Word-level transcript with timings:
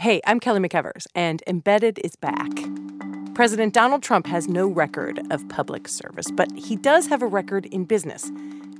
Hey, 0.00 0.20
I'm 0.28 0.38
Kelly 0.38 0.60
McEvers, 0.60 1.08
and 1.16 1.42
Embedded 1.48 1.98
is 2.04 2.14
back. 2.14 2.52
President 3.34 3.74
Donald 3.74 4.00
Trump 4.00 4.28
has 4.28 4.46
no 4.46 4.68
record 4.68 5.20
of 5.32 5.48
public 5.48 5.88
service, 5.88 6.30
but 6.30 6.48
he 6.52 6.76
does 6.76 7.08
have 7.08 7.20
a 7.20 7.26
record 7.26 7.66
in 7.66 7.84
business 7.84 8.30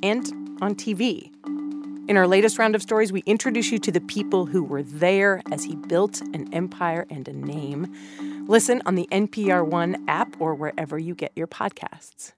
and 0.01 0.33
on 0.63 0.77
TV. 0.77 1.33
In 2.09 2.17
our 2.17 2.29
latest 2.29 2.57
round 2.57 2.77
of 2.77 2.83
stories, 2.83 3.11
we 3.11 3.25
introduce 3.27 3.73
you 3.73 3.81
to 3.81 3.91
the 3.91 4.01
people 4.01 4.47
who 4.47 4.63
were 4.63 4.85
there 4.85 5.43
as 5.51 5.65
he 5.65 5.75
built 5.75 6.21
an 6.21 6.49
empire 6.55 7.05
and 7.11 7.27
a 7.27 7.33
name. 7.33 7.93
Listen 8.47 8.81
on 8.87 8.95
the 8.95 9.09
NPR 9.11 9.67
One 9.67 10.05
app 10.07 10.41
or 10.41 10.55
wherever 10.55 11.01
you 11.01 11.17
get 11.17 11.33
your 11.35 11.49
podcasts. 11.49 12.33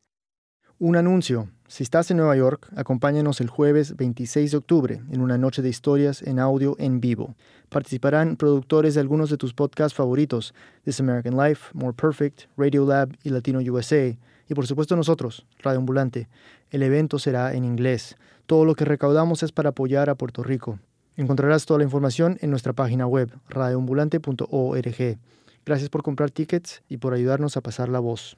Un 0.78 0.96
anuncio. 0.96 1.50
Si 1.68 1.84
estás 1.84 2.10
en 2.10 2.16
Nueva 2.16 2.34
York, 2.34 2.68
acompáñanos 2.74 3.42
el 3.42 3.50
jueves 3.50 3.94
26 3.96 4.50
de 4.50 4.56
octubre 4.56 5.02
en 5.10 5.20
una 5.20 5.36
noche 5.36 5.60
de 5.60 5.68
historias 5.68 6.22
en 6.22 6.38
audio 6.38 6.74
en 6.78 7.02
vivo. 7.02 7.36
Participarán 7.70 8.34
productores 8.34 8.94
de 8.94 9.00
algunos 9.00 9.30
de 9.30 9.36
tus 9.36 9.54
podcasts 9.54 9.96
favoritos, 9.96 10.54
This 10.84 10.98
American 11.00 11.36
Life, 11.36 11.70
More 11.72 11.94
Perfect, 11.94 12.42
Radio 12.56 12.84
Lab 12.84 13.16
y 13.22 13.30
Latino 13.30 13.60
USA, 13.60 14.08
y 14.48 14.54
por 14.54 14.66
supuesto 14.66 14.96
nosotros, 14.96 15.46
Radio 15.60 15.78
Ambulante. 15.78 16.28
El 16.70 16.82
evento 16.82 17.20
será 17.20 17.54
en 17.54 17.64
inglés. 17.64 18.16
Todo 18.46 18.64
lo 18.64 18.74
que 18.74 18.84
recaudamos 18.84 19.44
es 19.44 19.52
para 19.52 19.68
apoyar 19.68 20.10
a 20.10 20.16
Puerto 20.16 20.42
Rico. 20.42 20.80
Encontrarás 21.16 21.64
toda 21.64 21.78
la 21.78 21.84
información 21.84 22.38
en 22.40 22.50
nuestra 22.50 22.72
página 22.72 23.06
web, 23.06 23.30
radioambulante.org. 23.48 25.18
Gracias 25.64 25.90
por 25.90 26.02
comprar 26.02 26.32
tickets 26.32 26.82
y 26.88 26.96
por 26.96 27.14
ayudarnos 27.14 27.56
a 27.56 27.60
pasar 27.60 27.88
la 27.88 28.00
voz. 28.00 28.36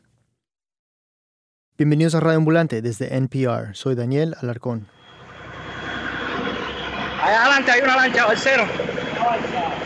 Bienvenidos 1.79 2.15
a 2.15 2.21
Radio 2.21 2.37
Ambulante 2.37 2.83
desde 2.83 3.17
NPR. 3.17 3.75
Soy 3.75 3.95
Daniel 3.95 4.35
Alarcón. 4.43 4.89
Adelante 7.23 7.71
hay 7.71 7.81
una 7.81 7.97
lancha 7.97 8.27
balsero. 8.27 8.92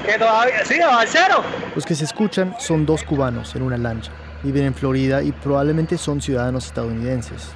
Que 0.04 0.18
todavía, 0.18 0.64
sí, 0.64 0.78
balsero. 0.78 1.42
Los 1.74 1.84
que 1.84 1.94
se 1.94 2.04
escuchan 2.04 2.54
son 2.58 2.86
dos 2.86 3.02
cubanos 3.02 3.54
en 3.56 3.62
una 3.62 3.76
lancha. 3.76 4.12
Viven 4.42 4.64
en 4.64 4.74
Florida 4.74 5.22
y 5.22 5.32
probablemente 5.32 5.98
son 5.98 6.20
ciudadanos 6.20 6.66
estadounidenses. 6.66 7.48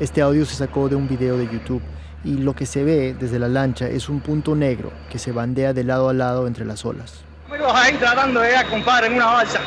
Este 0.00 0.22
audio 0.22 0.46
se 0.46 0.54
sacó 0.54 0.88
de 0.88 0.96
un 0.96 1.08
video 1.08 1.36
de 1.36 1.46
YouTube 1.46 1.82
y 2.24 2.38
lo 2.38 2.54
que 2.54 2.66
se 2.66 2.84
ve 2.84 3.14
desde 3.18 3.38
la 3.38 3.48
lancha 3.48 3.88
es 3.88 4.08
un 4.08 4.20
punto 4.20 4.54
negro 4.54 4.92
que 5.10 5.18
se 5.18 5.32
bandea 5.32 5.72
de 5.72 5.84
lado 5.84 6.08
a 6.08 6.14
lado 6.14 6.46
entre 6.46 6.64
las 6.64 6.84
olas. 6.84 7.20
Amigos 7.48 7.72
ahí 7.74 7.94
tratando 7.94 8.40
de 8.40 8.48
llegar, 8.48 8.68
compadre, 8.68 9.06
en 9.08 9.14
una 9.14 9.26
balsa. 9.26 9.60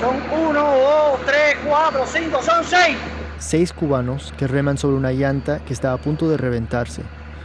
Son 0.00 0.16
uno, 0.38 0.60
dos, 0.60 1.20
tres, 1.24 1.56
cuatro, 1.66 2.04
cinco, 2.06 2.42
son 2.42 2.64
seis. 2.64 2.96
Seis 3.38 3.72
cubanos 3.72 4.32
que 4.36 4.46
reman 4.46 4.78
sobre 4.78 4.96
una 4.96 5.12
llanta 5.12 5.60
que 5.60 5.72
está 5.72 5.92
a 5.92 5.96
punto 5.96 6.28
de 6.28 6.36
reventarse. 6.36 7.02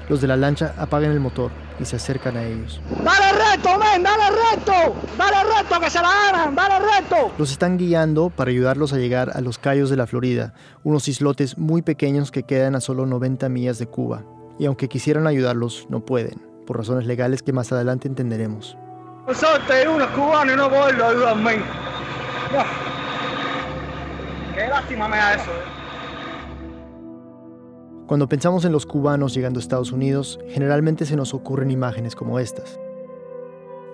Los 0.10 0.22
de 0.22 0.28
la 0.28 0.36
lancha 0.36 0.74
apagan 0.78 1.12
el 1.12 1.20
motor 1.20 1.52
y 1.80 1.86
se 1.86 1.96
acercan 1.96 2.38
a 2.38 2.44
ellos. 2.44 2.82
Dale 3.04 3.32
recto, 3.32 3.70
men, 3.78 4.04
dale 4.04 4.24
recto. 4.52 4.96
Dale 5.18 5.44
recto, 5.58 5.80
que 5.80 5.90
se 5.90 6.02
la 6.02 6.10
ganan, 6.10 6.56
dale 6.56 6.76
recto. 6.80 7.32
Los 7.38 7.52
están 7.52 7.78
guiando 7.78 8.30
para 8.30 8.52
ayudarlos 8.52 8.94
a 8.94 8.98
llegar 8.98 9.32
a 9.34 9.42
los 9.42 9.58
Cayos 9.58 9.90
de 9.90 9.98
la 9.98 10.08
Florida, 10.08 10.54
unos 10.84 11.08
islotes 11.08 11.58
muy 11.58 11.82
pequeños 11.82 12.32
que 12.32 12.44
quedan 12.44 12.76
a 12.76 12.82
solo 12.82 13.06
90 13.06 13.50
millas 13.50 13.80
de 13.80 13.88
Cuba. 13.88 14.24
Y 14.60 14.66
aunque 14.66 14.90
quisieran 14.90 15.28
ayudarlos, 15.28 15.88
no 15.90 16.06
pueden, 16.06 16.42
por 16.68 16.78
razones 16.78 17.06
legales 17.06 17.42
que 17.42 17.54
más 17.54 17.72
adelante 17.72 18.08
entenderemos. 18.08 18.78
Nosotros, 19.28 19.62
unos 19.94 20.08
cubanos 20.10 20.54
y 20.54 20.58
no 20.58 20.70
poderlo 20.70 21.08
ayudar, 21.08 21.36
men. 21.36 21.60
No. 22.52 22.64
Qué 24.56 24.68
lástima 24.68 25.08
me 25.08 25.18
da 25.18 25.36
eso. 25.36 25.52
Cuando 28.12 28.28
pensamos 28.28 28.66
en 28.66 28.74
los 28.74 28.86
cubanos 28.86 29.34
llegando 29.34 29.58
a 29.58 29.62
Estados 29.62 29.94
Unidos, 29.94 30.38
generalmente 30.50 31.06
se 31.06 31.16
nos 31.16 31.34
ocurren 31.34 31.72
imágenes 31.72 32.14
como 32.14 32.40
estas. 32.40 32.78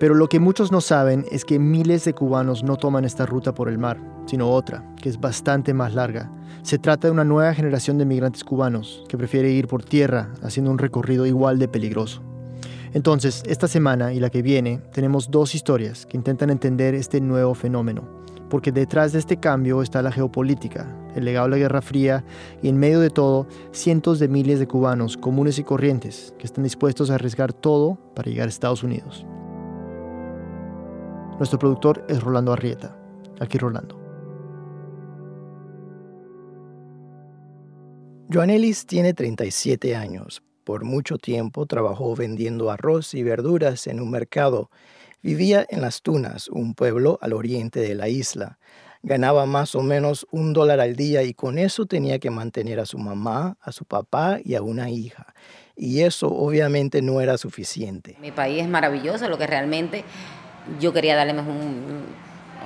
Pero 0.00 0.16
lo 0.16 0.28
que 0.28 0.40
muchos 0.40 0.72
no 0.72 0.80
saben 0.80 1.24
es 1.30 1.44
que 1.44 1.60
miles 1.60 2.04
de 2.04 2.14
cubanos 2.14 2.64
no 2.64 2.74
toman 2.74 3.04
esta 3.04 3.26
ruta 3.26 3.54
por 3.54 3.68
el 3.68 3.78
mar, 3.78 3.96
sino 4.26 4.50
otra, 4.50 4.82
que 5.00 5.08
es 5.08 5.20
bastante 5.20 5.72
más 5.72 5.94
larga. 5.94 6.32
Se 6.62 6.80
trata 6.80 7.06
de 7.06 7.12
una 7.12 7.22
nueva 7.22 7.54
generación 7.54 7.96
de 7.96 8.06
migrantes 8.06 8.42
cubanos 8.42 9.04
que 9.08 9.16
prefiere 9.16 9.52
ir 9.52 9.68
por 9.68 9.84
tierra, 9.84 10.30
haciendo 10.42 10.72
un 10.72 10.78
recorrido 10.78 11.24
igual 11.24 11.60
de 11.60 11.68
peligroso. 11.68 12.20
Entonces, 12.94 13.44
esta 13.46 13.68
semana 13.68 14.12
y 14.12 14.18
la 14.18 14.30
que 14.30 14.42
viene, 14.42 14.80
tenemos 14.92 15.30
dos 15.30 15.54
historias 15.54 16.06
que 16.06 16.16
intentan 16.16 16.50
entender 16.50 16.96
este 16.96 17.20
nuevo 17.20 17.54
fenómeno, 17.54 18.02
porque 18.50 18.72
detrás 18.72 19.12
de 19.12 19.20
este 19.20 19.36
cambio 19.36 19.80
está 19.80 20.02
la 20.02 20.10
geopolítica, 20.10 20.88
el 21.18 21.24
legado 21.24 21.46
de 21.46 21.50
la 21.52 21.58
Guerra 21.58 21.82
Fría 21.82 22.24
y 22.62 22.68
en 22.68 22.78
medio 22.78 23.00
de 23.00 23.10
todo, 23.10 23.46
cientos 23.72 24.18
de 24.18 24.28
miles 24.28 24.58
de 24.58 24.66
cubanos 24.66 25.16
comunes 25.16 25.58
y 25.58 25.64
corrientes 25.64 26.34
que 26.38 26.46
están 26.46 26.64
dispuestos 26.64 27.10
a 27.10 27.16
arriesgar 27.16 27.52
todo 27.52 27.98
para 28.14 28.30
llegar 28.30 28.46
a 28.46 28.48
Estados 28.48 28.82
Unidos. 28.82 29.26
Nuestro 31.38 31.58
productor 31.58 32.04
es 32.08 32.20
Rolando 32.20 32.52
Arrieta. 32.52 32.96
Aquí 33.38 33.58
Rolando. 33.58 33.96
Joan 38.30 38.50
Ellis 38.50 38.86
tiene 38.86 39.14
37 39.14 39.94
años. 39.94 40.42
Por 40.64 40.84
mucho 40.84 41.16
tiempo 41.16 41.64
trabajó 41.64 42.14
vendiendo 42.14 42.70
arroz 42.70 43.14
y 43.14 43.22
verduras 43.22 43.86
en 43.86 44.00
un 44.00 44.10
mercado. 44.10 44.70
Vivía 45.22 45.64
en 45.70 45.80
Las 45.80 46.02
Tunas, 46.02 46.48
un 46.48 46.74
pueblo 46.74 47.18
al 47.22 47.32
oriente 47.32 47.80
de 47.80 47.94
la 47.94 48.08
isla. 48.08 48.58
Ganaba 49.02 49.46
más 49.46 49.74
o 49.74 49.82
menos 49.82 50.26
un 50.30 50.52
dólar 50.52 50.80
al 50.80 50.96
día 50.96 51.22
y 51.22 51.34
con 51.34 51.58
eso 51.58 51.86
tenía 51.86 52.18
que 52.18 52.30
mantener 52.30 52.80
a 52.80 52.86
su 52.86 52.98
mamá, 52.98 53.56
a 53.60 53.72
su 53.72 53.84
papá 53.84 54.38
y 54.44 54.54
a 54.54 54.62
una 54.62 54.90
hija. 54.90 55.34
Y 55.76 56.00
eso 56.00 56.28
obviamente 56.28 57.02
no 57.02 57.20
era 57.20 57.38
suficiente. 57.38 58.16
Mi 58.20 58.32
país 58.32 58.62
es 58.62 58.68
maravilloso, 58.68 59.28
lo 59.28 59.38
que 59.38 59.46
realmente 59.46 60.04
yo 60.80 60.92
quería 60.92 61.14
darle 61.14 61.34
más 61.34 61.46
un, 61.46 62.04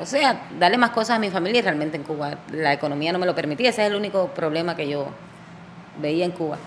o 0.01 0.07
sea, 0.07 0.49
darle 0.59 0.79
más 0.79 0.91
cosas 0.91 1.17
a 1.17 1.19
mi 1.19 1.31
familia 1.31 1.59
y 1.59 1.63
realmente 1.63 1.97
en 1.97 2.05
Cuba 2.05 2.39
la 2.51 2.73
economía 2.73 3.13
no 3.13 3.19
me 3.19 3.27
lo 3.27 3.35
permitía. 3.35 3.71
Ese 3.71 3.83
es 3.83 3.91
el 3.91 3.97
único 3.97 4.29
problema 4.29 4.75
que 4.75 4.89
yo 4.89 5.09
veía 6.01 6.25
en 6.25 6.33
Cuba. 6.33 6.59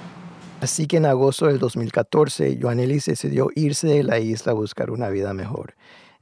Así 0.61 0.87
que 0.87 0.97
en 0.97 1.05
agosto 1.05 1.47
del 1.47 1.59
2014, 1.59 2.57
Joan 2.61 2.79
Ellis 2.79 3.05
decidió 3.05 3.49
irse 3.55 3.87
de 3.87 4.03
la 4.03 4.19
isla 4.19 4.53
a 4.53 4.55
buscar 4.55 4.89
una 4.89 5.09
vida 5.09 5.33
mejor. 5.33 5.75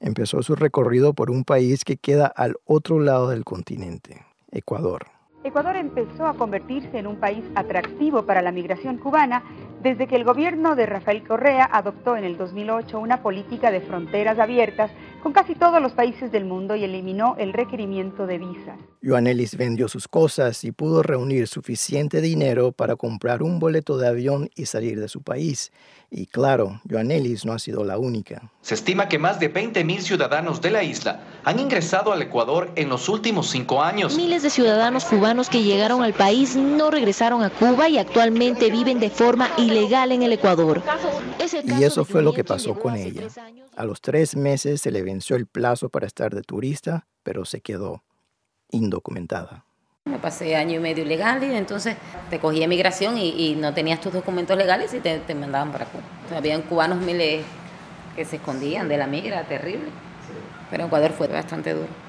Empezó 0.03 0.43
su 0.43 0.55
recorrido 0.55 1.13
por 1.13 1.31
un 1.31 1.45
país 1.45 1.85
que 1.85 1.95
queda 1.95 2.27
al 2.27 2.57
otro 2.65 2.99
lado 2.99 3.29
del 3.29 3.45
continente, 3.45 4.25
Ecuador. 4.51 5.05
Ecuador 5.45 5.77
empezó 5.77 6.27
a 6.27 6.33
convertirse 6.33 6.97
en 6.97 7.07
un 7.07 7.21
país 7.21 7.45
atractivo 7.55 8.25
para 8.25 8.41
la 8.41 8.51
migración 8.51 8.97
cubana 8.97 9.43
desde 9.83 10.07
que 10.07 10.15
el 10.15 10.23
gobierno 10.23 10.77
de 10.77 10.85
Rafael 10.85 11.27
Correa 11.27 11.69
adoptó 11.71 12.15
en 12.15 12.23
el 12.23 12.37
2008 12.37 12.97
una 12.99 13.21
política 13.21 13.69
de 13.69 13.81
fronteras 13.81 14.39
abiertas 14.39 14.91
con 15.21 15.33
casi 15.33 15.55
todos 15.55 15.81
los 15.81 15.91
países 15.91 16.31
del 16.31 16.45
mundo 16.45 16.75
y 16.75 16.85
eliminó 16.85 17.35
el 17.37 17.51
requerimiento 17.51 18.25
de 18.25 18.37
visas. 18.37 18.79
Joan 19.03 19.27
Ellis 19.27 19.57
vendió 19.57 19.89
sus 19.89 20.07
cosas 20.07 20.63
y 20.63 20.71
pudo 20.71 21.03
reunir 21.03 21.47
suficiente 21.47 22.21
dinero 22.21 22.71
para 22.71 22.95
comprar 22.95 23.43
un 23.43 23.59
boleto 23.59 23.97
de 23.97 24.07
avión 24.07 24.49
y 24.55 24.65
salir 24.65 24.99
de 24.99 25.09
su 25.09 25.21
país. 25.21 25.71
Y 26.09 26.27
claro, 26.27 26.79
Joan 26.89 27.11
Ellis 27.11 27.43
no 27.43 27.53
ha 27.53 27.59
sido 27.59 27.83
la 27.83 27.97
única. 27.97 28.51
Se 28.61 28.75
estima 28.75 29.09
que 29.09 29.17
más 29.17 29.39
de 29.39 29.51
20.000 29.51 29.99
ciudadanos 29.99 30.61
de 30.61 30.71
la 30.71 30.83
isla 30.83 31.21
han 31.43 31.59
ingresado 31.59 32.13
al 32.13 32.21
Ecuador 32.21 32.71
en 32.75 32.87
los 32.87 33.09
últimos 33.09 33.49
cinco 33.49 33.81
años. 33.81 34.15
Miles 34.15 34.43
de 34.43 34.49
ciudadanos 34.49 35.05
cubanos 35.05 35.49
que 35.49 35.63
llegaron 35.63 36.03
al 36.03 36.13
país 36.13 36.55
no 36.55 36.91
regresaron 36.91 37.43
a 37.43 37.49
Cuba 37.49 37.89
y 37.89 37.97
actualmente 37.97 38.69
viven 38.69 38.99
de 38.99 39.09
forma 39.09 39.49
ilegal 39.57 39.72
en 39.77 40.23
el 40.23 40.33
Ecuador. 40.33 40.81
Y 41.77 41.83
eso 41.83 42.05
fue 42.05 42.21
lo 42.21 42.33
que 42.33 42.43
pasó 42.43 42.77
con 42.77 42.95
ella. 42.95 43.27
A 43.75 43.85
los 43.85 44.01
tres 44.01 44.35
meses 44.35 44.81
se 44.81 44.91
le 44.91 45.01
venció 45.01 45.35
el 45.35 45.47
plazo 45.47 45.89
para 45.89 46.07
estar 46.07 46.33
de 46.33 46.41
turista, 46.41 47.07
pero 47.23 47.45
se 47.45 47.61
quedó 47.61 48.03
indocumentada. 48.69 49.65
Me 50.05 50.19
pasé 50.19 50.55
año 50.55 50.75
y 50.75 50.79
medio 50.79 51.05
ilegal 51.05 51.41
y 51.43 51.55
entonces 51.55 51.95
te 52.29 52.39
cogía 52.39 52.67
migración 52.67 53.17
y, 53.17 53.29
y 53.29 53.55
no 53.55 53.73
tenías 53.73 54.01
tus 54.01 54.11
documentos 54.11 54.57
legales 54.57 54.93
y 54.93 54.99
te, 54.99 55.19
te 55.19 55.33
mandaban 55.33 55.71
para 55.71 55.85
Cuba. 55.85 56.03
Entonces, 56.15 56.37
habían 56.37 56.63
cubanos 56.63 56.99
miles 56.99 57.45
que 58.15 58.25
se 58.25 58.35
escondían 58.35 58.89
de 58.89 58.97
la 58.97 59.07
migra, 59.07 59.43
terrible. 59.47 59.89
Pero 60.69 60.85
Ecuador 60.85 61.11
fue 61.11 61.27
bastante 61.27 61.73
duro. 61.73 62.02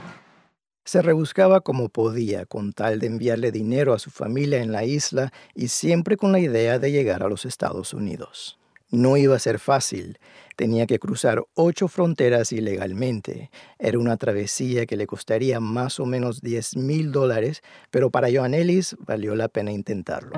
Se 0.84 1.00
rebuscaba 1.00 1.62
como 1.62 1.88
podía 1.88 2.44
con 2.44 2.74
tal 2.74 2.98
de 2.98 3.06
enviarle 3.06 3.50
dinero 3.50 3.94
a 3.94 3.98
su 3.98 4.10
familia 4.10 4.62
en 4.62 4.70
la 4.70 4.84
isla 4.84 5.32
y 5.54 5.68
siempre 5.68 6.18
con 6.18 6.30
la 6.30 6.40
idea 6.40 6.78
de 6.78 6.92
llegar 6.92 7.22
a 7.22 7.28
los 7.28 7.46
Estados 7.46 7.94
Unidos. 7.94 8.58
No 8.90 9.16
iba 9.16 9.34
a 9.34 9.38
ser 9.38 9.58
fácil. 9.58 10.18
Tenía 10.56 10.86
que 10.86 10.98
cruzar 10.98 11.42
ocho 11.54 11.88
fronteras 11.88 12.52
ilegalmente. 12.52 13.50
Era 13.78 13.98
una 13.98 14.18
travesía 14.18 14.84
que 14.84 14.98
le 14.98 15.06
costaría 15.06 15.58
más 15.58 15.98
o 16.00 16.06
menos 16.06 16.42
10 16.42 16.76
mil 16.76 17.12
dólares, 17.12 17.62
pero 17.90 18.10
para 18.10 18.28
Joan 18.30 18.52
Ellis 18.52 18.94
valió 19.00 19.34
la 19.34 19.48
pena 19.48 19.72
intentarlo. 19.72 20.32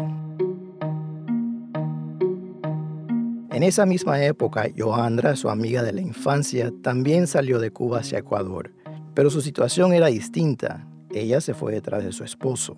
En 3.50 3.62
esa 3.62 3.84
misma 3.84 4.22
época, 4.22 4.68
Joandra, 4.76 5.34
su 5.34 5.50
amiga 5.50 5.82
de 5.82 5.92
la 5.92 6.02
infancia, 6.02 6.72
también 6.82 7.26
salió 7.26 7.58
de 7.58 7.72
Cuba 7.72 8.00
hacia 8.00 8.18
Ecuador, 8.18 8.75
pero 9.16 9.30
su 9.30 9.40
situación 9.40 9.94
era 9.94 10.08
distinta. 10.08 10.86
Ella 11.10 11.40
se 11.40 11.54
fue 11.54 11.72
detrás 11.72 12.04
de 12.04 12.12
su 12.12 12.22
esposo. 12.22 12.76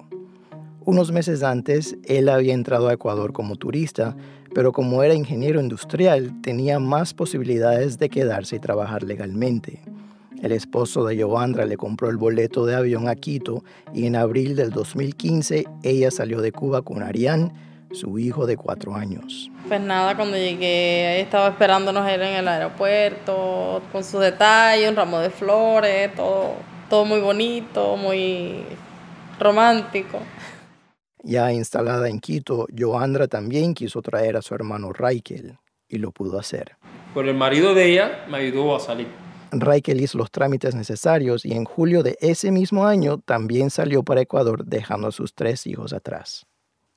Unos 0.85 1.11
meses 1.11 1.43
antes, 1.43 1.97
él 2.05 2.29
había 2.29 2.55
entrado 2.55 2.89
a 2.89 2.93
Ecuador 2.93 3.33
como 3.33 3.57
turista, 3.57 4.17
pero 4.55 4.71
como 4.71 5.03
era 5.03 5.15
ingeniero 5.15 5.61
industrial, 5.61 6.41
tenía 6.41 6.79
más 6.79 7.13
posibilidades 7.13 7.99
de 7.99 8.09
quedarse 8.09 8.55
y 8.55 8.61
trabajar 8.61 9.03
legalmente. 9.03 9.83
El 10.41 10.53
esposo 10.53 11.05
de 11.05 11.21
Joandra 11.21 11.67
le 11.67 11.77
compró 11.77 12.09
el 12.09 12.17
boleto 12.17 12.67
de 12.67 12.77
avión 12.77 13.09
a 13.09 13.17
Quito 13.17 13.65
y 13.93 14.07
en 14.07 14.15
abril 14.15 14.55
del 14.55 14.71
2015 14.71 15.65
ella 15.83 16.13
salió 16.13 16.41
de 16.41 16.53
Cuba 16.53 16.83
con 16.83 17.03
Arián, 17.03 17.53
su 17.93 18.19
hijo 18.19 18.47
de 18.47 18.57
cuatro 18.57 18.95
años. 18.95 19.51
Pues 19.67 19.81
nada, 19.81 20.15
cuando 20.17 20.37
llegué 20.37 21.21
estaba 21.21 21.49
esperándonos 21.49 22.09
él 22.09 22.23
en 22.23 22.37
el 22.37 22.49
aeropuerto, 22.49 23.83
con 23.93 24.05
su 24.05 24.19
detalle, 24.19 24.89
un 24.89 24.97
ramo 24.97 25.19
de 25.21 25.31
flores, 25.31 26.15
todo, 26.15 26.55
todo 26.89 27.05
muy 27.05 27.21
bonito, 27.21 27.97
muy 27.97 28.65
romántico. 29.39 30.19
Ya 31.23 31.53
instalada 31.53 32.09
en 32.09 32.21
Quito, 32.21 32.67
Joandra 32.77 33.27
también 33.27 33.75
quiso 33.75 34.01
traer 34.03 34.37
a 34.37 34.43
su 34.43 34.55
hermano 34.55 34.93
Raikel 34.93 35.59
y 35.89 35.99
lo 35.99 36.13
pudo 36.13 36.39
hacer. 36.39 36.77
Pero 37.15 37.29
el 37.29 37.37
marido 37.37 37.75
de 37.75 37.93
ella 37.93 38.25
me 38.31 38.39
ayudó 38.39 38.77
a 38.77 38.81
salir. 38.81 39.09
Raikel 39.51 40.01
hizo 40.01 40.19
los 40.19 40.31
trámites 40.31 40.75
necesarios 40.75 41.45
y 41.45 41.53
en 41.53 41.65
julio 41.65 42.03
de 42.03 42.19
ese 42.21 42.53
mismo 42.53 42.87
año 42.87 43.19
también 43.19 43.71
salió 43.71 44.03
para 44.03 44.21
Ecuador 44.21 44.65
dejando 44.65 45.09
a 45.09 45.13
sus 45.13 45.35
tres 45.35 45.67
hijos 45.67 45.93
atrás. 45.93 46.48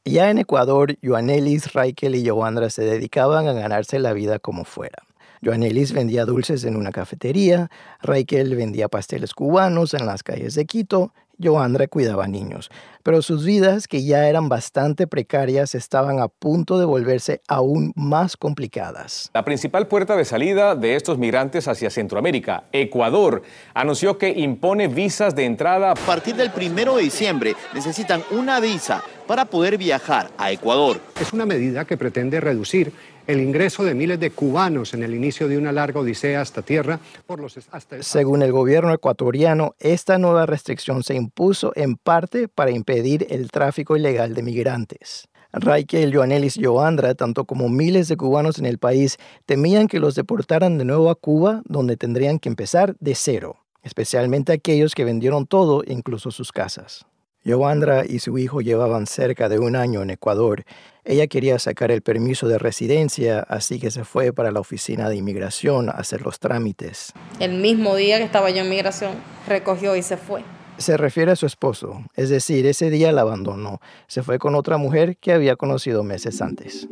Ya 0.03 0.31
en 0.31 0.39
Ecuador, 0.39 0.98
Joanelis, 1.03 1.74
Raikel 1.74 2.15
y 2.15 2.27
Joandra 2.27 2.71
se 2.71 2.83
dedicaban 2.83 3.48
a 3.48 3.53
ganarse 3.53 4.00
la 4.00 4.13
vida 4.13 4.39
como 4.39 4.65
fuera. 4.65 5.03
Joanelis 5.44 5.94
vendía 5.94 6.25
dulces 6.25 6.63
en 6.63 6.75
una 6.75 6.92
cafetería, 6.92 7.69
Raikel 8.01 8.56
vendía 8.56 8.88
pasteles 8.88 9.33
cubanos 9.36 9.94
en 9.94 10.07
las 10.07 10.24
calles 10.24 10.56
de 10.56 10.65
Quito 10.65 11.13
Joandra 11.42 11.88
cuidaba 11.88 12.27
niños, 12.27 12.69
pero 13.03 13.21
sus 13.21 13.45
vidas, 13.45 13.88
que 13.88 14.03
ya 14.03 14.27
eran 14.27 14.50
bastante 14.50 15.07
precarias, 15.07 15.75
estaban 15.75 16.19
a 16.19 16.27
punto 16.27 16.80
de 16.80 16.86
volverse 16.86 17.42
aún 17.48 17.94
más 17.95 18.38
complicadas. 18.38 19.30
La 19.33 19.45
principal 19.45 19.88
puerta 19.88 20.15
de 20.15 20.25
salida 20.25 20.75
de 20.75 20.95
estos 20.95 21.18
migrantes 21.18 21.68
hacia 21.68 21.89
Centroamérica, 21.89 22.65
Ecuador, 22.71 23.42
anunció 23.74 24.18
que 24.18 24.30
impone 24.30 24.88
visas 24.88 25.36
de 25.36 25.45
entrada. 25.45 25.92
A 25.92 25.95
partir 25.95 26.36
del 26.36 26.51
primero 26.51 26.98
de 26.98 27.03
diciembre 27.03 27.56
necesitan 27.74 28.24
una 28.31 28.59
visa 28.59 29.03
para 29.27 29.45
poder 29.45 29.77
viajar 29.77 30.30
a 30.38 30.51
Ecuador. 30.51 31.00
Es 31.19 31.31
una 31.31 31.45
medida 31.45 31.86
que 31.86 31.98
pretende 31.98 32.42
reducir 32.42 32.92
el 33.27 33.39
ingreso 33.39 33.83
de 33.83 33.94
miles 33.94 34.19
de 34.19 34.31
cubanos 34.31 34.94
en 34.94 35.03
el 35.03 35.13
inicio 35.13 35.48
de 35.48 35.57
una 35.57 35.71
larga 35.71 36.00
odisea 36.00 36.42
hasta 36.42 36.62
tierra. 36.62 37.00
Por 37.25 37.39
los, 37.39 37.57
Según 38.01 38.42
el 38.42 38.51
gobierno 38.51 38.94
ecuatoriano, 38.94 39.75
esta 39.80 40.18
nueva 40.18 40.45
restricción 40.45 41.03
se 41.03 41.15
impuso 41.15 41.71
en 41.75 41.95
parte 41.95 42.48
para 42.48 42.71
impedir 42.71 42.90
el 42.99 43.51
tráfico 43.51 43.95
ilegal 43.95 44.33
de 44.33 44.43
migrantes. 44.43 45.27
Raquel, 45.53 46.15
Joanelis 46.15 46.57
Joandra, 46.61 47.13
tanto 47.13 47.45
como 47.45 47.67
miles 47.67 48.07
de 48.07 48.15
cubanos 48.15 48.57
en 48.57 48.65
el 48.65 48.77
país, 48.77 49.17
temían 49.45 49.88
que 49.88 49.99
los 49.99 50.15
deportaran 50.15 50.77
de 50.77 50.85
nuevo 50.85 51.09
a 51.09 51.15
Cuba, 51.15 51.61
donde 51.65 51.97
tendrían 51.97 52.39
que 52.39 52.49
empezar 52.49 52.95
de 52.99 53.15
cero, 53.15 53.57
especialmente 53.83 54.53
aquellos 54.53 54.95
que 54.95 55.03
vendieron 55.03 55.45
todo, 55.45 55.83
incluso 55.85 56.31
sus 56.31 56.51
casas. 56.51 57.05
Joandra 57.43 58.05
y 58.05 58.19
su 58.19 58.38
hijo 58.38 58.61
llevaban 58.61 59.07
cerca 59.07 59.49
de 59.49 59.57
un 59.57 59.75
año 59.75 60.03
en 60.03 60.11
Ecuador. 60.11 60.63
Ella 61.03 61.25
quería 61.25 61.57
sacar 61.57 61.91
el 61.91 62.03
permiso 62.03 62.47
de 62.47 62.59
residencia, 62.59 63.39
así 63.39 63.79
que 63.79 63.89
se 63.89 64.03
fue 64.03 64.31
para 64.31 64.51
la 64.51 64.59
oficina 64.59 65.09
de 65.09 65.15
inmigración 65.15 65.89
a 65.89 65.93
hacer 65.93 66.21
los 66.21 66.39
trámites. 66.39 67.13
El 67.39 67.53
mismo 67.53 67.95
día 67.95 68.19
que 68.19 68.25
estaba 68.25 68.51
yo 68.51 68.61
en 68.61 68.69
migración, 68.69 69.13
recogió 69.47 69.95
y 69.95 70.03
se 70.03 70.17
fue. 70.17 70.43
Se 70.77 70.97
refiere 70.97 71.31
a 71.31 71.35
su 71.35 71.45
esposo, 71.45 72.03
es 72.15 72.29
decir, 72.29 72.65
ese 72.65 72.89
día 72.89 73.12
la 73.12 73.21
abandonó. 73.21 73.79
Se 74.07 74.23
fue 74.23 74.39
con 74.39 74.56
otra 74.56 74.77
mujer 74.77 75.18
que 75.18 75.31
había 75.31 75.56
conocido 75.56 76.03
meses 76.03 76.41
antes. 76.41 76.88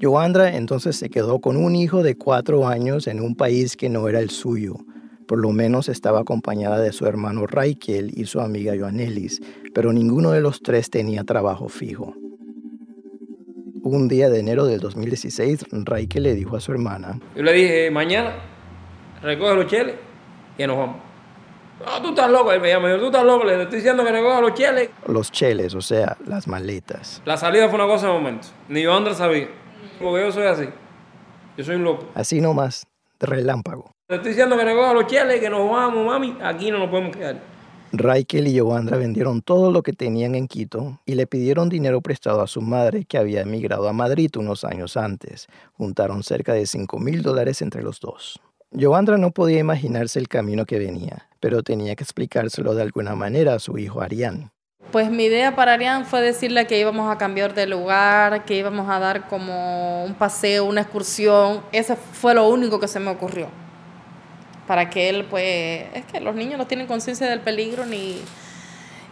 Joandra 0.00 0.56
entonces 0.56 0.96
se 0.96 1.10
quedó 1.10 1.40
con 1.40 1.56
un 1.56 1.76
hijo 1.76 2.02
de 2.02 2.16
cuatro 2.16 2.66
años 2.66 3.06
en 3.06 3.20
un 3.20 3.36
país 3.36 3.76
que 3.76 3.88
no 3.88 4.08
era 4.08 4.18
el 4.18 4.30
suyo. 4.30 4.76
Por 5.28 5.38
lo 5.38 5.52
menos 5.52 5.88
estaba 5.88 6.20
acompañada 6.20 6.80
de 6.80 6.92
su 6.92 7.06
hermano 7.06 7.46
Raikel 7.46 8.12
y 8.16 8.26
su 8.26 8.40
amiga 8.40 8.74
Joanelis, 8.76 9.40
pero 9.72 9.92
ninguno 9.92 10.32
de 10.32 10.40
los 10.40 10.60
tres 10.60 10.90
tenía 10.90 11.22
trabajo 11.24 11.68
fijo. 11.68 12.14
Un 13.84 14.08
día 14.08 14.28
de 14.28 14.40
enero 14.40 14.66
del 14.66 14.80
2016, 14.80 15.66
Raikel 15.70 16.24
le 16.24 16.34
dijo 16.34 16.56
a 16.56 16.60
su 16.60 16.72
hermana: 16.72 17.20
Yo 17.36 17.42
le 17.42 17.52
dije, 17.52 17.90
mañana 17.90 18.51
recoge 19.22 19.54
los 19.54 19.66
cheles 19.66 19.96
y 20.58 20.66
nos 20.66 20.76
vamos. 20.76 20.96
No, 21.84 22.00
tú 22.00 22.10
estás 22.10 22.30
loco, 22.30 22.52
él 22.52 22.60
me 22.60 22.68
llama, 22.68 22.96
tú 22.98 23.06
estás 23.06 23.24
loco, 23.24 23.44
le 23.44 23.62
estoy 23.62 23.76
diciendo 23.76 24.04
que 24.04 24.12
recoja 24.12 24.40
los 24.40 24.54
cheles. 24.54 24.90
Los 25.06 25.32
cheles, 25.32 25.74
o 25.74 25.80
sea, 25.80 26.16
las 26.26 26.46
maletas. 26.46 27.22
La 27.24 27.36
salida 27.36 27.68
fue 27.68 27.76
una 27.76 27.86
cosa 27.92 28.06
de 28.06 28.12
momento, 28.12 28.48
ni 28.68 28.82
yo 28.82 28.94
Andrés 28.94 29.16
sabía, 29.16 29.48
porque 30.00 30.24
yo 30.24 30.32
soy 30.32 30.46
así, 30.46 30.68
yo 31.56 31.64
soy 31.64 31.76
un 31.76 31.84
loco. 31.84 32.06
Así 32.14 32.40
nomás, 32.40 32.86
relámpago. 33.18 33.90
Te 34.06 34.16
estoy 34.16 34.30
diciendo 34.30 34.56
que 34.56 34.64
recoja 34.64 34.92
los 34.92 35.06
cheles, 35.06 35.40
que 35.40 35.50
nos 35.50 35.68
vamos, 35.68 36.06
mami. 36.06 36.36
Aquí 36.42 36.70
no 36.70 36.78
nos 36.78 36.90
podemos 36.90 37.16
quedar. 37.16 37.52
Raikel 37.94 38.48
y 38.48 38.58
Joandra 38.58 38.96
vendieron 38.96 39.42
todo 39.42 39.70
lo 39.70 39.82
que 39.82 39.92
tenían 39.92 40.34
en 40.34 40.48
Quito 40.48 41.00
y 41.04 41.14
le 41.14 41.26
pidieron 41.26 41.68
dinero 41.68 42.00
prestado 42.00 42.40
a 42.40 42.46
su 42.46 42.62
madre 42.62 43.04
que 43.04 43.18
había 43.18 43.42
emigrado 43.42 43.86
a 43.86 43.92
Madrid 43.92 44.30
unos 44.36 44.64
años 44.64 44.96
antes. 44.96 45.46
Juntaron 45.74 46.22
cerca 46.22 46.54
de 46.54 46.64
5 46.64 46.98
mil 46.98 47.22
dólares 47.22 47.60
entre 47.60 47.82
los 47.82 48.00
dos. 48.00 48.40
Joandra 48.78 49.18
no 49.18 49.32
podía 49.32 49.58
imaginarse 49.58 50.18
el 50.18 50.28
camino 50.28 50.64
que 50.64 50.78
venía, 50.78 51.28
pero 51.40 51.62
tenía 51.62 51.94
que 51.94 52.04
explicárselo 52.04 52.74
de 52.74 52.82
alguna 52.82 53.14
manera 53.14 53.54
a 53.54 53.58
su 53.58 53.78
hijo 53.78 54.00
Arián. 54.00 54.50
Pues 54.90 55.10
mi 55.10 55.24
idea 55.24 55.54
para 55.54 55.74
Arián 55.74 56.04
fue 56.04 56.20
decirle 56.20 56.66
que 56.66 56.78
íbamos 56.78 57.10
a 57.10 57.18
cambiar 57.18 57.54
de 57.54 57.66
lugar, 57.66 58.44
que 58.44 58.56
íbamos 58.56 58.88
a 58.88 58.98
dar 58.98 59.28
como 59.28 60.04
un 60.04 60.14
paseo, 60.14 60.64
una 60.64 60.82
excursión. 60.82 61.62
Eso 61.72 61.96
fue 61.96 62.34
lo 62.34 62.48
único 62.48 62.78
que 62.80 62.88
se 62.88 63.00
me 63.00 63.10
ocurrió 63.10 63.48
para 64.66 64.88
que 64.88 65.08
él, 65.08 65.26
pues, 65.28 65.84
es 65.94 66.04
que 66.06 66.20
los 66.20 66.34
niños 66.34 66.58
no 66.58 66.66
tienen 66.66 66.86
conciencia 66.86 67.28
del 67.28 67.40
peligro 67.40 67.84
ni, 67.84 68.20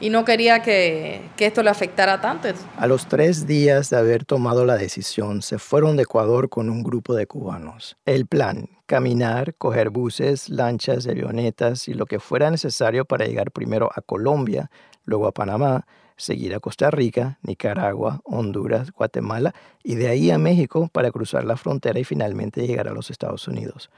y 0.01 0.11
no 0.11 0.25
quería 0.25 0.63
que, 0.63 1.23
que, 1.37 1.47
esto 1.47 1.63
le 1.63 1.71
afectara 1.71 2.21
tanto. 2.21 2.49
A 2.77 2.87
los 2.87 3.07
tres 3.07 3.47
días 3.47 3.91
de 3.91 3.99
haber 3.99 4.25
tomado 4.25 4.65
la 4.65 4.77
decisión, 4.77 5.43
se 5.43 5.59
fueron 5.59 5.97
de 5.97 6.05
Ecuador 6.05 6.49
con 6.49 6.71
un 6.71 6.83
grupo 6.83 7.15
de 7.15 7.27
cubanos. 7.27 7.97
El 8.07 8.27
plan, 8.27 8.69
caminar, 8.91 9.55
coger 9.55 9.91
buses, 9.91 10.49
lanchas, 10.49 11.07
avionetas 11.07 11.87
y 11.87 11.95
lo 11.95 12.07
que 12.07 12.19
fuera 12.19 12.51
necesario 12.51 13.05
para 13.05 13.25
llegar 13.25 13.53
primero 13.53 13.89
a 13.95 14.01
Colombia, 14.01 14.69
luego 15.05 15.29
a 15.29 15.33
Panamá, 15.33 15.87
seguir 16.17 16.57
a 16.57 16.59
Costa 16.59 16.91
Rica, 16.91 17.39
Nicaragua, 17.43 18.21
Honduras, 18.25 18.91
Guatemala 18.91 19.55
y 19.85 19.95
de 19.95 20.09
ahí 20.09 20.33
a 20.33 20.39
México 20.39 20.89
para 20.93 21.13
cruzar 21.13 21.45
la 21.45 21.57
frontera 21.57 22.01
y 22.01 22.05
finalmente 22.05 22.67
llegar 22.67 22.89
a 22.89 22.93
los 22.93 23.13
Estados 23.13 23.47
Unidos. 23.47 23.91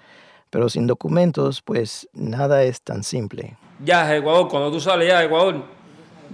Pero 0.51 0.69
sin 0.69 0.87
documentos, 0.87 1.63
pues 1.63 2.07
nada 2.13 2.63
es 2.63 2.83
tan 2.83 3.03
simple. 3.03 3.57
Ya, 3.83 4.15
Ecuador, 4.15 4.47
cuando 4.51 4.71
tú 4.71 4.79
sales 4.79 5.09
ya, 5.09 5.25
Ecuador, 5.25 5.65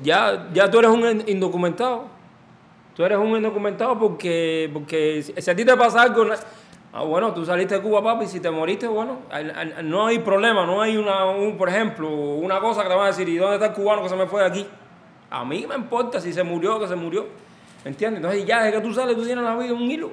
ya, 0.03 0.49
ya 0.53 0.69
tú 0.69 0.81
eres 0.81 0.91
un 0.91 1.23
indocumentado. 1.29 2.07
Tú 2.97 3.05
eres 3.05 3.19
un 3.19 3.37
indocumentado 3.37 3.97
porque, 3.97 4.69
porque 4.73 5.23
si 5.23 5.49
a 5.49 5.55
ti 5.55 5.65
te 5.65 5.77
pasa 5.77 6.03
algo, 6.03 6.25
ah, 6.93 7.03
bueno, 7.05 7.33
tú 7.35 7.45
saliste 7.45 7.77
de 7.77 7.83
Cuba, 7.83 8.03
papi, 8.03 8.27
si 8.27 8.41
te 8.41 8.51
moriste, 8.51 8.87
bueno, 8.87 9.19
no 9.85 10.07
hay 10.07 10.19
problema, 10.21 10.67
no 10.67 10.81
hay 10.81 10.97
una, 10.97 11.27
un, 11.27 11.57
por 11.57 11.69
ejemplo, 11.69 12.09
una 12.09 12.61
cosa 12.61 12.83
que 12.83 12.89
te 12.89 12.95
van 12.95 13.05
a 13.05 13.09
decir, 13.09 13.29
¿y 13.29 13.37
dónde 13.37 13.57
está 13.57 13.67
el 13.67 13.73
cubano 13.73 14.03
que 14.03 14.09
se 14.09 14.17
me 14.17 14.27
fue 14.27 14.41
de 14.41 14.47
aquí? 14.47 14.67
A 15.31 15.45
mí 15.45 15.67
me 15.69 15.75
importa 15.75 16.21
si 16.21 16.33
se 16.33 16.43
murió 16.43 16.81
que 16.81 16.89
se 16.89 16.97
murió. 16.97 17.27
¿Me 17.85 17.91
entiendes? 17.91 18.19
Entonces 18.19 18.47
ya 18.47 18.65
desde 18.65 18.79
que 18.79 18.87
tú 18.87 18.95
sales, 18.95 19.15
tú 19.17 19.25
tienes 19.25 19.45
la 19.45 19.57
vida 19.57 19.73
un 19.73 19.91
hilo. 19.91 20.11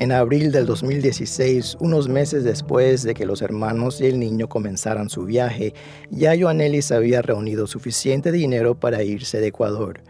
En 0.00 0.12
abril 0.12 0.52
del 0.52 0.64
2016, 0.64 1.78
unos 1.80 2.08
meses 2.08 2.44
después 2.44 3.02
de 3.02 3.14
que 3.14 3.26
los 3.26 3.42
hermanos 3.42 4.00
y 4.00 4.06
el 4.06 4.20
niño 4.20 4.48
comenzaran 4.48 5.08
su 5.08 5.24
viaje, 5.24 5.74
ya 6.08 6.38
Joanelis 6.38 6.92
había 6.92 7.20
reunido 7.20 7.66
suficiente 7.66 8.30
dinero 8.30 8.76
para 8.76 9.02
irse 9.02 9.40
de 9.40 9.48
Ecuador. 9.48 10.00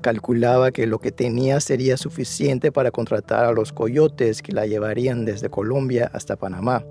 Calculaba 0.00 0.70
que 0.70 0.86
lo 0.86 0.98
que 0.98 1.12
tenía 1.12 1.60
sería 1.60 1.96
suficiente 1.96 2.70
para 2.72 2.90
contratar 2.90 3.44
a 3.44 3.52
los 3.52 3.72
coyotes 3.72 4.42
que 4.42 4.52
la 4.52 4.66
llevarían 4.66 5.24
desde 5.24 5.50
Colombia 5.50 6.10
hasta 6.12 6.36
Panamá. 6.36 6.84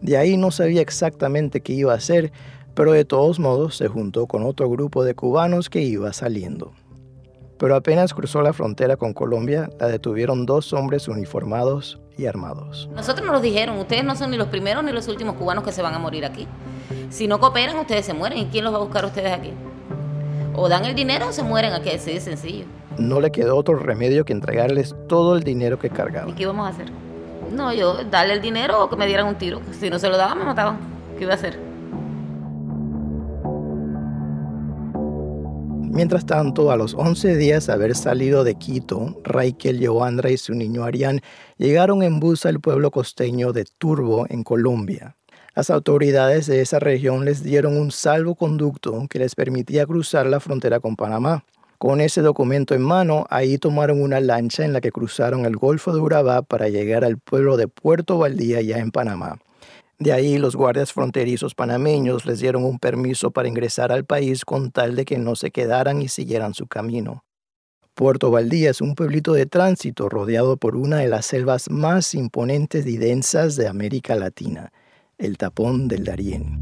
De 0.00 0.16
ahí 0.16 0.36
no 0.36 0.50
sabía 0.50 0.80
exactamente 0.80 1.60
qué 1.60 1.72
iba 1.72 1.92
a 1.92 1.96
hacer, 1.96 2.32
pero 2.74 2.92
de 2.92 3.04
todos 3.04 3.38
modos 3.38 3.76
se 3.76 3.88
juntó 3.88 4.26
con 4.26 4.44
otro 4.44 4.70
grupo 4.70 5.04
de 5.04 5.14
cubanos 5.14 5.68
que 5.68 5.82
iba 5.82 6.12
saliendo 6.12 6.72
pero 7.58 7.74
apenas 7.74 8.14
cruzó 8.14 8.40
la 8.40 8.52
frontera 8.52 8.96
con 8.96 9.12
Colombia, 9.12 9.68
la 9.80 9.88
detuvieron 9.88 10.46
dos 10.46 10.72
hombres 10.72 11.08
uniformados 11.08 12.00
y 12.16 12.26
armados. 12.26 12.88
Nosotros 12.94 13.26
nos 13.26 13.34
lo 13.34 13.40
dijeron, 13.40 13.78
ustedes 13.78 14.04
no 14.04 14.14
son 14.16 14.30
ni 14.30 14.36
los 14.36 14.48
primeros 14.48 14.84
ni 14.84 14.92
los 14.92 15.08
últimos 15.08 15.34
cubanos 15.36 15.64
que 15.64 15.72
se 15.72 15.82
van 15.82 15.94
a 15.94 15.98
morir 15.98 16.24
aquí. 16.24 16.46
Si 17.10 17.26
no 17.26 17.40
cooperan, 17.40 17.76
ustedes 17.78 18.06
se 18.06 18.14
mueren. 18.14 18.38
¿Y 18.38 18.46
quién 18.46 18.64
los 18.64 18.72
va 18.72 18.78
a 18.78 18.82
buscar 18.82 19.04
ustedes 19.04 19.32
aquí? 19.32 19.52
O 20.60 20.68
dan 20.68 20.84
el 20.84 20.96
dinero 20.96 21.28
o 21.28 21.32
se 21.32 21.44
mueren 21.44 21.72
aquí, 21.72 21.90
así 21.90 22.14
de 22.14 22.20
sencillo. 22.20 22.64
No 22.98 23.20
le 23.20 23.30
quedó 23.30 23.56
otro 23.56 23.76
remedio 23.76 24.24
que 24.24 24.32
entregarles 24.32 24.92
todo 25.08 25.36
el 25.36 25.44
dinero 25.44 25.78
que 25.78 25.88
cargaban. 25.88 26.30
¿Y 26.30 26.32
qué 26.32 26.42
íbamos 26.42 26.66
a 26.66 26.70
hacer? 26.70 26.90
No, 27.52 27.72
yo 27.72 28.02
darle 28.10 28.34
el 28.34 28.40
dinero 28.40 28.82
o 28.82 28.90
que 28.90 28.96
me 28.96 29.06
dieran 29.06 29.28
un 29.28 29.36
tiro. 29.36 29.60
Si 29.78 29.88
no 29.88 30.00
se 30.00 30.08
lo 30.08 30.16
daban, 30.16 30.36
me 30.36 30.44
mataban. 30.44 30.78
¿Qué 31.16 31.22
iba 31.22 31.32
a 31.32 31.36
hacer? 31.36 31.60
Mientras 35.92 36.26
tanto, 36.26 36.72
a 36.72 36.76
los 36.76 36.92
11 36.94 37.36
días 37.36 37.66
de 37.68 37.74
haber 37.74 37.94
salido 37.94 38.42
de 38.42 38.56
Quito, 38.56 39.16
Raikel, 39.22 39.86
Joandra 39.86 40.28
y 40.30 40.38
su 40.38 40.54
niño 40.54 40.82
Arián 40.82 41.20
llegaron 41.56 42.02
en 42.02 42.18
bus 42.18 42.46
al 42.46 42.58
pueblo 42.58 42.90
costeño 42.90 43.52
de 43.52 43.64
Turbo, 43.64 44.26
en 44.28 44.42
Colombia. 44.42 45.17
Las 45.58 45.70
autoridades 45.70 46.46
de 46.46 46.60
esa 46.60 46.78
región 46.78 47.24
les 47.24 47.42
dieron 47.42 47.76
un 47.76 47.90
salvoconducto 47.90 49.08
que 49.10 49.18
les 49.18 49.34
permitía 49.34 49.86
cruzar 49.86 50.24
la 50.26 50.38
frontera 50.38 50.78
con 50.78 50.94
Panamá. 50.94 51.44
Con 51.78 52.00
ese 52.00 52.22
documento 52.22 52.76
en 52.76 52.82
mano, 52.82 53.26
ahí 53.28 53.58
tomaron 53.58 54.00
una 54.00 54.20
lancha 54.20 54.64
en 54.64 54.72
la 54.72 54.80
que 54.80 54.92
cruzaron 54.92 55.46
el 55.46 55.56
Golfo 55.56 55.92
de 55.92 55.98
Urabá 55.98 56.42
para 56.42 56.68
llegar 56.68 57.04
al 57.04 57.18
pueblo 57.18 57.56
de 57.56 57.66
Puerto 57.66 58.18
Valdía, 58.18 58.60
ya 58.60 58.78
en 58.78 58.92
Panamá. 58.92 59.40
De 59.98 60.12
ahí 60.12 60.38
los 60.38 60.54
guardias 60.54 60.92
fronterizos 60.92 61.56
panameños 61.56 62.24
les 62.24 62.38
dieron 62.38 62.64
un 62.64 62.78
permiso 62.78 63.32
para 63.32 63.48
ingresar 63.48 63.90
al 63.90 64.04
país 64.04 64.44
con 64.44 64.70
tal 64.70 64.94
de 64.94 65.04
que 65.04 65.18
no 65.18 65.34
se 65.34 65.50
quedaran 65.50 66.00
y 66.00 66.06
siguieran 66.06 66.54
su 66.54 66.68
camino. 66.68 67.24
Puerto 67.96 68.30
Valdía 68.30 68.70
es 68.70 68.80
un 68.80 68.94
pueblito 68.94 69.32
de 69.32 69.46
tránsito 69.46 70.08
rodeado 70.08 70.56
por 70.56 70.76
una 70.76 70.98
de 70.98 71.08
las 71.08 71.26
selvas 71.26 71.68
más 71.68 72.14
imponentes 72.14 72.86
y 72.86 72.96
densas 72.96 73.56
de 73.56 73.66
América 73.66 74.14
Latina, 74.14 74.70
el 75.18 75.36
tapón 75.36 75.88
del 75.88 76.04
Darién. 76.04 76.60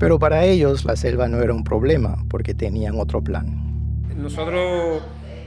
Pero 0.00 0.18
para 0.18 0.44
ellos 0.44 0.84
la 0.84 0.96
selva 0.96 1.28
no 1.28 1.40
era 1.40 1.54
un 1.54 1.62
problema 1.62 2.24
porque 2.28 2.54
tenían 2.54 2.98
otro 2.98 3.22
plan. 3.22 4.02
Nosotros 4.16 5.00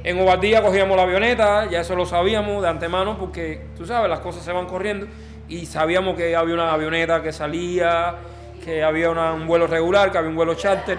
en 0.03 0.19
Obardía 0.19 0.61
cogíamos 0.61 0.95
la 0.95 1.03
avioneta, 1.03 1.69
ya 1.69 1.81
eso 1.81 1.95
lo 1.95 2.05
sabíamos 2.05 2.61
de 2.61 2.69
antemano 2.69 3.17
porque, 3.17 3.67
tú 3.75 3.85
sabes, 3.85 4.09
las 4.09 4.21
cosas 4.21 4.43
se 4.43 4.53
van 4.53 4.65
corriendo 4.65 5.07
y 5.49 5.65
sabíamos 5.65 6.15
que 6.15 6.35
había 6.35 6.53
una 6.53 6.71
avioneta 6.71 7.21
que 7.21 7.33
salía, 7.33 8.15
que 8.63 8.81
había 8.81 9.09
un 9.09 9.45
vuelo 9.45 9.67
regular, 9.67 10.11
que 10.11 10.19
había 10.19 10.29
un 10.29 10.37
vuelo 10.37 10.55
charter. 10.55 10.97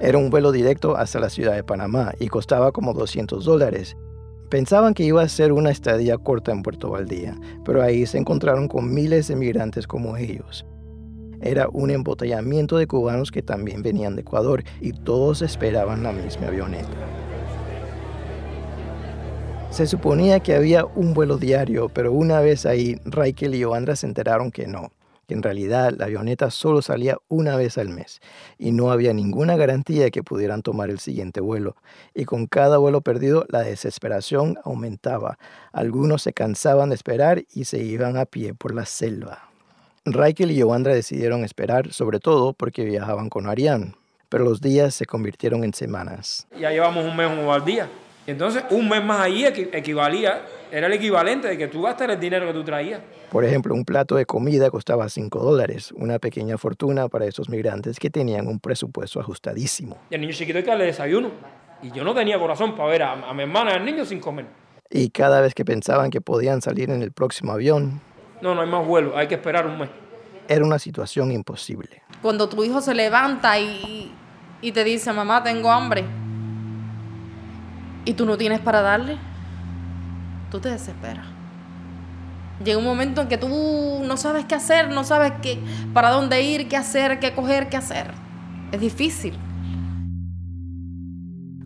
Era 0.00 0.16
un 0.16 0.30
vuelo 0.30 0.50
directo 0.50 0.96
hasta 0.96 1.20
la 1.20 1.28
ciudad 1.28 1.54
de 1.54 1.64
Panamá 1.64 2.12
y 2.18 2.28
costaba 2.28 2.72
como 2.72 2.94
200 2.94 3.44
dólares. 3.44 3.96
Pensaban 4.48 4.94
que 4.94 5.02
iba 5.02 5.22
a 5.22 5.28
ser 5.28 5.52
una 5.52 5.70
estadía 5.70 6.18
corta 6.18 6.52
en 6.52 6.62
Puerto 6.62 6.90
Valdía, 6.90 7.36
pero 7.64 7.82
ahí 7.82 8.06
se 8.06 8.18
encontraron 8.18 8.68
con 8.68 8.94
miles 8.94 9.26
de 9.26 9.34
migrantes 9.34 9.86
como 9.86 10.16
ellos. 10.16 10.64
Era 11.40 11.68
un 11.68 11.90
embotellamiento 11.90 12.76
de 12.76 12.86
cubanos 12.86 13.30
que 13.30 13.42
también 13.42 13.82
venían 13.82 14.14
de 14.14 14.22
Ecuador 14.22 14.62
y 14.80 14.92
todos 14.92 15.42
esperaban 15.42 16.02
la 16.02 16.12
misma 16.12 16.46
avioneta. 16.46 16.88
Se 19.70 19.86
suponía 19.86 20.40
que 20.40 20.54
había 20.54 20.84
un 20.84 21.12
vuelo 21.12 21.38
diario, 21.38 21.88
pero 21.88 22.12
una 22.12 22.40
vez 22.40 22.64
ahí, 22.66 22.98
Raikel 23.04 23.54
y 23.54 23.64
Joandra 23.64 23.96
se 23.96 24.06
enteraron 24.06 24.50
que 24.50 24.66
no, 24.66 24.92
que 25.26 25.34
en 25.34 25.42
realidad 25.42 25.92
la 25.96 26.06
avioneta 26.06 26.50
solo 26.50 26.82
salía 26.82 27.16
una 27.28 27.56
vez 27.56 27.78
al 27.78 27.88
mes 27.88 28.20
y 28.58 28.72
no 28.72 28.90
había 28.90 29.12
ninguna 29.12 29.56
garantía 29.56 30.04
de 30.04 30.10
que 30.10 30.22
pudieran 30.22 30.62
tomar 30.62 30.90
el 30.90 30.98
siguiente 30.98 31.40
vuelo. 31.40 31.76
Y 32.14 32.24
con 32.24 32.46
cada 32.46 32.78
vuelo 32.78 33.00
perdido, 33.00 33.46
la 33.48 33.60
desesperación 33.60 34.58
aumentaba. 34.64 35.38
Algunos 35.72 36.22
se 36.22 36.32
cansaban 36.32 36.90
de 36.90 36.94
esperar 36.94 37.44
y 37.52 37.64
se 37.64 37.82
iban 37.82 38.16
a 38.16 38.26
pie 38.26 38.54
por 38.54 38.74
la 38.74 38.86
selva. 38.86 39.48
Raikel 40.04 40.52
y 40.52 40.60
Joandra 40.60 40.94
decidieron 40.94 41.44
esperar, 41.44 41.92
sobre 41.92 42.20
todo 42.20 42.52
porque 42.52 42.84
viajaban 42.84 43.28
con 43.28 43.48
Arián, 43.48 43.96
pero 44.28 44.44
los 44.44 44.60
días 44.60 44.94
se 44.94 45.04
convirtieron 45.04 45.64
en 45.64 45.74
semanas. 45.74 46.46
Ya 46.58 46.70
llevamos 46.70 47.04
un 47.04 47.16
mes 47.16 47.28
o 47.28 47.52
al 47.52 47.64
día 47.64 47.88
entonces, 48.26 48.64
un 48.70 48.88
mes 48.88 49.04
más 49.04 49.20
ahí 49.20 49.44
equivalía, 49.44 50.42
era 50.76 50.88
el 50.88 50.92
equivalente 50.92 51.48
de 51.48 51.56
que 51.56 51.68
tú 51.68 51.80
gastas 51.80 52.10
el 52.10 52.20
dinero 52.20 52.46
que 52.46 52.52
tú 52.52 52.62
traías. 52.62 53.00
Por 53.30 53.46
ejemplo, 53.46 53.74
un 53.74 53.86
plato 53.86 54.14
de 54.16 54.26
comida 54.26 54.70
costaba 54.70 55.08
5 55.08 55.38
dólares, 55.38 55.90
una 55.92 56.18
pequeña 56.18 56.58
fortuna 56.58 57.08
para 57.08 57.24
esos 57.24 57.48
migrantes 57.48 57.98
que 57.98 58.10
tenían 58.10 58.46
un 58.46 58.60
presupuesto 58.60 59.18
ajustadísimo. 59.18 59.96
Y 60.10 60.16
al 60.16 60.20
niño 60.20 60.34
chiquito 60.34 60.58
hay 60.58 60.64
que 60.64 60.68
darle 60.68 60.84
desayuno. 60.84 61.30
Y 61.82 61.90
yo 61.92 62.04
no 62.04 62.14
tenía 62.14 62.38
corazón 62.38 62.76
para 62.76 62.90
ver 62.90 63.02
a, 63.04 63.32
mi 63.32 63.44
hermana 63.44 63.70
y 63.70 63.74
al 63.76 63.86
niño 63.86 64.04
sin 64.04 64.20
comer. 64.20 64.44
Y 64.90 65.08
cada 65.08 65.40
vez 65.40 65.54
que 65.54 65.64
pensaban 65.64 66.10
que 66.10 66.20
podían 66.20 66.60
salir 66.60 66.90
en 66.90 67.00
el 67.00 67.10
próximo 67.10 67.52
avión... 67.52 68.02
No, 68.42 68.54
no 68.54 68.60
hay 68.60 68.68
más 68.68 68.86
vuelo, 68.86 69.16
hay 69.16 69.28
que 69.28 69.36
esperar 69.36 69.66
un 69.66 69.78
mes. 69.78 69.88
Era 70.46 70.62
una 70.62 70.78
situación 70.78 71.32
imposible. 71.32 72.02
Cuando 72.20 72.50
tu 72.50 72.62
hijo 72.62 72.82
se 72.82 72.94
levanta 72.94 73.58
y, 73.58 74.12
y 74.60 74.72
te 74.72 74.84
dice, 74.84 75.10
mamá, 75.14 75.42
tengo 75.42 75.70
hambre, 75.70 76.04
y 78.04 78.12
tú 78.12 78.26
no 78.26 78.36
tienes 78.36 78.60
para 78.60 78.82
darle, 78.82 79.18
tú 80.50 80.60
te 80.60 80.70
desesperas. 80.70 81.26
Llega 82.64 82.78
un 82.78 82.84
momento 82.84 83.20
en 83.20 83.28
que 83.28 83.36
tú 83.36 83.48
no 83.48 84.16
sabes 84.16 84.46
qué 84.46 84.54
hacer, 84.54 84.90
no 84.90 85.04
sabes 85.04 85.32
qué, 85.42 85.58
para 85.92 86.10
dónde 86.10 86.42
ir, 86.42 86.68
qué 86.68 86.76
hacer, 86.76 87.20
qué 87.20 87.34
coger, 87.34 87.68
qué 87.68 87.76
hacer. 87.76 88.12
Es 88.72 88.80
difícil. 88.80 89.34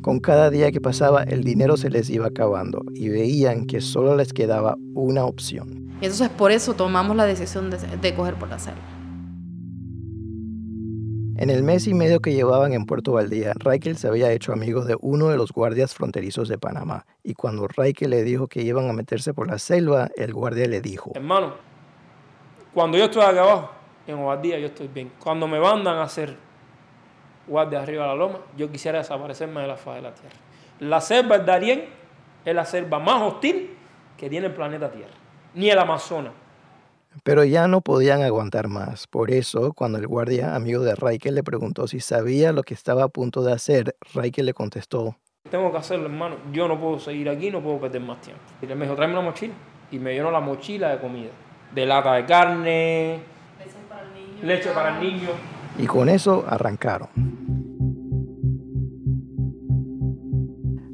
Con 0.03 0.19
cada 0.19 0.51
día 0.51 0.73
que 0.73 0.81
pasaba, 0.81 1.23
el 1.23 1.45
dinero 1.45 1.77
se 1.77 1.91
les 1.91 2.11
iba 2.11 2.27
acabando 2.27 2.85
y 2.95 3.09
veían 3.09 3.67
que 3.67 3.81
solo 3.81 4.17
les 4.17 4.33
quedaba 4.33 4.77
una 4.95 5.25
opción. 5.25 5.91
Y 6.01 6.07
entonces 6.07 6.31
por 6.31 6.51
eso 6.51 6.75
tomamos 6.75 7.17
la 7.17 7.27
decisión 7.27 7.71
de, 7.71 7.79
de 7.79 8.15
coger 8.15 8.35
por 8.35 8.49
la 8.49 8.59
selva. 8.59 9.00
En 11.41 11.49
el 11.49 11.63
mes 11.63 11.87
y 11.87 11.95
medio 11.95 12.21
que 12.21 12.35
llevaban 12.35 12.75
en 12.75 12.85
Puerto 12.85 13.13
Valdía, 13.13 13.55
Raikel 13.59 13.97
se 13.97 14.09
había 14.09 14.31
hecho 14.31 14.53
amigo 14.53 14.85
de 14.85 14.95
uno 15.01 15.29
de 15.29 15.39
los 15.39 15.53
guardias 15.53 15.95
fronterizos 15.95 16.51
de 16.51 16.59
Panamá. 16.59 17.07
Y 17.25 17.33
cuando 17.33 17.67
Raikel 17.67 18.11
le 18.11 18.23
dijo 18.25 18.47
que 18.47 18.61
iban 18.61 18.91
a 18.91 18.93
meterse 18.93 19.33
por 19.33 19.49
la 19.49 19.59
selva, 19.59 20.11
el 20.19 20.35
guardia 20.35 20.69
le 20.69 20.83
dijo: 20.83 21.13
Hermano, 21.15 21.55
cuando 22.75 22.99
yo 22.99 23.05
estoy 23.05 23.23
acá 23.23 23.41
abajo, 23.41 23.71
en 24.07 24.19
Ovaldía, 24.19 24.59
yo 24.59 24.67
estoy 24.67 24.89
bien. 24.89 25.13
Cuando 25.19 25.49
me 25.49 25.59
mandan 25.59 25.97
a 25.97 26.03
hacer 26.03 26.37
guardia 27.47 27.81
arriba 27.81 28.03
de 28.03 28.09
la 28.11 28.17
loma, 28.17 28.41
yo 28.59 28.71
quisiera 28.71 28.99
desaparecerme 28.99 29.63
de 29.63 29.67
la 29.67 29.79
faz 29.79 29.95
de 29.95 30.03
la 30.03 30.13
tierra. 30.13 30.37
La 30.81 31.01
selva 31.01 31.39
del 31.39 31.47
Darién 31.47 31.87
es 32.45 32.55
la 32.55 32.67
selva 32.67 32.99
más 32.99 33.23
hostil 33.23 33.79
que 34.19 34.29
tiene 34.29 34.49
el 34.49 34.55
planeta 34.55 34.91
Tierra, 34.91 35.15
ni 35.55 35.71
el 35.71 35.79
Amazonas. 35.79 36.35
Pero 37.25 37.45
ya 37.45 37.69
no 37.69 37.81
podían 37.81 38.23
aguantar 38.23 38.69
más. 38.69 39.07
Por 39.07 39.31
eso, 39.31 39.73
cuando 39.73 39.99
el 39.99 40.07
guardia, 40.07 40.55
amigo 40.55 40.83
de 40.83 40.95
Raike, 40.95 41.33
le 41.33 41.43
preguntó 41.43 41.87
si 41.87 42.01
sabía 42.01 42.53
lo 42.53 42.63
que 42.63 42.75
estaba 42.75 43.03
a 43.05 43.09
punto 43.09 43.43
de 43.43 43.53
hacer, 43.53 43.97
Raike 44.15 44.43
le 44.43 44.55
contestó: 44.55 45.17
Tengo 45.51 45.73
que 45.73 45.79
hacerlo, 45.79 46.07
hermano. 46.07 46.37
Yo 46.53 46.69
no 46.69 46.81
puedo 46.81 46.99
seguir 46.99 47.29
aquí, 47.29 47.51
no 47.51 47.61
puedo 47.61 47.81
perder 47.81 48.01
más 48.03 48.21
tiempo. 48.21 48.43
Y 48.63 48.67
le 48.67 48.75
me 48.75 48.85
dijo: 48.85 48.95
tráeme 48.95 49.15
una 49.15 49.23
mochila. 49.23 49.55
Y 49.91 49.99
me 49.99 50.15
llenó 50.15 50.31
la 50.31 50.41
mochila 50.41 50.91
de 50.91 51.01
comida: 51.01 51.31
de 51.75 51.87
lata 51.87 52.15
de 52.15 52.25
carne, 52.27 53.21
leche 54.43 54.71
para 54.71 54.97
el 54.97 55.01
niño. 55.01 55.31
Y 55.79 55.87
con 55.87 56.09
eso 56.09 56.45
arrancaron. 56.49 57.09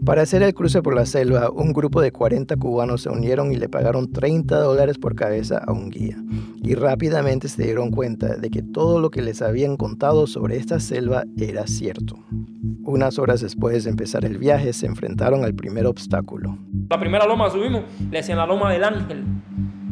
Para 0.07 0.23
hacer 0.23 0.45
el 0.45 0.55
cruce 0.55 0.83
por 0.83 0.95
la 0.95 1.05
selva, 1.05 1.51
un 1.51 1.73
grupo 1.73 2.01
de 2.01 2.13
40 2.13 2.57
cubanos 2.59 3.03
se 3.03 3.09
unieron 3.09 3.51
y 3.51 3.57
le 3.57 3.69
pagaron 3.69 4.13
30 4.13 4.57
dólares 4.57 4.99
por 4.99 5.17
cabeza 5.17 5.59
a 5.59 5.73
un 5.73 5.91
guía. 5.91 6.17
Y 6.63 6.77
rápidamente 6.77 7.49
se 7.49 7.65
dieron 7.65 7.91
cuenta 7.91 8.37
de 8.37 8.49
que 8.49 8.63
todo 8.63 9.01
lo 9.01 9.11
que 9.11 9.21
les 9.21 9.43
habían 9.43 9.77
contado 9.77 10.29
sobre 10.29 10.59
esta 10.59 10.79
selva 10.79 11.25
era 11.37 11.67
cierto. 11.67 12.15
Unas 12.85 13.19
horas 13.19 13.41
después 13.41 13.83
de 13.83 13.91
empezar 13.91 14.25
el 14.25 14.39
viaje, 14.39 14.73
se 14.73 14.87
enfrentaron 14.87 15.43
al 15.45 15.57
primer 15.57 15.87
obstáculo. 15.87 16.57
La 16.89 17.01
primera 17.01 17.27
loma 17.27 17.51
subimos 17.51 17.83
le 18.09 18.19
decían 18.19 18.39
la 18.39 18.47
loma 18.47 18.73
del 18.73 18.85
ángel, 18.85 19.25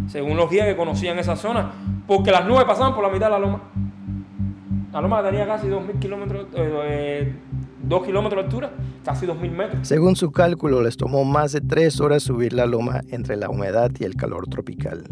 según 0.06 0.36
los 0.36 0.48
guías 0.48 0.68
que 0.68 0.76
conocían 0.76 1.18
esa 1.18 1.34
zona, 1.34 1.72
porque 2.06 2.30
las 2.30 2.46
nubes 2.46 2.66
pasaban 2.66 2.94
por 2.94 3.02
la 3.02 3.10
mitad 3.10 3.26
de 3.26 3.32
la 3.32 3.38
loma. 3.40 3.62
La 4.92 5.00
loma 5.00 5.24
tenía 5.24 5.44
casi 5.44 5.66
2.000 5.66 5.98
kilómetros, 5.98 6.46
eh, 6.54 7.34
2 7.86 8.06
kilómetros 8.06 8.42
de 8.42 8.44
altura, 8.44 8.72
casi 9.04 9.26
2.000 9.26 9.50
metros. 9.50 9.88
Según 9.88 10.16
su 10.16 10.32
cálculo, 10.32 10.82
les 10.82 10.96
tomó 10.96 11.24
más 11.24 11.52
de 11.52 11.60
3 11.60 12.00
horas 12.00 12.22
subir 12.22 12.52
la 12.52 12.66
loma 12.66 13.02
entre 13.08 13.36
la 13.36 13.50
humedad 13.50 13.90
y 13.98 14.04
el 14.04 14.16
calor 14.16 14.48
tropical. 14.48 15.04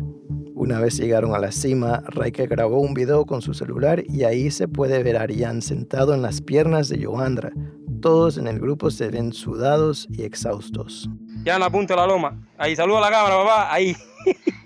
Una 0.54 0.78
vez 0.78 0.96
llegaron 0.96 1.34
a 1.34 1.38
la 1.38 1.50
cima, 1.50 2.02
Raike 2.06 2.46
grabó 2.46 2.80
un 2.80 2.94
video 2.94 3.26
con 3.26 3.42
su 3.42 3.52
celular 3.52 4.02
y 4.08 4.24
ahí 4.24 4.50
se 4.50 4.68
puede 4.68 5.02
ver 5.02 5.16
a 5.16 5.22
Arián 5.22 5.60
sentado 5.60 6.14
en 6.14 6.22
las 6.22 6.40
piernas 6.40 6.88
de 6.88 7.04
Johandra. 7.04 7.50
Todos 8.00 8.38
en 8.38 8.46
el 8.46 8.60
grupo 8.60 8.90
se 8.90 9.08
ven 9.08 9.32
sudados 9.32 10.06
y 10.10 10.22
exhaustos. 10.22 11.08
Ya 11.44 11.54
en 11.54 11.60
la 11.60 11.70
punta 11.70 11.94
de 11.94 12.00
la 12.00 12.06
loma. 12.06 12.40
Ahí, 12.58 12.76
saluda 12.76 12.98
a 12.98 13.00
la 13.02 13.10
cámara, 13.10 13.36
papá. 13.36 13.72
Ahí. 13.72 13.96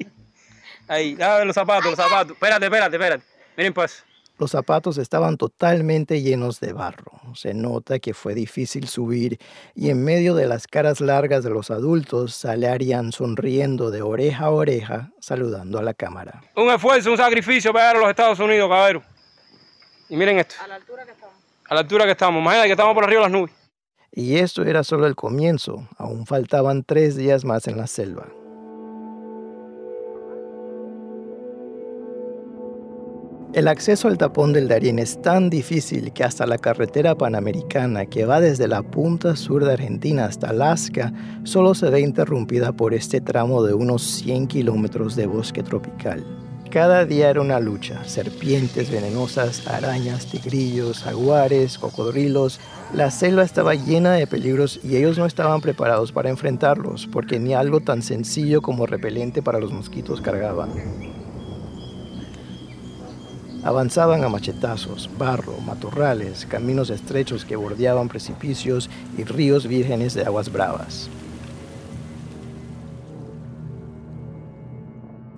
ahí, 0.88 1.16
ya 1.16 1.38
ven 1.38 1.46
los 1.46 1.54
zapatos, 1.54 1.86
los 1.86 1.96
zapatos. 1.96 2.32
Espérate, 2.32 2.66
espérate, 2.66 2.96
espérate. 2.96 3.24
Miren 3.56 3.72
pues. 3.72 4.04
Los 4.38 4.50
zapatos 4.50 4.98
estaban 4.98 5.38
totalmente 5.38 6.20
llenos 6.20 6.60
de 6.60 6.72
barro. 6.74 7.12
Se 7.34 7.54
nota 7.54 7.98
que 7.98 8.12
fue 8.12 8.34
difícil 8.34 8.86
subir 8.86 9.38
y 9.74 9.88
en 9.90 10.04
medio 10.04 10.34
de 10.34 10.46
las 10.46 10.66
caras 10.66 11.00
largas 11.00 11.42
de 11.42 11.50
los 11.50 11.70
adultos 11.70 12.34
sale 12.34 12.68
Arián 12.68 13.12
sonriendo 13.12 13.90
de 13.90 14.02
oreja 14.02 14.46
a 14.46 14.50
oreja, 14.50 15.10
saludando 15.20 15.78
a 15.78 15.82
la 15.82 15.94
cámara. 15.94 16.42
Un 16.54 16.70
esfuerzo, 16.70 17.10
un 17.10 17.16
sacrificio 17.16 17.72
para 17.72 17.86
llegar 17.86 17.96
a 17.96 18.00
los 18.00 18.10
Estados 18.10 18.38
Unidos, 18.38 18.68
caballero. 18.68 19.02
Y 20.08 20.16
miren 20.16 20.38
esto. 20.38 20.54
A 20.62 20.68
la 20.68 20.74
altura 20.76 21.04
que 21.04 21.12
estamos. 21.12 21.36
A 21.68 21.74
la 21.74 21.80
altura 21.80 22.04
que 22.04 22.10
estamos. 22.12 22.40
Imagínate 22.40 22.68
que 22.68 22.72
estamos 22.72 22.94
por 22.94 23.04
arriba 23.04 23.20
de 23.22 23.30
las 23.30 23.32
nubes. 23.32 23.52
Y 24.12 24.36
esto 24.36 24.64
era 24.64 24.84
solo 24.84 25.06
el 25.06 25.14
comienzo. 25.14 25.88
Aún 25.98 26.26
faltaban 26.26 26.84
tres 26.84 27.16
días 27.16 27.44
más 27.44 27.68
en 27.68 27.76
la 27.76 27.86
selva. 27.86 28.26
El 33.56 33.68
acceso 33.68 34.08
al 34.08 34.18
tapón 34.18 34.52
del 34.52 34.68
Darién 34.68 34.98
es 34.98 35.22
tan 35.22 35.48
difícil 35.48 36.12
que 36.12 36.24
hasta 36.24 36.44
la 36.44 36.58
carretera 36.58 37.14
panamericana 37.14 38.04
que 38.04 38.26
va 38.26 38.38
desde 38.38 38.68
la 38.68 38.82
punta 38.82 39.34
sur 39.34 39.64
de 39.64 39.72
Argentina 39.72 40.26
hasta 40.26 40.50
Alaska 40.50 41.10
solo 41.44 41.74
se 41.74 41.88
ve 41.88 42.00
interrumpida 42.00 42.72
por 42.72 42.92
este 42.92 43.22
tramo 43.22 43.62
de 43.62 43.72
unos 43.72 44.02
100 44.02 44.48
kilómetros 44.48 45.16
de 45.16 45.26
bosque 45.26 45.62
tropical. 45.62 46.22
Cada 46.70 47.06
día 47.06 47.30
era 47.30 47.40
una 47.40 47.58
lucha, 47.58 48.04
serpientes 48.04 48.90
venenosas, 48.90 49.66
arañas, 49.66 50.26
tigrillos, 50.26 51.02
jaguares, 51.02 51.78
cocodrilos. 51.78 52.60
La 52.92 53.10
selva 53.10 53.42
estaba 53.42 53.74
llena 53.74 54.12
de 54.12 54.26
peligros 54.26 54.80
y 54.84 54.96
ellos 54.96 55.16
no 55.16 55.24
estaban 55.24 55.62
preparados 55.62 56.12
para 56.12 56.28
enfrentarlos 56.28 57.08
porque 57.10 57.38
ni 57.38 57.54
algo 57.54 57.80
tan 57.80 58.02
sencillo 58.02 58.60
como 58.60 58.84
repelente 58.84 59.40
para 59.40 59.60
los 59.60 59.72
mosquitos 59.72 60.20
cargaban. 60.20 60.68
Avanzaban 63.66 64.22
a 64.22 64.28
machetazos, 64.28 65.10
barro, 65.18 65.58
matorrales, 65.58 66.46
caminos 66.46 66.88
estrechos 66.88 67.44
que 67.44 67.56
bordeaban 67.56 68.08
precipicios 68.08 68.88
y 69.18 69.24
ríos 69.24 69.66
vírgenes 69.66 70.14
de 70.14 70.24
aguas 70.24 70.52
bravas. 70.52 71.10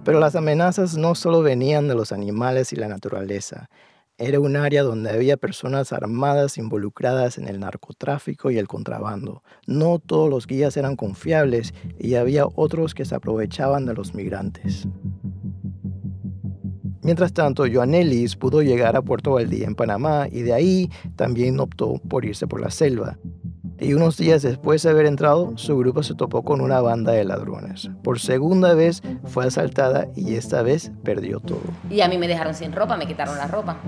Pero 0.05 0.21
las 0.21 0.37
amenazas 0.37 0.99
no 0.99 1.15
solo 1.15 1.41
venían 1.41 1.89
de 1.89 1.95
los 1.95 2.13
animales 2.13 2.75
y 2.75 2.77
la 2.77 2.89
naturaleza. 2.89 3.71
Era 4.19 4.41
un 4.41 4.57
área 4.57 4.83
donde 4.83 5.09
había 5.09 5.39
personas 5.39 5.95
armadas 5.95 6.59
involucradas 6.59 7.39
en 7.39 7.49
el 7.49 7.61
narcotráfico 7.61 8.51
y 8.51 8.59
el 8.59 8.69
contrabando. 8.69 9.43
No 9.67 10.01
todos 10.01 10.29
los 10.29 10.47
guías 10.47 10.77
eran 10.77 10.97
confiables 10.97 11.73
y 11.99 12.17
había 12.17 12.45
otros 12.45 12.93
que 12.93 13.07
se 13.07 13.15
aprovechaban 13.15 13.87
de 13.87 13.95
los 13.95 14.15
migrantes. 14.15 14.87
Mientras 17.09 17.33
tanto, 17.33 17.65
Joanelis 17.67 18.37
pudo 18.37 18.61
llegar 18.61 18.95
a 18.95 19.01
Puerto 19.01 19.33
Valdía 19.33 19.67
en 19.67 19.75
Panamá 19.75 20.27
y 20.31 20.43
de 20.43 20.53
ahí 20.53 20.91
también 21.17 21.59
optó 21.59 21.95
por 22.07 22.27
irse 22.27 22.47
por 22.47 22.61
la 22.61 22.71
selva. 22.71 23.17
Y 23.81 23.95
unos 23.95 24.19
días 24.19 24.43
después 24.43 24.83
de 24.83 24.91
haber 24.91 25.07
entrado, 25.07 25.57
su 25.57 25.79
grupo 25.79 26.03
se 26.03 26.15
topó 26.15 26.45
con 26.45 26.61
una 26.61 26.83
banda 26.83 27.13
de 27.13 27.25
ladrones. 27.25 27.89
Por 28.05 28.21
segunda 28.21 28.75
vez 28.75 29.03
fue 29.25 29.47
asaltada 29.47 30.09
y 30.17 30.35
esta 30.35 30.61
vez 30.61 30.93
perdió 31.03 31.41
todo. 31.41 31.63
Y 31.89 32.03
a 32.03 32.09
mí 32.09 32.19
me 32.19 32.29
dejaron 32.29 32.55
sin 32.55 32.73
ropa, 32.73 32.99
me 32.99 33.07
quitaron 33.07 33.39
la 33.39 33.47
ropa. 33.47 33.79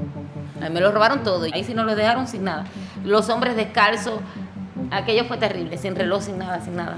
A 0.58 0.68
mí 0.70 0.74
me 0.74 0.80
lo 0.80 0.90
robaron 0.90 1.22
todo 1.22 1.46
y 1.46 1.52
ahí 1.52 1.62
sí 1.62 1.74
no 1.74 1.84
lo 1.84 1.94
dejaron 1.94 2.26
sin 2.26 2.44
nada. 2.44 2.64
Los 3.04 3.28
hombres 3.28 3.54
descalzos, 3.54 4.18
aquello 4.90 5.26
fue 5.26 5.36
terrible, 5.36 5.76
sin 5.76 5.94
reloj, 5.94 6.22
sin 6.22 6.38
nada, 6.38 6.64
sin 6.64 6.74
nada. 6.74 6.96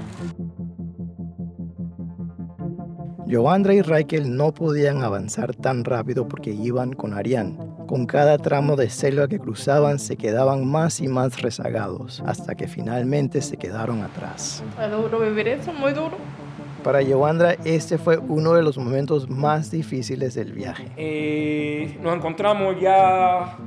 Joandra 3.29 3.73
y 3.73 3.81
Raquel 3.81 4.35
no 4.35 4.51
podían 4.53 5.01
avanzar 5.01 5.55
tan 5.55 5.85
rápido 5.85 6.27
porque 6.27 6.51
iban 6.51 6.93
con 6.93 7.13
Arián. 7.13 7.57
Con 7.87 8.05
cada 8.05 8.37
tramo 8.37 8.75
de 8.75 8.89
selva 8.89 9.27
que 9.27 9.39
cruzaban 9.39 9.99
se 9.99 10.17
quedaban 10.17 10.65
más 10.65 10.99
y 10.99 11.07
más 11.07 11.41
rezagados, 11.41 12.21
hasta 12.25 12.55
que 12.55 12.67
finalmente 12.67 13.41
se 13.41 13.57
quedaron 13.57 14.01
atrás. 14.01 14.63
Es 14.81 14.91
duro 14.91 15.19
vivir 15.19 15.47
eso, 15.47 15.71
muy 15.73 15.93
duro. 15.93 16.17
Para 16.83 16.99
Joandra, 17.03 17.53
este 17.63 17.97
fue 17.97 18.17
uno 18.17 18.53
de 18.53 18.61
los 18.61 18.77
momentos 18.77 19.29
más 19.29 19.71
difíciles 19.71 20.33
del 20.35 20.51
viaje. 20.51 20.91
Eh, 20.97 21.97
nos 22.01 22.15
encontramos 22.17 22.75
ya 22.81 23.57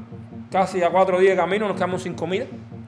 casi 0.50 0.82
a 0.82 0.90
cuatro 0.90 1.18
días 1.18 1.32
de 1.32 1.36
camino, 1.36 1.66
nos 1.66 1.76
quedamos 1.76 2.02
sin 2.02 2.14
comida. 2.14 2.46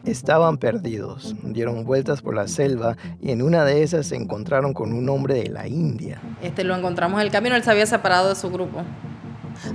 Estaban 0.09 0.57
perdidos, 0.57 1.37
dieron 1.43 1.85
vueltas 1.85 2.23
por 2.23 2.35
la 2.35 2.49
selva 2.49 2.97
y 3.21 3.31
en 3.31 3.43
una 3.43 3.67
de 3.67 3.83
esas 3.83 4.07
se 4.07 4.17
encontraron 4.17 4.73
con 4.73 4.95
un 4.95 5.07
hombre 5.11 5.35
de 5.35 5.51
la 5.51 5.69
India. 5.69 6.19
Este 6.41 6.65
lo 6.65 6.75
encontramos 6.75 7.21
en 7.21 7.27
el 7.27 7.33
camino, 7.33 7.55
él 7.57 7.63
se 7.63 7.71
había 7.71 7.85
separado 7.85 8.31
de 8.31 8.35
su 8.35 8.51
grupo 8.51 8.83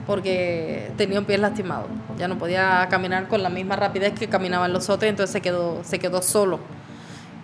porque 0.07 0.91
tenía 0.97 1.19
un 1.19 1.25
pie 1.25 1.37
lastimado. 1.37 1.85
Ya 2.17 2.27
no 2.27 2.39
podía 2.39 2.87
caminar 2.89 3.27
con 3.27 3.43
la 3.43 3.49
misma 3.49 3.75
rapidez 3.75 4.13
que 4.13 4.27
caminaban 4.27 4.73
los 4.73 4.89
otros, 4.89 5.07
entonces 5.07 5.31
se 5.31 5.41
quedó, 5.41 5.83
se 5.83 5.99
quedó 5.99 6.23
solo. 6.23 6.59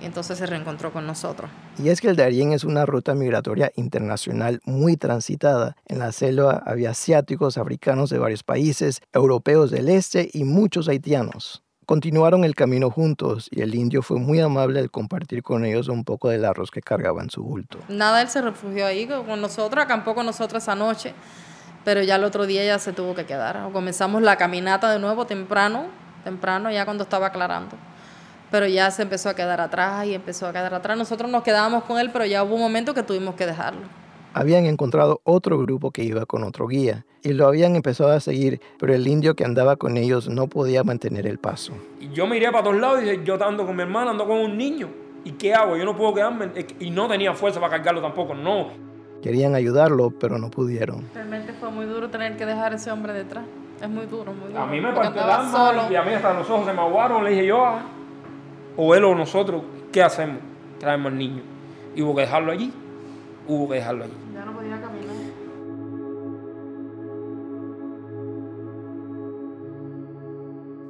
Y 0.02 0.06
entonces 0.06 0.40
se 0.40 0.48
reencontró 0.48 0.92
con 0.92 1.06
nosotros. 1.06 1.52
Y 1.78 1.90
es 1.90 2.02
que 2.02 2.08
el 2.08 2.16
Darién 2.16 2.54
es 2.54 2.64
una 2.64 2.88
ruta 2.88 3.14
migratoria 3.14 3.72
internacional 3.76 4.62
muy 4.66 4.98
transitada. 4.98 5.76
En 5.86 6.00
la 6.00 6.12
selva 6.12 6.64
había 6.66 6.92
asiáticos, 6.92 7.60
africanos 7.60 8.10
de 8.10 8.18
varios 8.18 8.42
países, 8.42 9.02
europeos 9.14 9.70
del 9.70 9.90
este 9.90 10.30
y 10.34 10.44
muchos 10.44 10.88
haitianos. 10.88 11.62
Continuaron 11.90 12.44
el 12.44 12.54
camino 12.54 12.92
juntos 12.92 13.50
y 13.50 13.62
el 13.62 13.74
indio 13.74 14.04
fue 14.04 14.20
muy 14.20 14.40
amable 14.40 14.80
al 14.80 14.92
compartir 14.92 15.42
con 15.42 15.66
ellos 15.66 15.88
un 15.88 16.04
poco 16.04 16.30
del 16.30 16.46
arroz 16.46 16.70
que 16.70 16.84
cargaba 16.84 17.24
en 17.24 17.32
su 17.32 17.42
bulto. 17.42 17.80
Nada, 17.88 18.22
él 18.22 18.30
se 18.30 18.44
refugió 18.44 18.86
ahí 18.86 19.08
con 19.08 19.42
nosotros, 19.42 19.84
acampó 19.84 20.14
con 20.14 20.28
nosotros 20.28 20.62
esa 20.62 20.76
noche, 20.76 21.16
pero 21.84 22.04
ya 22.04 22.18
el 22.18 22.26
otro 22.26 22.46
día 22.46 22.64
ya 22.64 22.78
se 22.78 22.94
tuvo 22.94 23.16
que 23.16 23.26
quedar. 23.26 23.72
Comenzamos 23.74 24.22
la 24.22 24.36
caminata 24.36 24.92
de 24.92 25.00
nuevo 25.00 25.26
temprano, 25.26 25.88
temprano, 26.24 26.70
ya 26.70 26.86
cuando 26.86 27.06
estaba 27.06 27.26
aclarando. 27.26 27.76
Pero 28.52 28.68
ya 28.68 28.92
se 28.92 29.02
empezó 29.02 29.30
a 29.30 29.34
quedar 29.34 29.60
atrás 29.60 30.06
y 30.06 30.14
empezó 30.14 30.46
a 30.46 30.52
quedar 30.52 30.76
atrás. 30.76 30.96
Nosotros 30.96 31.32
nos 31.32 31.42
quedábamos 31.42 31.86
con 31.86 31.98
él, 31.98 32.12
pero 32.12 32.24
ya 32.24 32.44
hubo 32.44 32.54
un 32.54 32.62
momento 32.62 32.94
que 32.94 33.02
tuvimos 33.02 33.34
que 33.34 33.48
dejarlo 33.48 33.99
habían 34.34 34.66
encontrado 34.66 35.22
otro 35.24 35.58
grupo 35.60 35.92
que 35.92 36.04
iba 36.04 36.26
con 36.26 36.44
otro 36.44 36.68
guía 36.68 37.06
y 37.24 37.34
lo 37.34 37.48
habían 37.48 37.76
empezado 37.76 38.12
a 38.12 38.20
seguir, 38.20 38.62
pero 38.78 38.94
el 38.94 39.08
indio 39.08 39.36
que 39.36 39.44
andaba 39.44 39.76
con 39.76 39.98
ellos 39.98 40.30
no 40.30 40.48
podía 40.48 40.84
mantener 40.84 41.28
el 41.28 41.38
paso. 41.38 41.74
Yo 42.14 42.28
miré 42.28 42.52
para 42.52 42.64
todos 42.64 42.78
lados 42.78 43.02
y 43.02 43.06
dije, 43.06 43.22
yo 43.24 43.44
ando 43.44 43.66
con 43.66 43.76
mi 43.76 43.82
hermana, 43.82 44.12
ando 44.12 44.26
con 44.26 44.38
un 44.38 44.58
niño. 44.58 44.88
¿Y 45.26 45.34
qué 45.34 45.54
hago? 45.54 45.76
Yo 45.76 45.84
no 45.84 45.98
puedo 45.98 46.14
quedarme. 46.14 46.50
Y 46.80 46.92
no 46.92 47.08
tenía 47.08 47.34
fuerza 47.34 47.60
para 47.60 47.72
cargarlo 47.72 48.02
tampoco, 48.02 48.34
no. 48.34 48.70
Querían 49.22 49.54
ayudarlo, 49.54 50.12
pero 50.12 50.38
no 50.38 50.50
pudieron. 50.50 51.10
Realmente 51.14 51.52
fue 51.54 51.70
muy 51.72 51.86
duro 51.86 52.10
tener 52.10 52.38
que 52.38 52.46
dejar 52.46 52.72
a 52.72 52.76
ese 52.76 52.90
hombre 52.90 53.12
detrás. 53.12 53.44
Es 53.82 53.90
muy 53.90 54.06
duro, 54.06 54.34
muy 54.34 54.50
duro. 54.50 54.62
A 54.62 54.66
mí 54.66 54.80
me 54.80 54.94
partió 54.94 55.24
el 55.24 55.30
alma 55.30 55.88
y 55.90 55.96
a 55.96 56.04
mí 56.04 56.14
hasta 56.14 56.34
los 56.34 56.50
ojos 56.50 56.66
se 56.66 56.74
me 56.74 56.80
aguaron. 56.80 57.24
Le 57.24 57.32
dije 57.32 57.46
yo, 57.46 57.66
ah, 57.66 57.82
o 58.78 58.96
él 58.96 59.04
o 59.04 59.14
nosotros, 59.14 59.62
¿qué 59.92 60.02
hacemos? 60.02 60.38
Traemos 60.80 61.12
al 61.12 61.18
niño. 61.18 61.42
Y 61.96 62.02
hubo 62.02 62.16
que 62.16 62.22
dejarlo 62.22 62.52
allí. 62.54 62.72
Hubo 63.50 63.68
que 63.68 63.76
dejarlo 63.76 64.04
allí. 64.04 64.14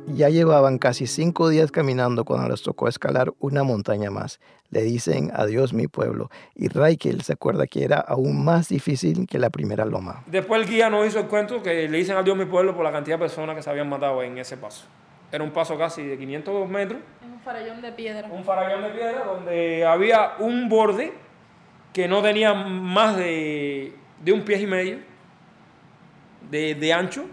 Ya 0.08 0.28
llevaban 0.28 0.78
casi 0.78 1.08
cinco 1.08 1.48
días 1.48 1.72
caminando 1.72 2.26
cuando 2.26 2.50
les 2.50 2.62
tocó 2.62 2.90
escalar 2.90 3.32
una 3.40 3.64
montaña 3.64 4.12
más. 4.12 4.42
Le 4.72 4.82
dicen 4.82 5.32
adiós 5.34 5.74
mi 5.74 5.88
pueblo 5.88 6.30
y 6.54 6.68
Raikel 6.68 7.22
se 7.22 7.32
acuerda 7.32 7.66
que 7.66 7.86
era 7.86 7.98
aún 7.98 8.44
más 8.44 8.68
difícil 8.68 9.26
que 9.26 9.40
la 9.40 9.50
primera 9.50 9.86
loma. 9.86 10.26
Después 10.26 10.62
el 10.62 10.68
guía 10.68 10.90
nos 10.90 11.08
hizo 11.08 11.20
el 11.20 11.28
cuento 11.28 11.64
que 11.64 11.88
le 11.88 11.98
dicen 11.98 12.18
adiós 12.18 12.36
mi 12.36 12.44
pueblo 12.44 12.76
por 12.76 12.84
la 12.84 12.92
cantidad 12.92 13.16
de 13.16 13.22
personas 13.22 13.56
que 13.56 13.62
se 13.62 13.70
habían 13.70 13.88
matado 13.88 14.22
en 14.22 14.38
ese 14.38 14.58
paso. 14.58 14.86
Era 15.32 15.46
un 15.46 15.52
paso 15.52 15.78
casi 15.78 16.04
de 16.04 16.18
502 16.18 16.68
metros. 16.68 17.00
Un 17.24 17.40
farallón 17.40 17.82
de 17.82 17.94
piedra. 17.94 18.28
Un 18.30 18.44
farallón 18.44 18.82
de 18.82 18.90
piedra 18.90 19.24
donde 19.24 19.86
había 19.86 20.34
un 20.40 20.68
borde 20.68 21.29
que 21.94 22.08
no 22.08 22.22
tenía 22.22 22.54
más 22.54 23.18
de, 23.18 23.94
un 24.32 24.42
pie 24.42 24.62
y 24.62 24.68
medio 24.68 24.98
de, 26.50 26.76
de 26.76 26.94
ancho 26.94 27.26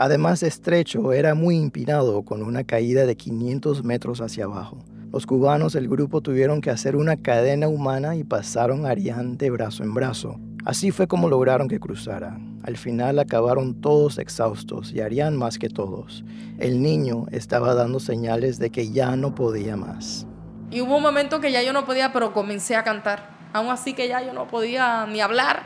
Además 0.00 0.44
estrecho, 0.44 1.12
era 1.12 1.34
muy 1.34 1.56
empinado 1.56 2.22
con 2.22 2.44
una 2.44 2.62
caída 2.62 3.04
de 3.04 3.16
500 3.16 3.82
metros 3.82 4.20
hacia 4.20 4.44
abajo. 4.44 4.78
Los 5.12 5.26
cubanos 5.26 5.72
del 5.72 5.88
grupo 5.88 6.20
tuvieron 6.20 6.60
que 6.60 6.70
hacer 6.70 6.94
una 6.94 7.16
cadena 7.16 7.66
humana 7.66 8.14
y 8.14 8.22
pasaron 8.22 8.86
a 8.86 8.90
Arián 8.90 9.36
de 9.36 9.50
brazo 9.50 9.82
en 9.82 9.94
brazo. 9.94 10.38
Así 10.64 10.92
fue 10.92 11.08
como 11.08 11.28
lograron 11.28 11.66
que 11.66 11.80
cruzara. 11.80 12.38
Al 12.62 12.76
final 12.76 13.18
acabaron 13.18 13.80
todos 13.80 14.18
exhaustos 14.18 14.92
y 14.92 15.00
Arián 15.00 15.36
más 15.36 15.58
que 15.58 15.68
todos. 15.68 16.24
El 16.58 16.80
niño 16.80 17.26
estaba 17.32 17.74
dando 17.74 17.98
señales 17.98 18.60
de 18.60 18.70
que 18.70 18.92
ya 18.92 19.16
no 19.16 19.34
podía 19.34 19.76
más. 19.76 20.28
Y 20.70 20.80
hubo 20.80 20.98
un 20.98 21.02
momento 21.02 21.40
que 21.40 21.50
ya 21.50 21.62
yo 21.64 21.72
no 21.72 21.84
podía, 21.84 22.12
pero 22.12 22.32
comencé 22.32 22.76
a 22.76 22.84
cantar. 22.84 23.37
Aún 23.52 23.70
así 23.70 23.94
que 23.94 24.08
ya 24.08 24.22
yo 24.22 24.32
no 24.32 24.46
podía 24.46 25.06
ni 25.06 25.20
hablar, 25.20 25.62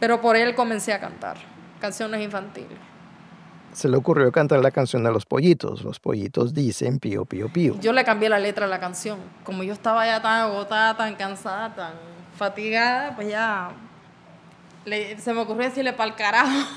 pero 0.00 0.20
por 0.20 0.36
él 0.36 0.54
comencé 0.54 0.92
a 0.92 1.00
cantar 1.00 1.36
canciones 1.80 2.22
infantiles. 2.22 2.78
Se 3.72 3.88
le 3.88 3.96
ocurrió 3.96 4.30
cantar 4.30 4.60
la 4.60 4.70
canción 4.70 5.02
de 5.02 5.10
los 5.10 5.24
pollitos. 5.24 5.82
Los 5.82 5.98
pollitos 5.98 6.52
dicen 6.52 6.98
pío, 6.98 7.24
pío, 7.24 7.48
pío. 7.50 7.78
Yo 7.80 7.92
le 7.92 8.04
cambié 8.04 8.28
la 8.28 8.38
letra 8.38 8.66
a 8.66 8.68
la 8.68 8.78
canción. 8.78 9.18
Como 9.44 9.62
yo 9.62 9.72
estaba 9.72 10.04
ya 10.04 10.20
tan 10.20 10.42
agotada, 10.42 10.96
tan 10.96 11.16
cansada, 11.16 11.74
tan 11.74 11.92
fatigada, 12.36 13.14
pues 13.14 13.28
ya 13.28 13.70
se 15.18 15.32
me 15.32 15.40
ocurrió 15.40 15.68
decirle 15.68 15.92
pa'l 15.92 16.14
carajo. 16.14 16.68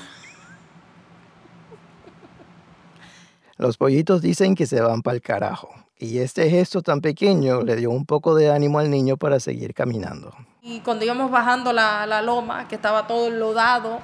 Los 3.58 3.76
pollitos 3.76 4.22
dicen 4.22 4.54
que 4.54 4.66
se 4.66 4.80
van 4.80 5.02
pa'l 5.02 5.20
carajo. 5.20 5.85
Y 5.98 6.18
este 6.18 6.50
gesto 6.50 6.82
tan 6.82 7.00
pequeño 7.00 7.62
le 7.62 7.76
dio 7.76 7.90
un 7.90 8.04
poco 8.04 8.34
de 8.34 8.50
ánimo 8.50 8.78
al 8.78 8.90
niño 8.90 9.16
para 9.16 9.40
seguir 9.40 9.72
caminando. 9.72 10.34
Y 10.62 10.80
cuando 10.80 11.04
íbamos 11.04 11.30
bajando 11.30 11.72
la, 11.72 12.06
la 12.06 12.20
loma, 12.20 12.68
que 12.68 12.74
estaba 12.74 13.06
todo 13.06 13.28
enlodado, 13.28 14.00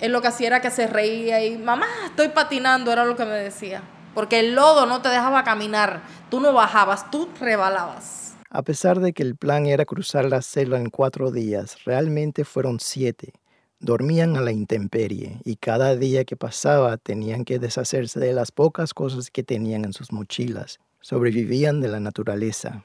él 0.00 0.12
lo 0.12 0.22
que 0.22 0.28
hacía 0.28 0.46
era 0.46 0.60
que 0.60 0.70
se 0.70 0.86
reía 0.86 1.44
y, 1.44 1.58
mamá, 1.58 1.86
estoy 2.06 2.28
patinando, 2.28 2.90
era 2.90 3.04
lo 3.04 3.16
que 3.16 3.26
me 3.26 3.34
decía. 3.34 3.82
Porque 4.14 4.40
el 4.40 4.54
lodo 4.54 4.86
no 4.86 5.02
te 5.02 5.10
dejaba 5.10 5.44
caminar, 5.44 6.00
tú 6.30 6.40
no 6.40 6.52
bajabas, 6.52 7.10
tú 7.10 7.28
rebalabas. 7.38 8.34
A 8.48 8.62
pesar 8.62 8.98
de 9.00 9.12
que 9.12 9.22
el 9.22 9.36
plan 9.36 9.66
era 9.66 9.84
cruzar 9.84 10.24
la 10.24 10.42
selva 10.42 10.78
en 10.78 10.90
cuatro 10.90 11.30
días, 11.30 11.84
realmente 11.84 12.44
fueron 12.44 12.80
siete. 12.80 13.34
Dormían 13.78 14.36
a 14.36 14.40
la 14.40 14.52
intemperie 14.52 15.40
y 15.44 15.56
cada 15.56 15.96
día 15.96 16.24
que 16.24 16.36
pasaba 16.36 16.96
tenían 16.96 17.44
que 17.44 17.58
deshacerse 17.58 18.18
de 18.18 18.32
las 18.32 18.52
pocas 18.52 18.92
cosas 18.92 19.30
que 19.30 19.42
tenían 19.42 19.84
en 19.84 19.92
sus 19.92 20.12
mochilas. 20.12 20.80
Sobrevivían 21.00 21.80
de 21.80 21.88
la 21.88 22.00
naturaleza. 22.00 22.82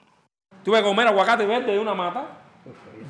Tuve 0.63 0.78
que 0.78 0.84
comer 0.84 1.08
aguacate 1.08 1.45
verde 1.45 1.73
de 1.73 1.80
una 1.80 1.93
mata. 1.93 2.25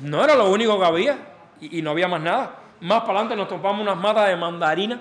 No 0.02 0.22
era 0.22 0.34
lo 0.34 0.50
único 0.50 0.78
que 0.78 0.84
había 0.84 1.18
y, 1.60 1.78
y 1.78 1.82
no 1.82 1.90
había 1.90 2.08
más 2.08 2.20
nada. 2.20 2.56
Más 2.80 3.00
para 3.00 3.20
adelante 3.20 3.36
nos 3.36 3.48
topamos 3.48 3.80
unas 3.80 3.96
matas 3.96 4.28
de 4.28 4.36
mandarina 4.36 5.00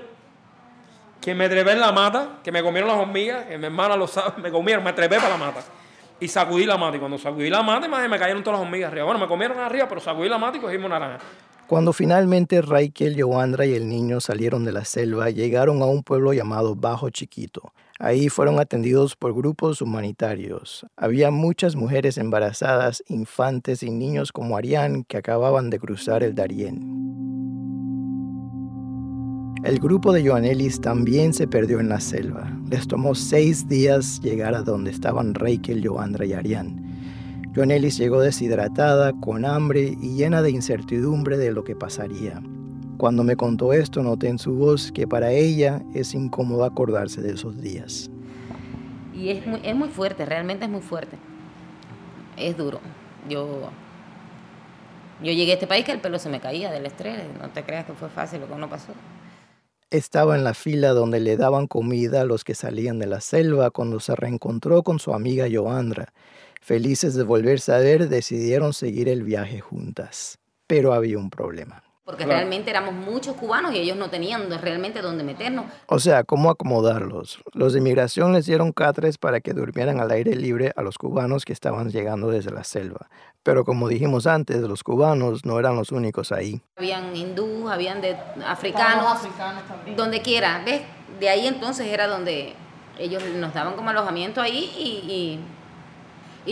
que 1.26 1.34
me 1.34 1.50
trepé 1.50 1.72
en 1.72 1.80
la 1.80 1.92
mata, 1.92 2.40
que 2.44 2.52
me 2.52 2.62
comieron 2.62 2.88
las 2.88 3.00
hormigas, 3.00 3.46
que 3.46 3.58
mi 3.58 3.66
hermana 3.66 3.98
lo 3.98 4.06
sabe, 4.08 4.34
me 4.44 4.52
comieron, 4.52 4.84
me 4.84 4.94
trepé 4.94 5.16
para 5.18 5.30
la 5.30 5.38
mata. 5.38 5.62
Y 6.20 6.28
sacudí 6.28 6.66
la 6.66 6.78
mata. 6.78 6.98
Y 6.98 7.00
cuando 7.00 7.18
sacudí 7.18 7.50
la 7.50 7.64
mata, 7.64 7.88
me 7.88 8.20
cayeron 8.20 8.44
todas 8.44 8.60
las 8.60 8.68
hormigas 8.68 8.92
arriba. 8.92 9.06
Bueno, 9.06 9.20
me 9.20 9.28
comieron 9.28 9.58
arriba, 9.58 9.88
pero 9.90 10.00
sacudí 10.00 10.30
la 10.30 10.38
mata 10.38 10.58
y 10.58 10.62
cogimos 10.62 10.86
una 10.86 11.00
naranja. 11.00 11.26
Cuando 11.68 11.94
finalmente 11.94 12.62
Raikel, 12.62 13.20
Joandra 13.20 13.66
y 13.66 13.74
el 13.74 13.90
niño 13.90 14.22
salieron 14.22 14.64
de 14.66 14.72
la 14.72 14.86
selva, 14.86 15.32
llegaron 15.32 15.82
a 15.82 15.86
un 15.86 16.04
pueblo 16.04 16.32
llamado 16.32 16.76
Bajo 16.76 17.10
Chiquito. 17.10 17.74
Ahí 17.98 18.28
fueron 18.28 18.60
atendidos 18.60 19.16
por 19.16 19.34
grupos 19.34 19.82
humanitarios. 19.82 20.86
Había 20.98 21.32
muchas 21.32 21.78
mujeres 21.78 22.18
embarazadas, 22.18 23.02
infantes 23.08 23.84
y 23.84 23.90
niños 23.90 24.34
como 24.34 24.58
Arián 24.58 25.06
que 25.06 25.18
acababan 25.18 25.70
de 25.70 25.80
cruzar 25.80 26.22
el 26.22 26.36
Darién. 26.36 27.06
El 29.64 29.80
grupo 29.80 30.12
de 30.12 30.28
Joanelis 30.28 30.82
también 30.82 31.34
se 31.34 31.48
perdió 31.48 31.80
en 31.80 31.90
la 31.90 32.02
selva. 32.02 32.52
Les 32.70 32.86
tomó 32.88 33.16
seis 33.16 33.68
días 33.68 34.20
llegar 34.22 34.54
a 34.54 34.62
donde 34.62 34.92
estaban 34.92 35.34
Reikel, 35.34 35.88
Joandra 35.88 36.26
y 36.26 36.34
Arián. 36.34 36.84
Joanelis 37.56 37.98
llegó 37.98 38.20
deshidratada, 38.20 39.14
con 39.22 39.46
hambre 39.46 39.96
y 40.02 40.16
llena 40.16 40.42
de 40.42 40.52
incertidumbre 40.52 41.38
de 41.38 41.52
lo 41.52 41.64
que 41.64 41.76
pasaría. 41.76 42.44
Cuando 42.98 43.24
me 43.26 43.36
contó 43.36 43.74
esto, 43.74 44.02
noté 44.04 44.30
en 44.30 44.40
su 44.40 44.54
voz 44.54 44.92
que 44.92 45.08
para 45.08 45.32
ella 45.32 45.82
es 45.94 46.14
incómodo 46.14 46.64
acordarse 46.64 47.22
de 47.22 47.34
esos 47.34 47.62
días. 47.62 48.10
Y 49.14 49.30
es 49.30 49.46
muy, 49.46 49.60
es 49.64 49.76
muy 49.76 49.90
fuerte, 49.90 50.26
realmente 50.26 50.66
es 50.66 50.72
muy 50.72 50.82
fuerte. 50.82 51.18
Es 52.38 52.56
duro. 52.56 52.80
Yo, 53.30 53.70
yo 55.22 55.32
llegué 55.32 55.52
a 55.52 55.54
este 55.56 55.68
país 55.68 55.86
que 55.86 55.92
el 55.92 56.00
pelo 56.00 56.20
se 56.20 56.30
me 56.30 56.40
caía 56.40 56.72
del 56.72 56.86
estrés. 56.86 57.22
No 57.42 57.50
te 57.50 57.64
creas 57.64 57.86
que 57.86 57.94
fue 57.94 58.10
fácil 58.10 58.42
lo 58.42 58.48
que 58.48 58.54
uno 58.54 58.70
pasó. 58.70 58.94
Estaba 59.90 60.36
en 60.36 60.44
la 60.44 60.54
fila 60.54 60.90
donde 60.90 61.20
le 61.20 61.38
daban 61.38 61.68
comida 61.68 62.22
a 62.22 62.26
los 62.26 62.44
que 62.44 62.56
salían 62.56 63.00
de 63.00 63.08
la 63.08 63.22
selva 63.22 63.72
cuando 63.72 64.00
se 64.00 64.16
reencontró 64.16 64.84
con 64.84 65.00
su 65.00 65.14
amiga 65.14 65.48
Joandra. 65.52 66.14
Felices 66.62 67.14
de 67.14 67.24
volverse 67.24 67.72
a 67.72 67.78
ver, 67.78 68.10
decidieron 68.10 68.74
seguir 68.74 69.08
el 69.10 69.24
viaje 69.24 69.60
juntas. 69.60 70.40
Pero 70.68 70.94
había 70.94 71.18
un 71.18 71.30
problema. 71.30 71.85
Porque 72.06 72.24
realmente 72.24 72.70
éramos 72.70 72.94
muchos 72.94 73.36
cubanos 73.36 73.74
y 73.74 73.80
ellos 73.80 73.98
no 73.98 74.12
tenían 74.12 74.48
realmente 74.62 75.02
dónde 75.02 75.24
meternos. 75.24 75.66
O 75.88 75.98
sea, 75.98 76.24
¿cómo 76.24 76.52
acomodarlos? 76.52 77.40
Los 77.54 77.74
de 77.74 77.80
inmigración 77.80 78.32
les 78.32 78.46
dieron 78.46 78.72
catres 78.72 79.18
para 79.18 79.42
que 79.42 79.54
durmieran 79.54 80.00
al 80.00 80.12
aire 80.12 80.36
libre 80.36 80.72
a 80.76 80.84
los 80.84 81.00
cubanos 81.00 81.46
que 81.46 81.54
estaban 81.54 81.90
llegando 81.90 82.30
desde 82.30 82.52
la 82.52 82.64
selva. 82.64 83.10
Pero 83.42 83.66
como 83.66 83.88
dijimos 83.88 84.28
antes, 84.28 84.62
los 84.62 84.84
cubanos 84.84 85.46
no 85.46 85.60
eran 85.60 85.76
los 85.76 85.92
únicos 85.92 86.32
ahí. 86.32 86.62
Habían 86.78 87.16
hindúes, 87.16 87.72
habían 87.72 88.02
de 88.02 88.16
africanos, 88.46 89.20
donde 89.98 90.22
quiera. 90.22 90.62
¿Ves? 90.64 90.84
De 91.20 91.30
ahí 91.30 91.48
entonces 91.48 91.88
era 91.88 92.08
donde 92.08 92.54
ellos 93.00 93.24
nos 93.36 93.52
daban 93.52 93.74
como 93.76 93.90
alojamiento 93.90 94.42
ahí 94.42 94.72
y 94.78 95.12
y 95.12 95.40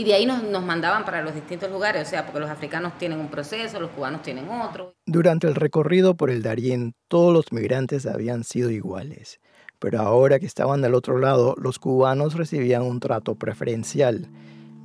de 0.03 0.13
ahí 0.13 0.25
nos, 0.25 0.43
nos, 0.43 0.63
mandaban 0.63 1.05
para 1.05 1.21
los 1.21 1.35
distintos 1.35 1.69
lugares, 1.69 2.07
o 2.07 2.09
sea, 2.09 2.25
porque 2.25 2.39
los 2.39 2.49
africanos 2.49 2.97
tienen 2.97 3.19
un 3.19 3.27
proceso, 3.29 3.79
los 3.79 3.91
cubanos 3.91 4.23
tienen 4.23 4.49
otro. 4.49 4.95
Durante 5.05 5.47
el 5.47 5.55
recorrido 5.55 6.15
por 6.15 6.31
el 6.31 6.41
Darién, 6.41 6.95
todos 7.07 7.31
los 7.31 7.51
migrantes 7.51 8.07
habían 8.07 8.43
sido 8.43 8.71
iguales, 8.71 9.39
pero 9.77 10.01
ahora 10.01 10.39
que 10.39 10.47
estaban 10.47 10.81
del 10.81 10.95
otro 10.95 11.19
lado, 11.19 11.55
los 11.61 11.77
cubanos 11.77 12.33
recibían 12.33 12.81
un 12.81 12.99
trato 12.99 13.35
preferencial, 13.35 14.29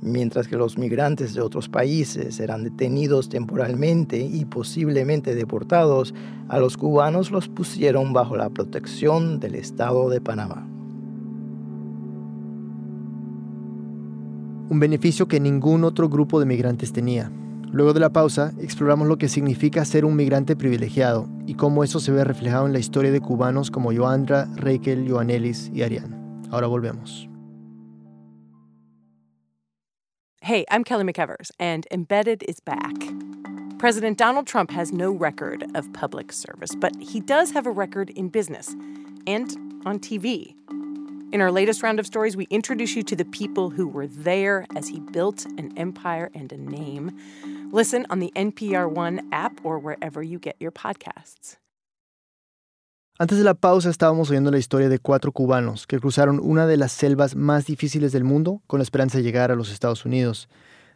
mientras 0.01 0.47
que 0.47 0.57
los 0.57 0.77
migrantes 0.77 1.33
de 1.33 1.41
otros 1.41 1.69
países 1.69 2.39
eran 2.39 2.63
detenidos 2.63 3.29
temporalmente 3.29 4.19
y 4.19 4.45
posiblemente 4.45 5.35
deportados, 5.35 6.13
a 6.49 6.59
los 6.59 6.77
cubanos 6.77 7.31
los 7.31 7.47
pusieron 7.47 8.13
bajo 8.13 8.37
la 8.37 8.49
protección 8.49 9.39
del 9.39 9.55
Estado 9.55 10.09
de 10.09 10.21
Panamá. 10.21 10.67
Un 14.69 14.79
beneficio 14.79 15.27
que 15.27 15.39
ningún 15.39 15.83
otro 15.83 16.09
grupo 16.09 16.39
de 16.39 16.45
migrantes 16.45 16.93
tenía. 16.93 17.31
Luego 17.71 17.93
de 17.93 17.99
la 17.99 18.09
pausa, 18.09 18.53
exploramos 18.59 19.07
lo 19.07 19.17
que 19.17 19.27
significa 19.29 19.85
ser 19.85 20.05
un 20.05 20.15
migrante 20.15 20.55
privilegiado 20.55 21.27
y 21.45 21.55
cómo 21.55 21.83
eso 21.83 21.99
se 21.99 22.11
ve 22.11 22.23
reflejado 22.23 22.65
en 22.65 22.73
la 22.73 22.79
historia 22.79 23.11
de 23.11 23.21
cubanos 23.21 23.69
como 23.69 23.93
Joandra, 23.93 24.47
Reikel, 24.55 25.09
Joanelis 25.09 25.69
y 25.73 25.83
Ariane. 25.83 26.15
Ahora 26.51 26.67
volvemos. 26.67 27.27
Hey, 30.41 30.65
I'm 30.71 30.83
Kelly 30.83 31.03
McEvers, 31.03 31.51
and 31.59 31.85
Embedded 31.91 32.43
is 32.47 32.59
back. 32.59 32.95
President 33.77 34.17
Donald 34.17 34.47
Trump 34.47 34.71
has 34.71 34.91
no 34.91 35.11
record 35.11 35.63
of 35.75 35.91
public 35.93 36.31
service, 36.31 36.73
but 36.75 36.91
he 36.99 37.19
does 37.19 37.51
have 37.51 37.67
a 37.67 37.71
record 37.71 38.09
in 38.09 38.29
business 38.29 38.75
and 39.27 39.55
on 39.85 39.99
TV. 39.99 40.55
In 41.31 41.41
our 41.41 41.51
latest 41.51 41.83
round 41.83 41.99
of 41.99 42.07
stories, 42.07 42.35
we 42.35 42.47
introduce 42.49 42.95
you 42.95 43.03
to 43.03 43.15
the 43.15 43.23
people 43.23 43.69
who 43.69 43.87
were 43.87 44.07
there 44.07 44.65
as 44.75 44.87
he 44.87 44.99
built 45.11 45.45
an 45.59 45.71
empire 45.77 46.31
and 46.33 46.51
a 46.51 46.57
name. 46.57 47.11
Listen 47.71 48.07
on 48.09 48.19
the 48.19 48.31
NPR 48.35 48.89
One 48.91 49.21
app 49.31 49.63
or 49.63 49.77
wherever 49.77 50.23
you 50.23 50.39
get 50.39 50.55
your 50.59 50.71
podcasts. 50.71 51.57
Antes 53.19 53.37
de 53.37 53.43
la 53.43 53.53
pausa 53.53 53.91
estábamos 53.91 54.31
oyendo 54.31 54.49
la 54.49 54.57
historia 54.57 54.89
de 54.89 54.97
cuatro 54.97 55.31
cubanos 55.31 55.85
que 55.85 55.99
cruzaron 55.99 56.39
una 56.41 56.65
de 56.65 56.77
las 56.77 56.93
selvas 56.93 57.35
más 57.35 57.67
difíciles 57.67 58.11
del 58.11 58.23
mundo 58.23 58.63
con 58.65 58.79
la 58.79 58.83
esperanza 58.83 59.19
de 59.19 59.23
llegar 59.23 59.51
a 59.51 59.55
los 59.55 59.71
Estados 59.71 60.05
Unidos. 60.05 60.49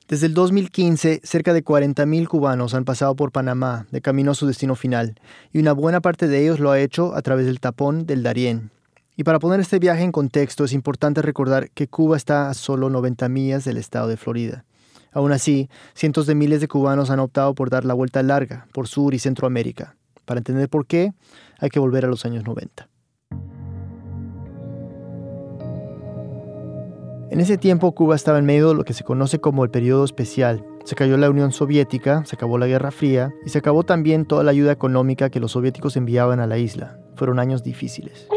Desde 0.07 0.25
el 0.25 0.33
2015, 0.33 1.21
cerca 1.23 1.53
de 1.53 1.63
40.000 1.63 2.27
cubanos 2.27 2.73
han 2.73 2.85
pasado 2.85 3.15
por 3.15 3.31
Panamá 3.31 3.85
de 3.91 4.01
camino 4.01 4.31
a 4.31 4.35
su 4.35 4.47
destino 4.47 4.75
final, 4.75 5.13
y 5.51 5.59
una 5.59 5.73
buena 5.73 6.01
parte 6.01 6.27
de 6.27 6.41
ellos 6.41 6.59
lo 6.59 6.71
ha 6.71 6.79
hecho 6.79 7.13
a 7.13 7.21
través 7.21 7.45
del 7.45 7.59
tapón 7.59 8.07
del 8.07 8.23
Darién, 8.23 8.71
y 9.15 9.23
para 9.23 9.39
poner 9.39 9.59
este 9.59 9.79
viaje 9.79 10.03
en 10.03 10.11
contexto 10.11 10.63
es 10.63 10.73
importante 10.73 11.21
recordar 11.21 11.69
que 11.69 11.87
Cuba 11.87 12.17
está 12.17 12.49
a 12.49 12.53
solo 12.53 12.89
90 12.89 13.29
millas 13.29 13.63
del 13.63 13.77
estado 13.77 14.07
de 14.07 14.17
Florida. 14.17 14.65
Aún 15.11 15.31
así, 15.31 15.69
cientos 15.93 16.25
de 16.25 16.33
miles 16.33 16.61
de 16.61 16.67
cubanos 16.67 17.11
han 17.11 17.19
optado 17.19 17.53
por 17.53 17.69
dar 17.69 17.85
la 17.85 17.93
vuelta 17.93 18.23
larga 18.23 18.67
por 18.73 18.87
Sur 18.87 19.13
y 19.13 19.19
Centroamérica. 19.19 19.95
Para 20.25 20.39
entender 20.39 20.67
por 20.67 20.87
qué, 20.87 21.13
hay 21.59 21.69
que 21.69 21.79
volver 21.79 22.05
a 22.05 22.07
los 22.07 22.25
años 22.25 22.43
90. 22.43 22.89
En 27.29 27.39
ese 27.39 27.57
tiempo 27.57 27.93
Cuba 27.93 28.15
estaba 28.15 28.39
en 28.39 28.45
medio 28.45 28.69
de 28.69 28.75
lo 28.75 28.83
que 28.83 28.93
se 28.93 29.03
conoce 29.03 29.39
como 29.39 29.63
el 29.63 29.69
periodo 29.69 30.05
especial. 30.05 30.65
Se 30.85 30.95
cayó 30.95 31.17
la 31.17 31.29
Unión 31.29 31.51
Soviética, 31.51 32.25
se 32.25 32.35
acabó 32.35 32.57
la 32.57 32.67
Guerra 32.67 32.91
Fría 32.91 33.31
y 33.45 33.49
se 33.49 33.59
acabó 33.59 33.83
también 33.83 34.25
toda 34.25 34.43
la 34.43 34.51
ayuda 34.51 34.71
económica 34.71 35.29
que 35.29 35.39
los 35.39 35.51
soviéticos 35.51 35.97
enviaban 35.97 36.39
a 36.39 36.47
la 36.47 36.57
isla. 36.57 36.99
Fueron 37.15 37.39
años 37.39 37.63
difíciles 37.63 38.27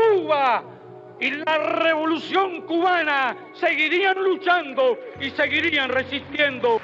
y 1.21 1.31
la 1.31 1.59
revolución 1.59 2.63
cubana 2.67 3.37
seguirían 3.59 4.17
luchando 4.23 4.97
y 5.21 5.31
seguirían 5.31 5.89
resistiendo. 5.91 6.81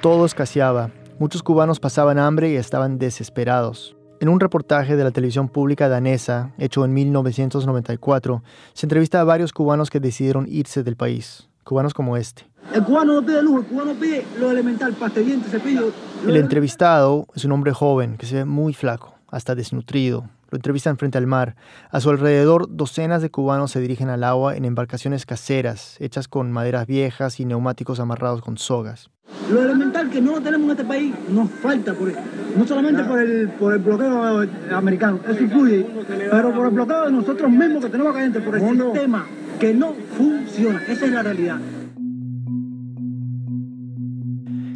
Todo 0.00 0.24
escaseaba. 0.24 0.90
Muchos 1.18 1.42
cubanos 1.42 1.78
pasaban 1.78 2.18
hambre 2.18 2.50
y 2.50 2.56
estaban 2.56 2.98
desesperados. 2.98 3.96
En 4.20 4.28
un 4.28 4.40
reportaje 4.40 4.96
de 4.96 5.04
la 5.04 5.10
televisión 5.10 5.48
pública 5.48 5.88
danesa, 5.88 6.52
hecho 6.58 6.84
en 6.84 6.92
1994, 6.92 8.42
se 8.72 8.86
entrevista 8.86 9.20
a 9.20 9.24
varios 9.24 9.52
cubanos 9.52 9.90
que 9.90 10.00
decidieron 10.00 10.46
irse 10.48 10.82
del 10.82 10.96
país, 10.96 11.48
cubanos 11.64 11.94
como 11.94 12.16
este. 12.16 12.44
El 12.74 12.84
cubano 12.84 13.14
no 13.14 13.26
pide 13.26 13.42
luz, 13.42 13.64
el 13.64 13.70
cubano 13.70 13.94
pide 13.94 14.24
lo 14.38 14.50
elemental, 14.50 14.92
pasta 14.94 15.20
cepillo. 15.50 15.92
El 16.26 16.36
entrevistado 16.36 17.26
es 17.34 17.44
un 17.44 17.52
hombre 17.52 17.72
joven 17.72 18.16
que 18.16 18.26
se 18.26 18.36
ve 18.36 18.44
muy 18.44 18.74
flaco, 18.74 19.14
hasta 19.30 19.54
desnutrido, 19.54 20.24
lo 20.50 20.56
entrevistan 20.56 20.98
frente 20.98 21.18
al 21.18 21.26
mar. 21.26 21.56
A 21.90 22.00
su 22.00 22.10
alrededor, 22.10 22.68
docenas 22.70 23.22
de 23.22 23.30
cubanos 23.30 23.70
se 23.70 23.80
dirigen 23.80 24.08
al 24.08 24.24
agua 24.24 24.56
en 24.56 24.64
embarcaciones 24.64 25.26
caseras, 25.26 25.96
hechas 26.00 26.28
con 26.28 26.50
maderas 26.52 26.86
viejas 26.86 27.40
y 27.40 27.44
neumáticos 27.44 28.00
amarrados 28.00 28.42
con 28.42 28.58
sogas. 28.58 29.10
Lo 29.50 29.62
elemental 29.62 30.10
que 30.10 30.20
no 30.20 30.40
tenemos 30.40 30.64
en 30.66 30.70
este 30.72 30.84
país 30.84 31.14
nos 31.28 31.50
falta, 31.50 31.94
por, 31.94 32.12
no 32.56 32.66
solamente 32.66 33.04
por 33.04 33.20
el, 33.20 33.48
por 33.50 33.72
el 33.72 33.78
bloqueo 33.78 34.48
americano, 34.72 35.20
eso 35.28 35.42
influye, 35.42 35.86
pero 36.30 36.52
por 36.52 36.66
el 36.66 36.74
bloqueo 36.74 37.06
de 37.06 37.12
nosotros 37.12 37.50
mismos 37.50 37.84
que 37.84 37.90
tenemos 37.90 38.10
acá 38.10 38.20
adentro, 38.20 38.44
por 38.44 38.56
el 38.56 38.70
sistema 38.70 39.26
que 39.60 39.74
no 39.74 39.94
funciona. 40.16 40.82
Esa 40.88 41.04
es 41.04 41.12
la 41.12 41.22
realidad. 41.22 41.58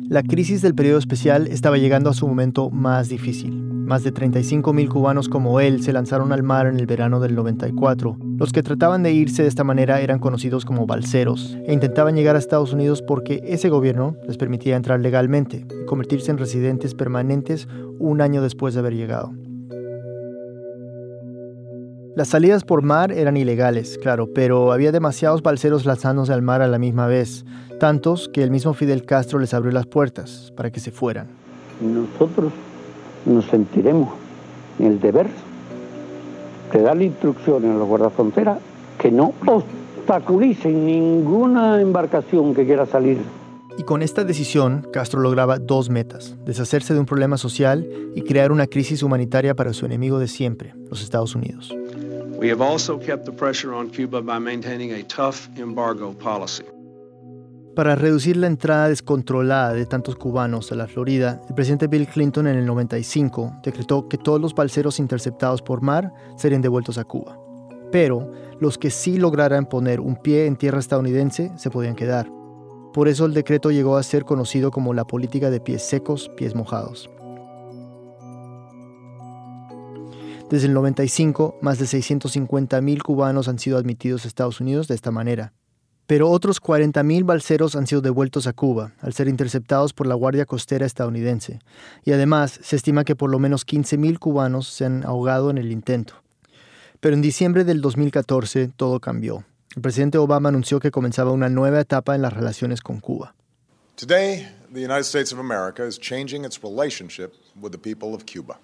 La 0.08 0.22
crisis 0.22 0.62
del 0.62 0.74
periodo 0.74 0.98
especial 0.98 1.48
estaba 1.48 1.78
llegando 1.78 2.10
a 2.10 2.14
su 2.14 2.28
momento 2.28 2.70
más 2.70 3.08
difícil. 3.08 3.73
Más 3.84 4.02
de 4.02 4.14
35.000 4.14 4.88
cubanos 4.88 5.28
como 5.28 5.60
él 5.60 5.82
se 5.82 5.92
lanzaron 5.92 6.32
al 6.32 6.42
mar 6.42 6.66
en 6.66 6.78
el 6.78 6.86
verano 6.86 7.20
del 7.20 7.34
94. 7.34 8.16
Los 8.38 8.50
que 8.50 8.62
trataban 8.62 9.02
de 9.02 9.12
irse 9.12 9.42
de 9.42 9.48
esta 9.48 9.62
manera 9.62 10.00
eran 10.00 10.18
conocidos 10.18 10.64
como 10.64 10.86
balseros 10.86 11.58
e 11.66 11.74
intentaban 11.74 12.16
llegar 12.16 12.34
a 12.34 12.38
Estados 12.38 12.72
Unidos 12.72 13.02
porque 13.02 13.42
ese 13.44 13.68
gobierno 13.68 14.16
les 14.26 14.38
permitía 14.38 14.76
entrar 14.76 15.00
legalmente 15.00 15.66
y 15.82 15.84
convertirse 15.84 16.30
en 16.30 16.38
residentes 16.38 16.94
permanentes 16.94 17.68
un 17.98 18.22
año 18.22 18.40
después 18.40 18.72
de 18.72 18.80
haber 18.80 18.94
llegado. 18.94 19.32
Las 22.16 22.28
salidas 22.28 22.64
por 22.64 22.80
mar 22.80 23.12
eran 23.12 23.36
ilegales, 23.36 23.98
claro, 24.00 24.32
pero 24.32 24.72
había 24.72 24.92
demasiados 24.92 25.42
balseros 25.42 25.84
lanzándose 25.84 26.32
al 26.32 26.40
mar 26.40 26.62
a 26.62 26.68
la 26.68 26.78
misma 26.78 27.06
vez, 27.06 27.44
tantos 27.78 28.30
que 28.32 28.42
el 28.42 28.50
mismo 28.50 28.72
Fidel 28.72 29.04
Castro 29.04 29.38
les 29.38 29.52
abrió 29.52 29.72
las 29.72 29.86
puertas 29.86 30.52
para 30.56 30.70
que 30.70 30.80
se 30.80 30.90
fueran. 30.90 31.26
Nosotros 31.82 32.50
nos 33.26 33.46
sentiremos 33.46 34.10
en 34.78 34.86
el 34.86 35.00
deber 35.00 35.28
de 36.72 36.82
darle 36.82 37.04
instrucciones 37.04 37.70
a 37.70 37.74
los 37.74 37.86
guardafronteras 37.86 38.58
que 38.98 39.10
no 39.10 39.32
obstaculicen 39.46 40.86
ninguna 40.86 41.80
embarcación 41.80 42.54
que 42.54 42.64
quiera 42.64 42.86
salir 42.86 43.18
y 43.76 43.82
con 43.82 44.02
esta 44.02 44.22
decisión, 44.22 44.86
Castro 44.92 45.20
lograba 45.20 45.58
dos 45.58 45.90
metas, 45.90 46.36
deshacerse 46.44 46.94
de 46.94 47.00
un 47.00 47.06
problema 47.06 47.36
social 47.36 47.88
y 48.14 48.22
crear 48.22 48.52
una 48.52 48.68
crisis 48.68 49.02
humanitaria 49.02 49.54
para 49.54 49.72
su 49.72 49.84
enemigo 49.84 50.20
de 50.20 50.28
siempre, 50.28 50.74
los 50.88 51.02
Estados 51.02 51.34
Unidos. 51.34 51.74
We 52.38 52.50
have 52.50 52.62
also 52.62 52.98
kept 52.98 53.24
the 53.24 53.32
pressure 53.32 53.72
on 53.74 53.90
Cuba 53.90 54.20
by 54.20 54.38
maintaining 54.38 54.92
a 54.92 55.02
tough 55.02 55.48
embargo 55.56 56.12
policy. 56.12 56.73
Para 57.74 57.96
reducir 57.96 58.36
la 58.36 58.46
entrada 58.46 58.88
descontrolada 58.88 59.72
de 59.72 59.84
tantos 59.84 60.14
cubanos 60.14 60.70
a 60.70 60.76
la 60.76 60.86
Florida, 60.86 61.40
el 61.48 61.56
presidente 61.56 61.88
Bill 61.88 62.06
Clinton 62.06 62.46
en 62.46 62.56
el 62.56 62.66
95 62.66 63.56
decretó 63.64 64.08
que 64.08 64.16
todos 64.16 64.40
los 64.40 64.54
balseros 64.54 65.00
interceptados 65.00 65.60
por 65.60 65.82
mar 65.82 66.12
serían 66.36 66.62
devueltos 66.62 66.98
a 66.98 67.04
Cuba. 67.04 67.36
Pero 67.90 68.30
los 68.60 68.78
que 68.78 68.90
sí 68.90 69.18
lograran 69.18 69.66
poner 69.66 69.98
un 69.98 70.14
pie 70.14 70.46
en 70.46 70.54
tierra 70.54 70.78
estadounidense 70.78 71.50
se 71.56 71.70
podían 71.70 71.96
quedar. 71.96 72.30
Por 72.92 73.08
eso 73.08 73.26
el 73.26 73.34
decreto 73.34 73.72
llegó 73.72 73.96
a 73.96 74.04
ser 74.04 74.24
conocido 74.24 74.70
como 74.70 74.94
la 74.94 75.04
política 75.04 75.50
de 75.50 75.58
pies 75.58 75.82
secos, 75.82 76.30
pies 76.36 76.54
mojados. 76.54 77.10
Desde 80.48 80.68
el 80.68 80.74
95, 80.74 81.56
más 81.60 81.80
de 81.80 81.86
650.000 81.86 83.02
cubanos 83.02 83.48
han 83.48 83.58
sido 83.58 83.78
admitidos 83.78 84.24
a 84.24 84.28
Estados 84.28 84.60
Unidos 84.60 84.86
de 84.86 84.94
esta 84.94 85.10
manera. 85.10 85.52
Pero 86.06 86.30
otros 86.30 86.60
40.000 86.60 87.24
balseros 87.24 87.76
han 87.76 87.86
sido 87.86 88.02
devueltos 88.02 88.46
a 88.46 88.52
Cuba, 88.52 88.92
al 89.00 89.14
ser 89.14 89.28
interceptados 89.28 89.94
por 89.94 90.06
la 90.06 90.14
Guardia 90.14 90.44
Costera 90.44 90.84
estadounidense. 90.84 91.60
Y 92.04 92.12
además, 92.12 92.60
se 92.62 92.76
estima 92.76 93.04
que 93.04 93.16
por 93.16 93.30
lo 93.30 93.38
menos 93.38 93.66
15.000 93.66 94.18
cubanos 94.18 94.68
se 94.68 94.84
han 94.84 95.04
ahogado 95.04 95.50
en 95.50 95.58
el 95.58 95.72
intento. 95.72 96.14
Pero 97.00 97.14
en 97.14 97.22
diciembre 97.22 97.64
del 97.64 97.80
2014 97.80 98.68
todo 98.76 99.00
cambió. 99.00 99.44
El 99.74 99.82
presidente 99.82 100.18
Obama 100.18 100.50
anunció 100.50 100.78
que 100.78 100.90
comenzaba 100.90 101.32
una 101.32 101.48
nueva 101.48 101.80
etapa 101.80 102.14
en 102.14 102.22
las 102.22 102.32
relaciones 102.32 102.80
con 102.80 103.00
Cuba. 103.00 103.34
Today, 103.96 104.48
the 104.72 104.84
United 104.84 105.04
States 105.04 105.32
of 105.32 105.38
America 105.38 105.86
is 105.86 105.98
changing 105.98 106.44
its 106.44 106.62
relationship 106.62 107.32
with 107.60 107.70
the 107.70 107.78
people 107.78 108.14
of 108.14 108.24
Cuba. 108.24 108.60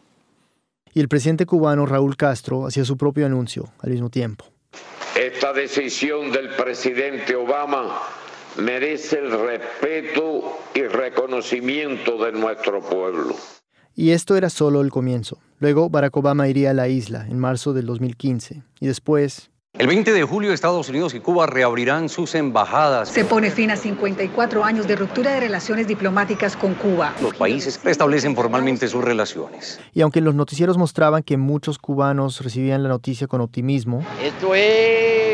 Y 0.93 1.01
el 1.01 1.09
presidente 1.09 1.47
cubano 1.47 1.87
Raúl 1.87 2.17
Castro 2.17 2.67
hacía 2.67 2.85
su 2.85 2.97
propio 2.97 3.27
anuncio 3.27 3.73
al 3.79 3.91
mismo 3.91 4.11
tiempo. 4.11 4.45
Esta 5.41 5.55
decisión 5.55 6.31
del 6.33 6.51
presidente 6.51 7.35
Obama 7.35 7.99
merece 8.59 9.21
el 9.21 9.31
respeto 9.31 10.59
y 10.75 10.83
reconocimiento 10.83 12.23
de 12.23 12.33
nuestro 12.33 12.83
pueblo. 12.83 13.35
Y 13.95 14.11
esto 14.11 14.37
era 14.37 14.51
solo 14.51 14.83
el 14.83 14.91
comienzo. 14.91 15.39
Luego 15.59 15.89
Barack 15.89 16.15
Obama 16.15 16.47
iría 16.47 16.73
a 16.73 16.75
la 16.75 16.89
isla 16.89 17.27
en 17.27 17.39
marzo 17.39 17.73
del 17.73 17.87
2015 17.87 18.63
y 18.81 18.87
después 18.87 19.51
el 19.79 19.87
20 19.87 20.13
de 20.13 20.25
julio 20.25 20.53
Estados 20.53 20.89
Unidos 20.89 21.15
y 21.15 21.21
Cuba 21.21 21.47
reabrirán 21.47 22.09
sus 22.09 22.35
embajadas. 22.35 23.09
Se 23.09 23.25
pone 23.25 23.53
fin 23.53 23.71
a 23.71 23.77
54 23.77 24.65
años 24.65 24.89
de 24.89 24.97
ruptura 24.97 25.33
de 25.33 25.41
relaciones 25.41 25.87
diplomáticas 25.87 26.57
con 26.57 26.75
Cuba. 26.75 27.15
Los 27.23 27.35
países 27.35 27.81
restablecen 27.83 28.35
formalmente 28.35 28.89
sus 28.89 29.03
relaciones. 29.03 29.81
Y 29.95 30.01
aunque 30.01 30.21
los 30.21 30.35
noticieros 30.35 30.77
mostraban 30.77 31.23
que 31.23 31.37
muchos 31.37 31.79
cubanos 31.79 32.41
recibían 32.41 32.83
la 32.83 32.89
noticia 32.89 33.29
con 33.29 33.41
optimismo, 33.41 34.05
esto 34.21 34.57
es 34.57 35.30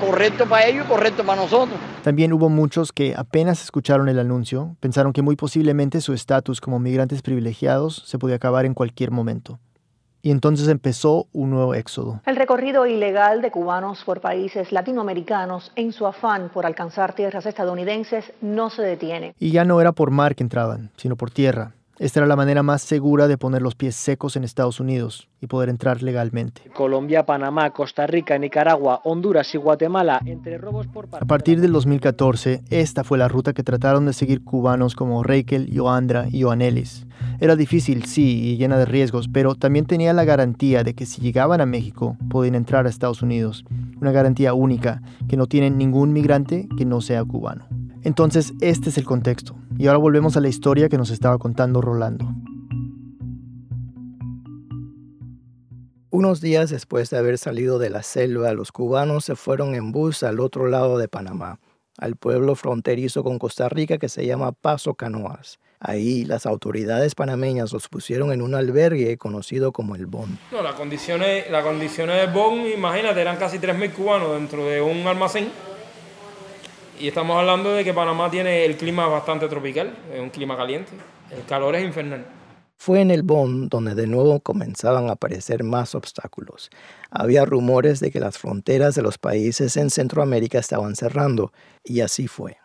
correcto 0.00 0.46
para 0.46 0.66
ellos 0.66 0.86
y 0.86 0.88
correcto 0.88 1.24
para 1.24 1.42
nosotros. 1.42 1.78
También 2.02 2.32
hubo 2.32 2.48
muchos 2.48 2.92
que 2.92 3.14
apenas 3.16 3.62
escucharon 3.62 4.08
el 4.08 4.18
anuncio, 4.18 4.76
pensaron 4.80 5.12
que 5.12 5.22
muy 5.22 5.36
posiblemente 5.36 6.00
su 6.00 6.12
estatus 6.12 6.60
como 6.60 6.78
migrantes 6.78 7.22
privilegiados 7.22 8.02
se 8.06 8.18
podía 8.18 8.36
acabar 8.36 8.66
en 8.66 8.74
cualquier 8.74 9.10
momento 9.10 9.58
y 10.24 10.30
entonces 10.30 10.68
empezó 10.68 11.26
un 11.34 11.50
nuevo 11.50 11.74
éxodo. 11.74 12.22
El 12.24 12.36
recorrido 12.36 12.86
ilegal 12.86 13.42
de 13.42 13.50
cubanos 13.50 14.02
por 14.04 14.22
países 14.22 14.72
latinoamericanos 14.72 15.70
en 15.76 15.92
su 15.92 16.06
afán 16.06 16.48
por 16.48 16.64
alcanzar 16.64 17.12
tierras 17.12 17.44
estadounidenses 17.44 18.32
no 18.40 18.70
se 18.70 18.80
detiene. 18.80 19.34
Y 19.38 19.50
ya 19.50 19.66
no 19.66 19.82
era 19.82 19.92
por 19.92 20.10
mar 20.10 20.34
que 20.34 20.42
entraban, 20.42 20.90
sino 20.96 21.16
por 21.16 21.30
tierra. 21.30 21.74
Esta 22.00 22.18
era 22.18 22.26
la 22.26 22.34
manera 22.34 22.64
más 22.64 22.82
segura 22.82 23.28
de 23.28 23.38
poner 23.38 23.62
los 23.62 23.76
pies 23.76 23.94
secos 23.94 24.34
en 24.34 24.42
Estados 24.42 24.80
Unidos 24.80 25.28
y 25.40 25.46
poder 25.46 25.68
entrar 25.68 26.02
legalmente. 26.02 26.62
Colombia, 26.74 27.24
Panamá, 27.24 27.70
Costa 27.70 28.04
Rica, 28.08 28.36
Nicaragua, 28.36 29.00
Honduras 29.04 29.54
y 29.54 29.58
Guatemala, 29.58 30.20
entre 30.24 30.58
robos 30.58 30.88
por 30.88 31.06
A 31.12 31.24
partir 31.24 31.60
del 31.60 31.70
2014, 31.70 32.62
esta 32.70 33.04
fue 33.04 33.16
la 33.16 33.28
ruta 33.28 33.52
que 33.52 33.62
trataron 33.62 34.06
de 34.06 34.12
seguir 34.12 34.42
cubanos 34.42 34.96
como 34.96 35.22
Reikel, 35.22 35.70
Joandra 35.72 36.26
y 36.28 36.42
Joanelis. 36.42 37.06
Era 37.38 37.54
difícil, 37.54 38.06
sí, 38.06 38.42
y 38.42 38.56
llena 38.56 38.76
de 38.76 38.86
riesgos, 38.86 39.28
pero 39.28 39.54
también 39.54 39.86
tenía 39.86 40.12
la 40.12 40.24
garantía 40.24 40.82
de 40.82 40.94
que 40.94 41.06
si 41.06 41.22
llegaban 41.22 41.60
a 41.60 41.66
México, 41.66 42.16
podían 42.28 42.56
entrar 42.56 42.86
a 42.86 42.88
Estados 42.88 43.22
Unidos. 43.22 43.64
Una 44.00 44.10
garantía 44.10 44.52
única 44.52 45.00
que 45.28 45.36
no 45.36 45.46
tiene 45.46 45.70
ningún 45.70 46.12
migrante 46.12 46.68
que 46.76 46.84
no 46.84 47.00
sea 47.00 47.24
cubano. 47.24 47.68
Entonces, 48.04 48.52
este 48.60 48.90
es 48.90 48.98
el 48.98 49.04
contexto. 49.04 49.56
Y 49.78 49.86
ahora 49.86 49.98
volvemos 49.98 50.36
a 50.36 50.40
la 50.40 50.48
historia 50.48 50.90
que 50.90 50.98
nos 50.98 51.10
estaba 51.10 51.38
contando 51.38 51.80
Rolando. 51.80 52.28
Unos 56.10 56.40
días 56.40 56.70
después 56.70 57.10
de 57.10 57.18
haber 57.18 57.38
salido 57.38 57.78
de 57.78 57.90
la 57.90 58.02
selva, 58.02 58.52
los 58.52 58.70
cubanos 58.70 59.24
se 59.24 59.34
fueron 59.34 59.74
en 59.74 59.90
bus 59.90 60.22
al 60.22 60.38
otro 60.38 60.68
lado 60.68 60.98
de 60.98 61.08
Panamá, 61.08 61.58
al 61.98 62.14
pueblo 62.16 62.54
fronterizo 62.54 63.24
con 63.24 63.38
Costa 63.38 63.68
Rica 63.68 63.98
que 63.98 64.08
se 64.08 64.24
llama 64.24 64.52
Paso 64.52 64.94
Canoas. 64.94 65.58
Ahí 65.80 66.24
las 66.24 66.46
autoridades 66.46 67.14
panameñas 67.14 67.72
los 67.72 67.88
pusieron 67.88 68.32
en 68.32 68.42
un 68.42 68.54
albergue 68.54 69.16
conocido 69.16 69.72
como 69.72 69.96
el 69.96 70.06
BON. 70.06 70.38
No, 70.52 70.62
las 70.62 70.74
condiciones, 70.74 71.50
las 71.50 71.64
condiciones 71.64 72.16
del 72.16 72.32
BON, 72.32 72.66
imagínate, 72.66 73.20
eran 73.20 73.36
casi 73.36 73.58
3.000 73.58 73.92
cubanos 73.92 74.32
dentro 74.32 74.64
de 74.66 74.80
un 74.82 75.06
almacén 75.06 75.48
y 76.98 77.08
estamos 77.08 77.36
hablando 77.36 77.72
de 77.72 77.84
que 77.84 77.92
Panamá 77.92 78.30
tiene 78.30 78.64
el 78.64 78.76
clima 78.76 79.06
bastante 79.06 79.48
tropical, 79.48 79.94
es 80.12 80.20
un 80.20 80.30
clima 80.30 80.56
caliente. 80.56 80.92
El 81.30 81.44
calor 81.44 81.74
es 81.74 81.84
infernal. 81.84 82.24
Fue 82.76 83.00
en 83.00 83.10
el 83.10 83.22
Bond 83.22 83.70
donde 83.70 83.94
de 83.94 84.06
nuevo 84.06 84.40
comenzaban 84.40 85.08
a 85.08 85.12
aparecer 85.12 85.64
más 85.64 85.94
obstáculos. 85.94 86.70
Había 87.10 87.44
rumores 87.44 88.00
de 88.00 88.10
que 88.10 88.20
las 88.20 88.38
fronteras 88.38 88.94
de 88.94 89.02
los 89.02 89.16
países 89.18 89.76
en 89.76 89.90
Centroamérica 89.90 90.58
estaban 90.58 90.94
cerrando, 90.94 91.52
y 91.82 92.00
así 92.00 92.28
fue. 92.28 92.58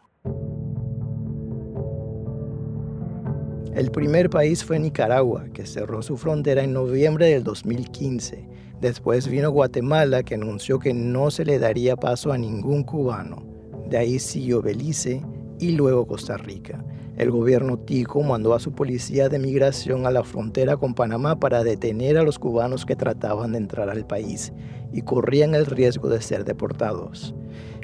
El 3.74 3.92
primer 3.92 4.30
país 4.30 4.64
fue 4.64 4.78
Nicaragua, 4.80 5.46
que 5.54 5.66
cerró 5.66 6.02
su 6.02 6.18
frontera 6.18 6.64
en 6.64 6.74
noviembre 6.74 7.28
del 7.28 7.44
2015. 7.44 8.50
Después 8.82 9.28
vino 9.28 9.52
Guatemala, 9.52 10.24
que 10.24 10.36
anunció 10.36 10.80
que 10.80 10.94
no 10.94 11.32
se 11.32 11.46
le 11.46 11.60
daría 11.60 11.96
paso 11.96 12.32
a 12.34 12.38
ningún 12.38 12.84
cubano. 12.84 13.49
De 13.90 13.98
ahí 13.98 14.20
siguió 14.20 14.62
Belice 14.62 15.24
y 15.60 15.72
luego 15.72 16.06
Costa 16.06 16.38
Rica. 16.38 16.84
El 17.18 17.32
gobierno 17.32 17.80
tico 17.80 18.22
mandó 18.22 18.54
a 18.54 18.60
su 18.60 18.72
policía 18.72 19.30
de 19.30 19.40
migración 19.40 20.06
a 20.06 20.12
la 20.12 20.24
frontera 20.24 20.78
con 20.78 20.94
Panamá 20.94 21.40
para 21.40 21.64
detener 21.64 22.18
a 22.18 22.24
los 22.24 22.38
cubanos 22.38 22.86
que 22.86 22.96
trataban 22.96 23.52
de 23.52 23.58
entrar 23.58 23.90
al 23.90 24.06
país 24.06 24.54
y 24.94 25.02
corrían 25.02 25.56
el 25.56 25.66
riesgo 25.66 26.08
de 26.08 26.22
ser 26.22 26.46
deportados. 26.46 27.34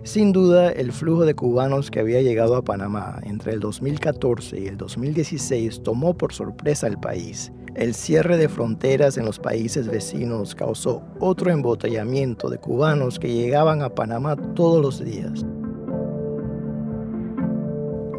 Sin 0.04 0.32
duda, 0.32 0.72
el 0.72 0.92
flujo 0.92 1.26
de 1.26 1.34
cubanos 1.34 1.90
que 1.90 2.00
había 2.00 2.22
llegado 2.22 2.56
a 2.56 2.64
Panamá 2.64 3.20
entre 3.24 3.54
el 3.54 3.60
2014 3.60 4.60
y 4.60 4.68
el 4.68 4.78
2016 4.78 5.82
tomó 5.82 6.16
por 6.16 6.34
sorpresa 6.34 6.86
al 6.86 7.00
país. 7.00 7.52
El 7.74 7.96
cierre 7.96 8.38
de 8.38 8.48
fronteras 8.48 9.18
en 9.18 9.26
los 9.26 9.40
países 9.40 9.88
vecinos 9.88 10.54
causó 10.54 11.02
otro 11.20 11.52
embotellamiento 11.52 12.50
de 12.50 12.60
cubanos 12.60 13.18
que 13.18 13.34
llegaban 13.34 13.82
a 13.82 13.90
Panamá 13.90 14.36
todos 14.54 14.82
los 14.82 15.04
días 15.04 15.44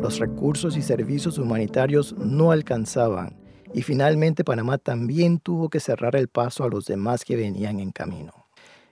los 0.07 0.21
recursos 0.21 0.77
y 0.77 0.83
servicios 0.83 1.37
humanitarios 1.37 2.15
no 2.17 2.53
alcanzaban 2.53 3.37
y 3.75 3.83
finalmente 3.83 4.45
Panamá 4.45 4.79
también 4.79 5.41
tuvo 5.41 5.69
que 5.69 5.81
cerrar 5.81 6.15
el 6.15 6.29
paso 6.29 6.63
a 6.63 6.69
los 6.69 6.87
demás 6.87 7.25
que 7.25 7.35
venían 7.35 7.81
en 7.81 7.91
camino. 7.91 8.47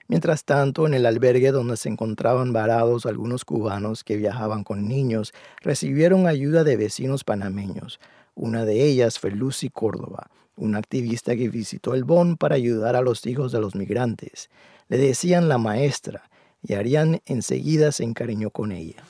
Mientras 0.09 0.43
tanto, 0.43 0.85
en 0.85 0.93
el 0.93 1.05
albergue 1.05 1.51
donde 1.51 1.77
se 1.77 1.87
encontraban 1.87 2.51
varados 2.51 3.05
algunos 3.05 3.45
cubanos 3.45 4.03
que 4.03 4.17
viajaban 4.17 4.65
con 4.65 4.89
niños, 4.89 5.33
recibieron 5.61 6.27
ayuda 6.27 6.65
de 6.65 6.75
vecinos 6.75 7.23
panameños. 7.23 8.01
Una 8.35 8.65
de 8.65 8.83
ellas 8.83 9.17
fue 9.17 9.31
Lucy 9.31 9.69
Córdoba, 9.69 10.29
una 10.57 10.79
activista 10.79 11.37
que 11.37 11.47
visitó 11.47 11.93
el 11.93 12.03
BON 12.03 12.35
para 12.35 12.55
ayudar 12.55 12.97
a 12.97 13.01
los 13.01 13.25
hijos 13.25 13.53
de 13.53 13.61
los 13.61 13.73
migrantes. 13.73 14.49
Le 14.89 14.97
decían 14.97 15.47
la 15.47 15.59
maestra, 15.59 16.23
y 16.61 16.73
Arián 16.73 17.21
enseguida 17.25 17.93
se 17.93 18.03
encariñó 18.03 18.49
con 18.49 18.73
ella. 18.73 19.01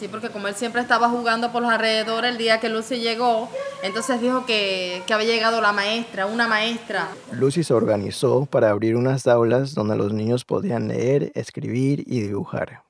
Sí, 0.00 0.08
porque 0.08 0.30
como 0.30 0.48
él 0.48 0.54
siempre 0.54 0.80
estaba 0.80 1.10
jugando 1.10 1.52
por 1.52 1.60
los 1.60 1.70
alrededores, 1.70 2.30
el 2.30 2.38
día 2.38 2.58
que 2.58 2.70
Lucy 2.70 3.00
llegó, 3.00 3.50
Entonces 3.82 4.18
dijo 4.18 4.46
que, 4.46 5.02
que 5.06 5.12
había 5.12 5.26
llegado 5.26 5.60
la 5.60 5.72
maestra, 5.72 6.24
una 6.24 6.48
maestra. 6.48 7.08
Lucy 7.32 7.62
se 7.62 7.74
organizó 7.74 8.46
para 8.46 8.70
abrir 8.70 8.96
unas 8.96 9.26
aulas 9.26 9.74
donde 9.74 9.96
los 9.96 10.14
niños 10.14 10.46
podían 10.46 10.88
leer, 10.88 11.32
escribir 11.34 12.02
y 12.06 12.22
dibujar. 12.22 12.82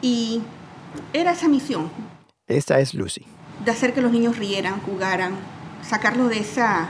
Y 0.00 0.40
era 1.12 1.32
esa 1.32 1.48
misión. 1.48 1.90
Esta 2.46 2.80
es 2.80 2.94
Lucy. 2.94 3.26
De 3.62 3.70
hacer 3.70 3.92
que 3.92 4.00
los 4.00 4.10
niños 4.10 4.38
rieran, 4.38 4.80
jugaran, 4.80 5.34
sacarlos 5.86 6.30
de 6.30 6.38
esa, 6.38 6.88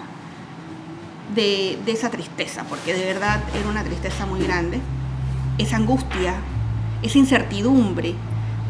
de, 1.35 1.81
de 1.85 1.91
esa 1.91 2.11
tristeza, 2.11 2.63
porque 2.69 2.95
de 2.95 3.07
verdad 3.07 3.43
era 3.59 3.69
una 3.69 3.83
tristeza 3.83 4.25
muy 4.25 4.41
grande. 4.41 4.79
Esa 5.59 5.79
angustia, 5.79 6.37
esa 7.03 7.19
incertidumbre 7.19 8.15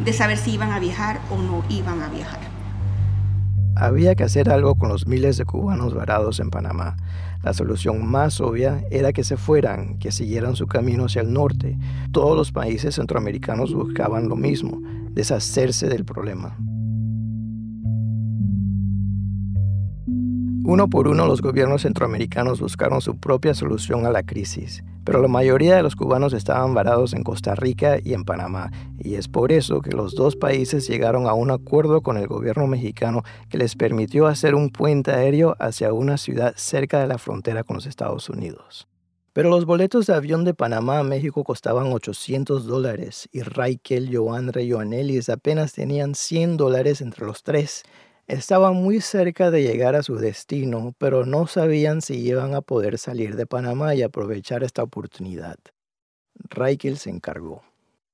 de 0.03 0.13
saber 0.13 0.39
si 0.39 0.53
iban 0.53 0.73
a 0.73 0.79
viajar 0.79 1.21
o 1.31 1.37
no 1.37 1.63
iban 1.69 2.03
a 2.03 2.09
viajar. 2.09 2.41
Había 3.77 4.15
que 4.15 4.23
hacer 4.23 4.51
algo 4.51 4.77
con 4.77 4.89
los 4.89 5.07
miles 5.07 5.37
de 5.37 5.45
cubanos 5.45 5.95
varados 5.95 6.39
en 6.39 6.51
Panamá. 6.51 6.97
La 7.43 7.53
solución 7.53 8.07
más 8.09 8.41
obvia 8.41 8.85
era 8.91 9.13
que 9.13 9.25
se 9.25 9.37
fueran, 9.37 9.99
que 9.99 10.13
siguieran 10.13 10.55
su 10.55 10.67
camino 10.67 11.07
hacia 11.07 11.23
el 11.23 11.33
norte. 11.33 11.77
Todos 12.13 12.37
los 12.37 12.53
países 12.53 12.95
centroamericanos 12.95 13.75
buscaban 13.75 14.29
lo 14.29 14.37
mismo, 14.37 14.81
deshacerse 15.11 15.89
del 15.89 16.05
problema. 16.05 16.57
Uno 20.67 20.89
por 20.89 21.09
uno 21.09 21.27
los 21.27 21.43
gobiernos 21.43 21.83
centroamericanos 21.83 22.59
buscaron 22.59 23.03
su 23.03 23.19
propia 23.19 23.53
solución 23.53 24.07
a 24.07 24.11
la 24.11 24.23
crisis, 24.23 24.83
pero 25.05 25.21
la 25.21 25.29
mayoría 25.29 25.77
de 25.77 25.83
los 25.83 25.95
cubanos 25.95 26.33
estaban 26.33 26.73
varados 26.73 27.13
en 27.13 27.23
Costa 27.23 27.55
Rica 27.55 27.99
y 28.03 28.15
en 28.15 28.25
Panamá, 28.25 28.71
y 28.99 29.17
es 29.17 29.29
por 29.29 29.53
eso 29.53 29.83
que 29.83 29.91
los 29.91 30.15
dos 30.15 30.37
países 30.37 30.89
llegaron 30.89 31.27
a 31.27 31.35
un 31.35 31.51
acuerdo 31.51 32.01
con 32.01 32.17
el 32.17 32.29
gobierno 32.29 32.67
mexicano 32.67 33.25
que 33.51 33.59
les 33.59 33.77
permitió 33.77 34.27
hacer 34.27 34.55
un 34.55 34.71
puente 34.71 35.11
aéreo 35.11 35.55
hacia 35.59 35.93
una 35.93 36.17
ciudad 36.17 36.55
cerca 36.57 36.99
de 36.99 37.09
la 37.09 37.19
frontera 37.19 37.63
con 37.63 37.77
los 37.77 37.85
Estados 37.85 38.31
Unidos. 38.31 38.89
Pero 39.35 39.51
los 39.51 39.67
boletos 39.67 40.07
de 40.07 40.15
avión 40.15 40.45
de 40.45 40.55
Panamá 40.55 41.01
a 41.01 41.03
México 41.03 41.45
costaban 41.45 41.93
800 41.93 42.65
dólares 42.67 43.29
y 43.33 43.43
Raikel, 43.43 44.17
Joandra 44.17 44.63
y 44.63 44.71
Joanelis 44.71 45.29
apenas 45.29 45.73
tenían 45.73 46.15
100 46.15 46.57
dólares 46.57 47.03
entre 47.03 47.27
los 47.27 47.43
tres. 47.43 47.83
Estaban 48.27 48.77
muy 48.77 49.03
cerca 49.03 49.51
de 49.51 49.63
llegar 49.63 49.95
a 49.95 50.03
su 50.03 50.17
destino, 50.17 50.95
pero 50.97 51.27
no 51.27 51.47
sabían 51.47 52.01
si 52.01 52.17
iban 52.17 52.55
a 52.55 52.63
poder 52.63 52.97
salir 52.97 53.37
de 53.37 53.45
Panamá 53.45 53.95
y 53.95 54.03
aprovechar 54.03 54.63
esta 54.65 54.83
oportunidad. 54.83 55.59
Raikel 56.49 56.97
se 56.97 57.11
encargó. 57.11 57.63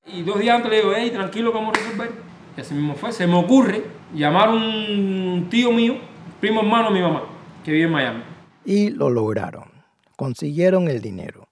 Y 0.04 0.22
dos 0.22 0.40
días 0.40 0.56
antes 0.56 0.70
le 0.72 0.78
digo, 0.78 0.92
hey, 0.96 1.12
tranquilo, 1.12 1.52
vamos 1.52 1.76
a 1.76 1.80
resolver. 1.80 2.10
Y 2.56 2.60
así 2.60 2.74
mismo 2.74 2.96
fue. 2.96 3.12
Se 3.12 3.28
me 3.28 3.36
ocurre 3.36 3.84
llamar 4.12 4.48
a 4.48 4.52
un 4.52 5.46
tío 5.48 5.70
mío, 5.70 5.98
primo 6.40 6.62
hermano 6.62 6.88
de 6.88 6.94
mi 6.94 7.02
mamá, 7.02 7.22
que 7.64 7.70
vive 7.70 7.84
en 7.84 7.92
Miami. 7.92 8.24
Y 8.64 8.90
lo 8.90 9.10
lograron. 9.10 9.70
Consiguieron 10.16 10.88
el 10.88 11.02
dinero. 11.02 11.46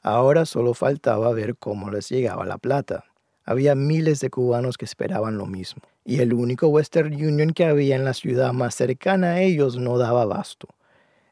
Ahora 0.00 0.46
solo 0.46 0.74
faltaba 0.74 1.32
ver 1.32 1.56
cómo 1.56 1.90
les 1.90 2.08
llegaba 2.08 2.46
la 2.46 2.58
plata. 2.58 3.04
Había 3.44 3.74
miles 3.74 4.20
de 4.20 4.30
cubanos 4.30 4.78
que 4.78 4.84
esperaban 4.84 5.36
lo 5.36 5.46
mismo 5.46 5.82
y 6.04 6.20
el 6.20 6.32
único 6.32 6.68
Western 6.68 7.14
Union 7.14 7.52
que 7.52 7.64
había 7.64 7.96
en 7.96 8.04
la 8.04 8.14
ciudad 8.14 8.52
más 8.52 8.74
cercana 8.74 9.32
a 9.32 9.42
ellos 9.42 9.76
no 9.76 9.98
daba 9.98 10.22
abasto. 10.22 10.68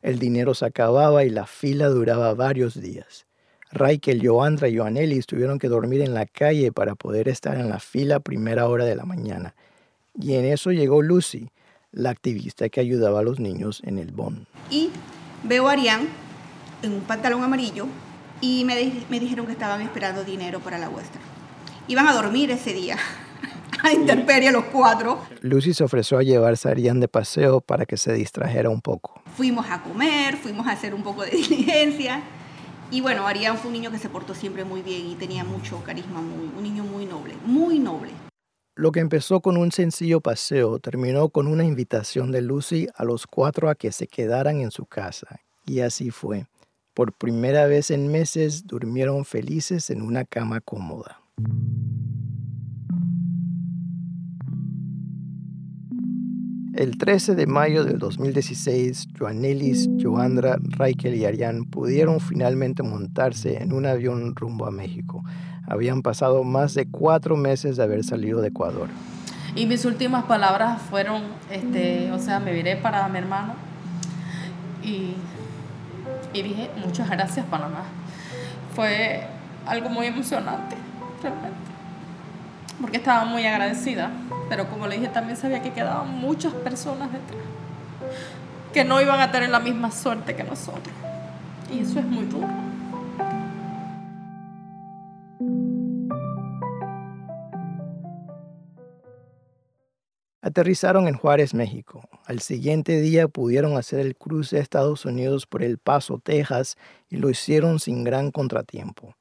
El 0.02 0.18
dinero 0.18 0.54
se 0.54 0.66
acababa 0.66 1.24
y 1.24 1.30
la 1.30 1.46
fila 1.46 1.88
duraba 1.88 2.34
varios 2.34 2.80
días. 2.80 3.26
Raikel, 3.70 4.26
Joandra 4.26 4.68
y 4.68 4.78
Joanelis 4.78 5.26
tuvieron 5.26 5.58
que 5.58 5.68
dormir 5.68 6.00
en 6.00 6.14
la 6.14 6.26
calle 6.26 6.72
para 6.72 6.94
poder 6.94 7.28
estar 7.28 7.58
en 7.58 7.68
la 7.68 7.80
fila 7.80 8.16
a 8.16 8.20
primera 8.20 8.68
hora 8.68 8.84
de 8.84 8.96
la 8.96 9.04
mañana. 9.04 9.54
Y 10.18 10.34
en 10.34 10.46
eso 10.46 10.70
llegó 10.70 11.02
Lucy, 11.02 11.50
la 11.92 12.10
activista 12.10 12.68
que 12.68 12.80
ayudaba 12.80 13.20
a 13.20 13.22
los 13.22 13.40
niños 13.40 13.82
en 13.84 13.98
el 13.98 14.12
BON. 14.12 14.46
Y 14.70 14.90
veo 15.42 15.68
a 15.68 15.72
Arián 15.72 16.08
en 16.82 16.92
un 16.92 17.00
pantalón 17.00 17.42
amarillo 17.42 17.86
y 18.40 18.64
me, 18.64 18.76
dijeron 18.76 19.46
que 19.46 19.52
estaban 19.52 19.80
esperando 19.82 20.24
dinero 20.24 20.60
para 20.60 20.78
la 20.78 20.88
Western. 20.88 21.24
Iban 21.88 22.06
a 22.08 22.12
dormir 22.12 22.50
ese 22.50 22.72
día 22.72 22.96
a 23.82 23.92
intemperie 23.92 24.52
los 24.52 24.64
cuatro. 24.64 25.20
Lucy 25.40 25.74
se 25.74 25.84
ofreció 25.84 26.18
a 26.18 26.22
llevarse 26.22 26.68
a 26.68 26.72
Arián 26.72 27.00
de 27.00 27.08
paseo 27.08 27.60
para 27.60 27.86
que 27.86 27.96
se 27.96 28.12
distrajera 28.12 28.70
un 28.70 28.80
poco. 28.80 29.20
Fuimos 29.36 29.66
a 29.70 29.82
comer, 29.82 30.36
fuimos 30.36 30.66
a 30.66 30.72
hacer 30.72 30.94
un 30.94 31.02
poco 31.02 31.22
de 31.24 31.30
diligencia. 31.32 32.22
Y 32.90 33.00
bueno, 33.00 33.26
Arián 33.26 33.58
fue 33.58 33.68
un 33.68 33.74
niño 33.74 33.90
que 33.90 33.98
se 33.98 34.08
portó 34.08 34.34
siempre 34.34 34.64
muy 34.64 34.82
bien 34.82 35.06
y 35.06 35.14
tenía 35.14 35.44
mucho 35.44 35.82
carisma, 35.84 36.22
muy, 36.22 36.50
un 36.56 36.62
niño 36.62 36.84
muy 36.84 37.04
noble, 37.04 37.34
muy 37.44 37.78
noble. 37.78 38.10
Lo 38.74 38.92
que 38.92 39.00
empezó 39.00 39.40
con 39.40 39.56
un 39.56 39.72
sencillo 39.72 40.20
paseo 40.20 40.78
terminó 40.78 41.28
con 41.30 41.48
una 41.48 41.64
invitación 41.64 42.30
de 42.30 42.42
Lucy 42.42 42.86
a 42.94 43.04
los 43.04 43.26
cuatro 43.26 43.68
a 43.68 43.74
que 43.74 43.92
se 43.92 44.06
quedaran 44.06 44.60
en 44.60 44.70
su 44.70 44.86
casa. 44.86 45.40
Y 45.66 45.80
así 45.80 46.10
fue. 46.10 46.46
Por 46.94 47.12
primera 47.12 47.66
vez 47.66 47.90
en 47.90 48.10
meses 48.10 48.66
durmieron 48.66 49.24
felices 49.24 49.90
en 49.90 50.00
una 50.00 50.24
cama 50.24 50.60
cómoda. 50.60 51.20
El 56.74 56.96
13 56.96 57.34
de 57.34 57.46
mayo 57.46 57.84
del 57.84 57.98
2016, 57.98 59.08
Joanelis, 59.18 59.88
Joandra, 60.00 60.58
Raikel 60.60 61.14
y 61.16 61.24
Arián 61.24 61.64
pudieron 61.64 62.20
finalmente 62.20 62.82
montarse 62.82 63.62
en 63.62 63.72
un 63.72 63.86
avión 63.86 64.36
rumbo 64.36 64.66
a 64.66 64.70
México. 64.70 65.24
Habían 65.66 66.02
pasado 66.02 66.44
más 66.44 66.74
de 66.74 66.86
cuatro 66.86 67.36
meses 67.36 67.76
de 67.76 67.82
haber 67.82 68.04
salido 68.04 68.40
de 68.40 68.48
Ecuador. 68.48 68.88
Y 69.56 69.66
mis 69.66 69.84
últimas 69.84 70.24
palabras 70.24 70.80
fueron, 70.82 71.22
este, 71.50 72.12
o 72.12 72.18
sea, 72.18 72.38
me 72.38 72.52
viré 72.52 72.76
para 72.76 73.08
mi 73.08 73.18
hermano 73.18 73.54
y, 74.84 75.14
y 76.32 76.42
dije, 76.42 76.70
muchas 76.84 77.10
gracias 77.10 77.44
Panamá. 77.46 77.84
Fue 78.74 79.26
algo 79.66 79.88
muy 79.88 80.06
emocionante, 80.06 80.76
realmente 81.22 81.68
porque 82.80 82.98
estaba 82.98 83.24
muy 83.24 83.44
agradecida, 83.44 84.10
pero 84.48 84.68
como 84.68 84.86
le 84.86 84.96
dije 84.96 85.08
también 85.08 85.36
sabía 85.36 85.62
que 85.62 85.72
quedaban 85.72 86.18
muchas 86.18 86.52
personas 86.52 87.12
detrás 87.12 87.42
que 88.72 88.84
no 88.84 89.00
iban 89.00 89.20
a 89.20 89.30
tener 89.30 89.50
la 89.50 89.60
misma 89.60 89.90
suerte 89.90 90.36
que 90.36 90.44
nosotros. 90.44 90.94
Y 91.72 91.80
eso 91.80 91.98
es 91.98 92.04
muy 92.04 92.26
duro. 92.26 92.48
Aterrizaron 100.40 101.08
en 101.08 101.14
Juárez, 101.14 101.52
México. 101.52 102.08
Al 102.24 102.40
siguiente 102.40 103.00
día 103.00 103.28
pudieron 103.28 103.76
hacer 103.76 104.00
el 104.00 104.16
cruce 104.16 104.56
a 104.56 104.60
Estados 104.60 105.04
Unidos 105.04 105.46
por 105.46 105.62
El 105.62 105.78
Paso, 105.78 106.20
Texas, 106.22 106.76
y 107.10 107.16
lo 107.16 107.28
hicieron 107.28 107.80
sin 107.80 108.02
gran 108.02 108.30
contratiempo. 108.30 109.17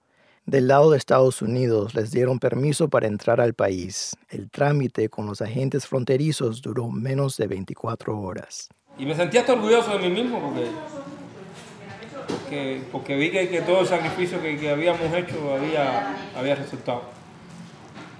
Del 0.47 0.69
lado 0.69 0.91
de 0.91 0.97
Estados 0.97 1.41
Unidos 1.41 1.93
les 1.93 2.09
dieron 2.09 2.39
permiso 2.39 2.87
para 2.87 3.05
entrar 3.05 3.41
al 3.41 3.53
país. 3.53 4.15
El 4.29 4.49
trámite 4.49 5.09
con 5.09 5.25
los 5.25 5.41
agentes 5.41 5.85
fronterizos 5.85 6.61
duró 6.61 6.89
menos 6.89 7.35
de 7.35 7.47
24 7.47 8.17
horas. 8.17 8.69
Y 8.97 9.05
me 9.05 9.13
sentía 9.13 9.41
hasta 9.41 9.51
orgulloso 9.51 9.91
de 9.91 9.99
mí 9.99 10.09
mismo 10.09 10.39
porque, 10.39 10.69
porque, 12.29 12.81
porque 12.93 13.15
vi 13.17 13.29
que, 13.29 13.49
que, 13.49 13.59
todo 13.59 13.81
el 13.81 13.87
sacrificio 13.87 14.41
que, 14.41 14.57
que, 14.57 14.69
habíamos 14.69 15.01
hecho 15.13 15.53
había, 15.53 16.15
había 16.33 16.55
resultado, 16.55 17.01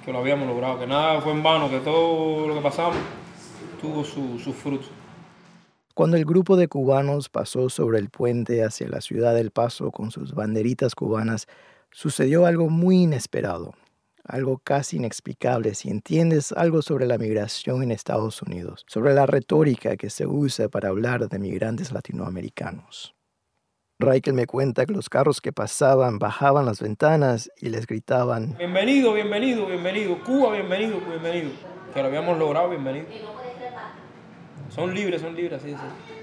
que 0.03 0.11
lo 0.11 0.19
habíamos 0.19 0.49
logrado, 0.49 0.79
que 0.79 0.87
nada 0.87 1.21
fue 1.21 1.31
en 1.31 1.41
vano, 1.41 1.69
que 1.69 1.79
todo 1.79 2.45
lo 2.45 2.55
que 2.55 2.61
pasamos 2.61 2.97
tuvo 3.79 4.03
sus 4.03 4.43
su 4.43 4.51
frutos. 4.51 4.89
Cuando 5.93 6.17
el 6.17 6.25
grupo 6.25 6.57
de 6.57 6.67
cubanos 6.67 7.29
pasó 7.29 7.69
sobre 7.69 7.99
el 7.99 8.09
puente 8.09 8.65
hacia 8.65 8.89
la 8.89 8.99
ciudad 8.99 9.33
del 9.33 9.51
Paso 9.51 9.91
con 9.91 10.11
sus 10.11 10.35
banderitas 10.35 10.93
cubanas, 10.93 11.47
sucedió 11.97 12.45
algo 12.45 12.69
muy 12.69 12.97
inesperado, 12.97 13.73
algo 14.23 14.60
casi 14.60 14.97
inexplicable 14.97 15.73
si 15.73 15.89
entiendes 15.89 16.51
algo 16.51 16.83
sobre 16.83 17.07
la 17.07 17.17
migración 17.17 17.81
en 17.81 17.89
Estados 17.89 18.39
Unidos, 18.43 18.86
sobre 18.88 19.15
la 19.15 19.25
retórica 19.25 19.97
que 19.97 20.12
se 20.12 20.27
usa 20.27 20.69
para 20.69 20.89
hablar 20.89 21.27
de 21.27 21.39
migrantes 21.39 21.91
latinoamericanos. 21.91 23.15
Raikel 23.97 24.36
me 24.36 24.45
cuenta 24.45 24.86
que 24.86 24.93
los 24.93 25.10
carros 25.10 25.41
que 25.41 25.51
pasaban 25.51 26.19
bajaban 26.19 26.67
las 26.67 26.81
ventanas 26.81 27.49
y 27.57 27.69
les 27.69 27.88
gritaban, 27.88 28.56
Bienvenido, 28.60 29.13
bienvenido, 29.13 29.65
bienvenido, 29.65 30.23
Cuba, 30.23 30.52
bienvenido, 30.54 31.00
bienvenido, 31.00 31.50
que 31.95 32.00
lo 32.00 32.10
habíamos 32.10 32.37
logrado, 32.37 32.69
bienvenido. 32.69 33.08
Son 34.69 34.93
libres, 34.93 35.19
son 35.19 35.35
libres, 35.35 35.63
así 35.63 35.71
sí. 35.71 36.16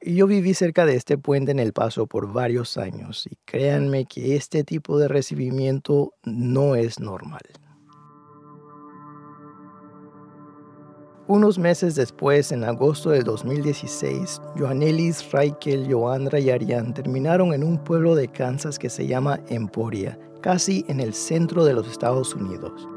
Yo 0.00 0.28
viví 0.28 0.54
cerca 0.54 0.86
de 0.86 0.94
este 0.94 1.18
puente 1.18 1.50
en 1.50 1.58
El 1.58 1.72
Paso 1.72 2.06
por 2.06 2.32
varios 2.32 2.76
años 2.76 3.26
y 3.28 3.36
créanme 3.44 4.04
que 4.04 4.36
este 4.36 4.62
tipo 4.62 4.96
de 4.96 5.08
recibimiento 5.08 6.14
no 6.24 6.76
es 6.76 7.00
normal. 7.00 7.42
Unos 11.26 11.58
meses 11.58 11.96
después, 11.96 12.52
en 12.52 12.62
agosto 12.62 13.10
del 13.10 13.24
2016, 13.24 14.40
Joanelis, 14.56 15.30
Raikel, 15.32 15.92
Joandra 15.92 16.38
y 16.38 16.48
Arián 16.48 16.94
terminaron 16.94 17.52
en 17.52 17.64
un 17.64 17.82
pueblo 17.82 18.14
de 18.14 18.28
Kansas 18.28 18.78
que 18.78 18.88
se 18.88 19.06
llama 19.06 19.40
Emporia, 19.48 20.18
casi 20.40 20.84
en 20.88 21.00
el 21.00 21.12
centro 21.12 21.64
de 21.64 21.74
los 21.74 21.90
Estados 21.90 22.34
Unidos. 22.34 22.88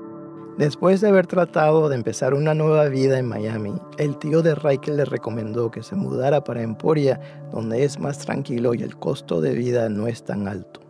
Después 0.57 0.99
de 0.99 1.07
haber 1.07 1.27
tratado 1.27 1.87
de 1.87 1.95
empezar 1.95 2.33
una 2.33 2.53
nueva 2.53 2.85
vida 2.85 3.17
en 3.17 3.27
Miami, 3.27 3.73
el 3.97 4.17
tío 4.17 4.41
de 4.41 4.53
Raikel 4.53 4.97
le 4.97 5.05
recomendó 5.05 5.71
que 5.71 5.81
se 5.81 5.95
mudara 5.95 6.43
para 6.43 6.61
Emporia, 6.61 7.19
donde 7.51 7.83
es 7.85 7.99
más 7.99 8.19
tranquilo 8.19 8.73
y 8.73 8.83
el 8.83 8.97
costo 8.97 9.39
de 9.39 9.53
vida 9.53 9.87
no 9.89 10.07
es 10.07 10.23
tan 10.23 10.47
alto. 10.47 10.81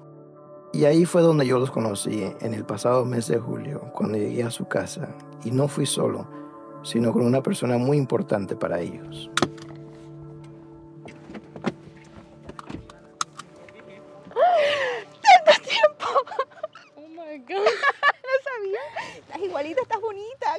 Y 0.74 0.86
ahí 0.86 1.06
fue 1.06 1.22
donde 1.22 1.46
yo 1.46 1.60
los 1.60 1.70
conocí, 1.70 2.24
en 2.42 2.54
el 2.54 2.66
pasado 2.66 3.06
mes 3.06 3.28
de 3.28 3.38
julio, 3.38 3.92
cuando 3.94 4.18
llegué 4.18 4.44
a 4.44 4.52
su 4.52 4.68
casa. 4.68 5.10
Y 5.44 5.52
no 5.52 5.68
fui 5.68 5.86
solo, 5.86 6.28
sino 6.82 7.14
con 7.14 7.24
una 7.24 7.44
persona 7.44 7.78
muy 7.78 7.98
importante 7.98 8.56
para 8.56 8.80
ellos. 8.80 9.30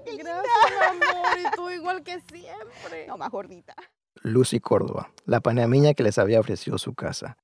Qué 0.05 0.17
Gracias, 0.17 0.51
amor. 0.89 1.39
Y 1.39 1.57
tú 1.57 1.71
igual 1.71 2.03
que 2.03 2.21
siempre. 2.21 3.07
No, 3.07 3.17
más 3.17 3.31
gordita. 3.31 3.75
Lucy 4.23 4.61
Córdoba, 4.61 5.11
la 5.25 5.41
panameña 5.41 5.95
que 5.95 6.03
les 6.03 6.19
había 6.19 6.41
ofrecido 6.41 6.79
su 6.79 6.95
casa. 6.95 7.37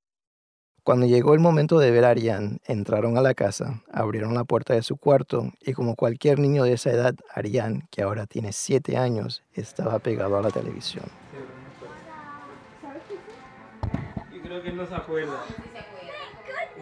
Cuando 0.85 1.07
llegó 1.07 1.35
el 1.35 1.41
momento 1.41 1.79
de 1.79 1.91
ver 1.91 2.05
a 2.05 2.11
Arián, 2.11 2.61
entraron 2.65 3.19
a 3.19 3.21
la 3.21 3.35
casa, 3.35 3.83
abrieron 3.93 4.33
la 4.35 4.45
puerta 4.45 4.73
de 4.75 4.83
su 4.83 4.97
cuarto 4.97 5.53
y 5.61 5.75
como 5.75 5.97
cualquier 5.97 6.39
niño 6.39 6.65
de 6.65 6.73
esa 6.73 6.91
edad, 6.91 7.15
Arián, 7.35 7.87
que 7.91 8.01
ahora 8.03 8.27
tiene 8.27 8.53
siete 8.53 8.97
años, 8.97 9.43
estaba 9.53 9.99
pegado 9.99 10.39
a 10.39 10.43
la 10.43 10.51
televisión. 10.51 11.05
Yo 14.33 14.41
creo 14.41 14.63
que 14.63 14.69
él 14.71 14.77
no 14.77 14.87
se 14.87 14.95
acuerda. 14.95 15.45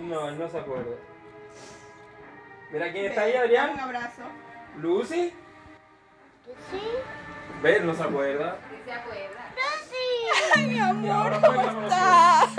No, 0.02 0.28
él 0.28 0.38
no 0.38 0.48
se 0.48 0.58
acuerda. 0.58 0.94
Mira 2.72 2.92
quién 2.92 3.06
está 3.06 3.22
ahí, 3.22 3.34
Adrián. 3.34 3.70
Un 3.74 3.80
abrazo. 3.80 4.22
Lucy. 4.76 5.32
Sí. 6.70 6.80
Ve, 7.62 7.76
él 7.78 7.86
no 7.86 7.94
se 7.94 8.02
acuerda. 8.02 8.58
se 8.84 8.92
acuerda? 8.92 9.36
Ay, 10.54 10.66
mi 10.66 10.78
amor, 10.78 11.32
¿cómo 11.40 11.82
estás? 11.82 12.50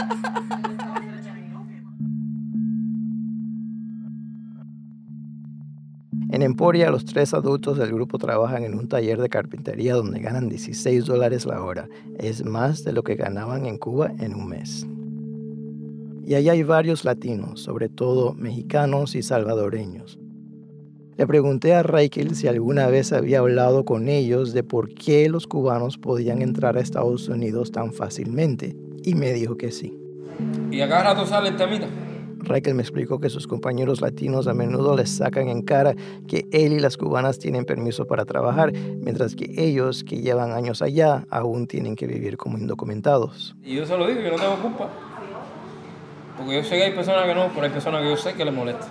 En 6.29 6.41
Emporia, 6.41 6.91
los 6.91 7.05
tres 7.05 7.33
adultos 7.33 7.77
del 7.77 7.93
grupo 7.93 8.17
trabajan 8.17 8.63
en 8.63 8.77
un 8.77 8.87
taller 8.89 9.19
de 9.21 9.29
carpintería 9.29 9.95
donde 9.95 10.19
ganan 10.19 10.49
16 10.49 11.05
dólares 11.05 11.45
la 11.45 11.63
hora. 11.63 11.87
Es 12.19 12.43
más 12.43 12.83
de 12.83 12.91
lo 12.91 13.03
que 13.03 13.15
ganaban 13.15 13.65
en 13.65 13.77
Cuba 13.77 14.11
en 14.19 14.35
un 14.35 14.49
mes. 14.49 14.85
Y 16.25 16.35
allá 16.35 16.51
hay 16.51 16.63
varios 16.63 17.05
latinos, 17.05 17.61
sobre 17.61 17.87
todo 17.87 18.33
mexicanos 18.33 19.15
y 19.15 19.23
salvadoreños. 19.23 20.19
Le 21.17 21.25
pregunté 21.25 21.73
a 21.73 21.81
Raikel 21.81 22.35
si 22.35 22.47
alguna 22.47 22.85
vez 22.89 23.11
había 23.11 23.39
hablado 23.39 23.85
con 23.85 24.07
ellos 24.07 24.53
de 24.53 24.61
por 24.61 24.93
qué 24.93 25.27
los 25.29 25.47
cubanos 25.47 25.97
podían 25.97 26.43
entrar 26.43 26.77
a 26.77 26.79
Estados 26.81 27.27
Unidos 27.27 27.71
tan 27.71 27.91
fácilmente, 27.91 28.75
y 29.03 29.15
me 29.15 29.33
dijo 29.33 29.57
que 29.57 29.71
sí. 29.71 29.97
Y 30.69 30.79
a 30.81 30.87
cada 30.87 31.15
rato 31.15 31.25
sale 31.25 31.49
el 31.49 31.55
temita. 31.55 31.87
Raikel 32.37 32.75
me 32.75 32.83
explicó 32.83 33.19
que 33.19 33.31
sus 33.31 33.47
compañeros 33.47 33.99
latinos 33.99 34.45
a 34.45 34.53
menudo 34.53 34.95
les 34.95 35.09
sacan 35.09 35.47
en 35.47 35.63
cara 35.63 35.95
que 36.27 36.45
él 36.51 36.73
y 36.73 36.79
las 36.79 36.97
cubanas 36.97 37.39
tienen 37.39 37.65
permiso 37.65 38.05
para 38.05 38.23
trabajar, 38.23 38.71
mientras 38.71 39.35
que 39.35 39.51
ellos, 39.57 40.03
que 40.03 40.21
llevan 40.21 40.51
años 40.51 40.83
allá, 40.83 41.25
aún 41.31 41.65
tienen 41.65 41.95
que 41.95 42.05
vivir 42.05 42.37
como 42.37 42.59
indocumentados. 42.59 43.55
Y 43.63 43.73
yo 43.73 43.87
se 43.87 43.97
lo 43.97 44.05
digo, 44.05 44.21
yo 44.21 44.29
no 44.29 44.37
tengo 44.37 44.55
culpa. 44.57 44.89
Porque 46.37 46.57
yo 46.57 46.63
sé 46.63 46.75
que 46.77 46.83
hay 46.83 46.93
personas 46.93 47.25
que 47.25 47.33
no, 47.33 47.49
pero 47.55 47.65
hay 47.65 47.71
personas 47.71 48.03
que 48.03 48.09
yo 48.11 48.17
sé 48.17 48.35
que 48.35 48.45
les 48.45 48.53
molesta. 48.53 48.87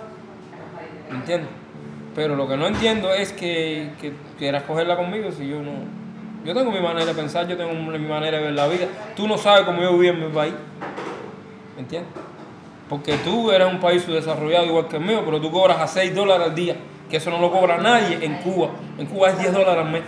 ¿Me 1.09 1.19
entiendes? 1.19 1.66
Pero 2.17 2.35
lo 2.35 2.47
que 2.47 2.57
no 2.57 2.65
entiendo 2.65 3.13
es 3.13 3.31
que, 3.31 3.91
que 4.01 4.11
quieras 4.39 4.63
cogerla 4.63 4.97
conmigo 4.97 5.31
si 5.31 5.47
yo 5.47 5.61
no... 5.61 5.71
Yo 6.43 6.55
tengo 6.55 6.71
mi 6.71 6.79
manera 6.79 7.05
de 7.05 7.13
pensar, 7.13 7.47
yo 7.47 7.55
tengo 7.55 7.73
mi 7.73 7.99
manera 8.07 8.37
de 8.37 8.43
ver 8.43 8.53
la 8.53 8.67
vida. 8.67 8.87
Tú 9.15 9.27
no 9.27 9.37
sabes 9.37 9.65
cómo 9.65 9.83
yo 9.83 9.93
viví 9.93 10.07
en 10.07 10.25
mi 10.25 10.33
país. 10.33 10.55
¿Me 11.75 11.83
entiendes? 11.83 12.11
Porque 12.89 13.17
tú 13.23 13.51
eres 13.51 13.71
un 13.71 13.79
país 13.79 14.01
subdesarrollado 14.01 14.65
igual 14.65 14.87
que 14.87 14.97
el 14.97 15.03
mío, 15.03 15.21
pero 15.23 15.39
tú 15.39 15.51
cobras 15.51 15.79
a 15.79 15.85
6 15.85 16.15
dólares 16.15 16.47
al 16.47 16.55
día, 16.55 16.75
que 17.07 17.17
eso 17.17 17.29
no 17.29 17.39
lo 17.39 17.51
cobra 17.51 17.77
nadie 17.77 18.17
en 18.25 18.37
Cuba. 18.37 18.71
En 18.97 19.05
Cuba 19.05 19.29
es 19.29 19.37
10 19.37 19.53
dólares 19.53 19.85
al 19.85 19.91
mes. 19.91 20.01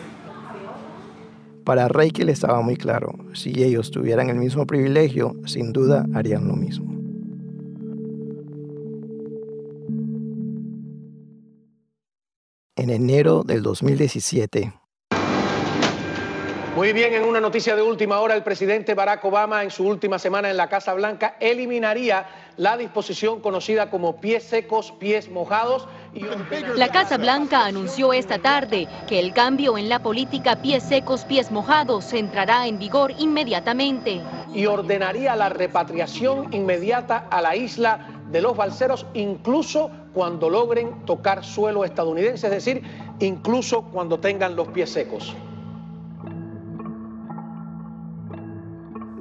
Para 1.64 1.88
Raikel 1.90 2.30
estaba 2.30 2.60
muy 2.64 2.76
claro, 2.76 3.14
si 3.34 3.62
ellos 3.62 3.92
tuvieran 3.92 4.32
el 4.32 4.38
mismo 4.38 4.66
privilegio, 4.66 5.36
sin 5.46 5.72
duda 5.74 6.08
harían 6.16 6.48
lo 6.48 6.56
mismo. 6.56 6.99
En 12.80 12.90
enero 12.92 13.44
del 13.44 13.62
2017, 13.62 14.72
Muy 16.78 16.94
bien, 16.94 17.14
en 17.14 17.26
una 17.26 17.42
noticia 17.42 17.76
de 17.76 17.82
última 17.82 18.22
hora, 18.22 18.36
el 18.36 18.44
presidente 18.44 18.94
Barack 18.94 19.26
Obama 19.26 19.64
en 19.64 19.70
su 19.70 19.86
última 19.86 20.18
semana 20.18 20.50
en 20.50 20.56
la 20.56 20.70
Casa 20.70 20.94
Blanca 20.94 21.36
eliminaría 21.42 22.26
la 22.56 22.78
disposición 22.78 23.42
conocida 23.42 23.90
como 23.90 24.22
pies 24.22 24.46
secos, 24.46 24.94
pies 24.94 25.30
mojados. 25.30 25.90
Y 26.14 26.22
La 26.78 26.88
Casa 26.88 27.18
Blanca 27.18 27.66
anunció 27.66 28.14
esta 28.14 28.40
tarde 28.40 28.88
que 29.10 29.20
el 29.20 29.34
cambio 29.34 29.78
en 29.78 29.90
la 29.90 30.00
política 30.00 30.62
pies 30.62 30.84
secos, 30.84 31.26
pies 31.26 31.52
mojados 31.52 32.14
entrará 32.14 32.66
en 32.66 32.80
vigor 32.80 33.12
inmediatamente. 33.20 34.22
y 34.56 34.68
ordenaría 34.68 35.36
la 35.36 35.50
repatriación 35.50 36.54
inmediata 36.54 37.28
a 37.30 37.42
la 37.42 37.58
isla 37.58 38.08
de 38.32 38.42
los 38.42 38.56
balseros, 38.56 39.06
incluso 39.14 39.92
cuando 40.14 40.50
logren 40.50 41.06
tocar 41.06 41.44
suelo 41.44 41.86
estadounidense, 41.86 42.48
es 42.48 42.54
decir, 42.54 42.84
incluso 43.20 43.84
cuando 43.84 44.20
tengan 44.20 44.56
los 44.56 44.68
pies 44.70 44.90
secos. 44.90 45.36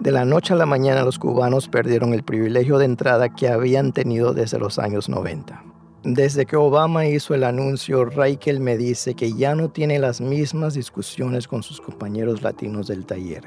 de 0.09 0.13
la 0.13 0.25
noche 0.25 0.55
a 0.55 0.57
la 0.57 0.65
mañana 0.65 1.03
los 1.03 1.19
cubanos 1.19 1.69
perdieron 1.69 2.15
el 2.15 2.23
privilegio 2.23 2.79
de 2.79 2.87
entrada 2.87 3.35
que 3.35 3.49
habían 3.49 3.93
tenido 3.93 4.33
desde 4.33 4.59
los 4.59 4.79
años 4.79 5.11
90. 5.11 5.63
Desde 6.03 6.47
que 6.47 6.57
Obama 6.57 7.05
hizo 7.05 7.35
el 7.35 7.45
anuncio, 7.45 8.07
Raikel 8.07 8.59
me 8.59 8.79
dice 8.79 9.15
que 9.15 9.35
ya 9.35 9.55
no 9.55 9.69
tiene 9.69 9.99
las 9.99 10.23
mismas 10.23 10.73
discusiones 10.73 11.47
con 11.47 11.63
sus 11.63 11.83
compañeros 11.83 12.41
latinos 12.41 12.87
del 12.87 13.05
taller. 13.05 13.43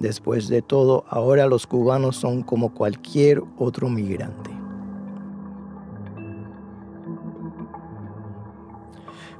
Después 0.00 0.48
de 0.48 0.62
todo, 0.62 1.04
ahora 1.08 1.46
los 1.46 1.68
cubanos 1.68 2.16
son 2.16 2.42
como 2.42 2.74
cualquier 2.74 3.40
otro 3.56 3.88
migrante. 3.88 4.61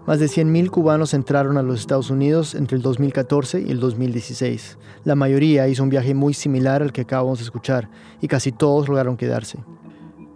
Más 0.07 0.19
de 0.19 0.27
100.000 0.27 0.69
cubanos 0.69 1.15
entraron 1.15 1.57
a 1.59 1.63
los 1.63 1.79
Estados 1.79 2.11
Unidos 2.11 2.57
entre 2.57 2.77
el 2.77 2.83
2014 2.83 3.61
y 3.61 3.71
el 3.71 3.79
2016. 3.79 4.77
La 5.05 5.15
mayoría 5.15 5.69
hizo 5.69 5.85
un 5.85 5.91
viaje 5.91 6.13
muy 6.13 6.35
similar 6.35 6.83
al 6.83 6.93
que 6.93 7.03
acabamos 7.03 7.39
de 7.39 7.45
escuchar 7.45 7.89
y 8.21 8.27
casi 8.27 8.51
todos 8.51 8.89
lograron 8.89 9.17
quedarse. 9.17 9.61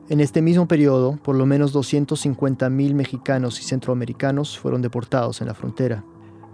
En 0.09 0.21
este 0.21 0.41
mismo 0.41 0.69
periodo, 0.69 1.19
por 1.21 1.35
lo 1.35 1.47
menos 1.47 1.75
250.000 1.75 2.95
mexicanos 2.95 3.59
y 3.61 3.65
centroamericanos 3.65 4.57
fueron 4.57 4.83
deportados 4.83 5.41
en 5.41 5.49
la 5.49 5.55
frontera. 5.55 6.05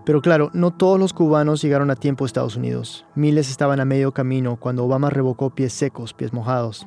Pero 0.07 0.23
claro, 0.23 0.51
no 0.55 0.71
todos 0.71 0.99
los 0.99 1.13
cubanos 1.13 1.61
llegaron 1.61 1.91
a 1.91 1.97
tiempo 1.97 2.25
a 2.25 2.27
Estados 2.27 2.57
Unidos. 2.57 3.05
Miles 3.15 3.51
estaban 3.51 3.79
a 3.79 3.85
medio 3.85 4.13
camino 4.13 4.57
cuando 4.57 4.87
Obama 4.87 5.11
revocó 5.11 5.51
pies 5.51 5.75
secos, 5.75 6.15
pies 6.15 6.33
mojados. 6.33 6.87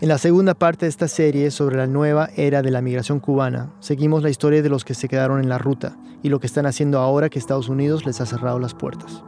En 0.00 0.06
la 0.06 0.18
segunda 0.18 0.54
parte 0.54 0.86
de 0.86 0.90
esta 0.90 1.08
serie 1.08 1.50
sobre 1.50 1.76
la 1.76 1.88
nueva 1.88 2.30
era 2.36 2.62
de 2.62 2.70
la 2.70 2.80
migración 2.80 3.18
cubana, 3.18 3.72
seguimos 3.80 4.22
la 4.22 4.30
historia 4.30 4.62
de 4.62 4.68
los 4.68 4.84
que 4.84 4.94
se 4.94 5.08
quedaron 5.08 5.40
en 5.40 5.48
la 5.48 5.58
ruta 5.58 5.96
y 6.22 6.28
lo 6.28 6.38
que 6.38 6.46
están 6.46 6.66
haciendo 6.66 7.00
ahora 7.00 7.28
que 7.28 7.40
Estados 7.40 7.68
Unidos 7.68 8.06
les 8.06 8.20
ha 8.20 8.26
cerrado 8.26 8.60
las 8.60 8.74
puertas. 8.74 9.24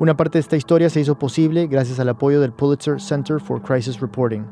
Una 0.00 0.16
parte 0.16 0.38
de 0.38 0.40
esta 0.40 0.56
historia 0.56 0.90
se 0.90 0.98
hizo 0.98 1.16
posible 1.16 1.68
gracias 1.68 2.00
al 2.00 2.08
apoyo 2.08 2.40
del 2.40 2.52
Pulitzer 2.52 3.00
Center 3.00 3.38
for 3.38 3.62
Crisis 3.62 4.00
Reporting. 4.00 4.42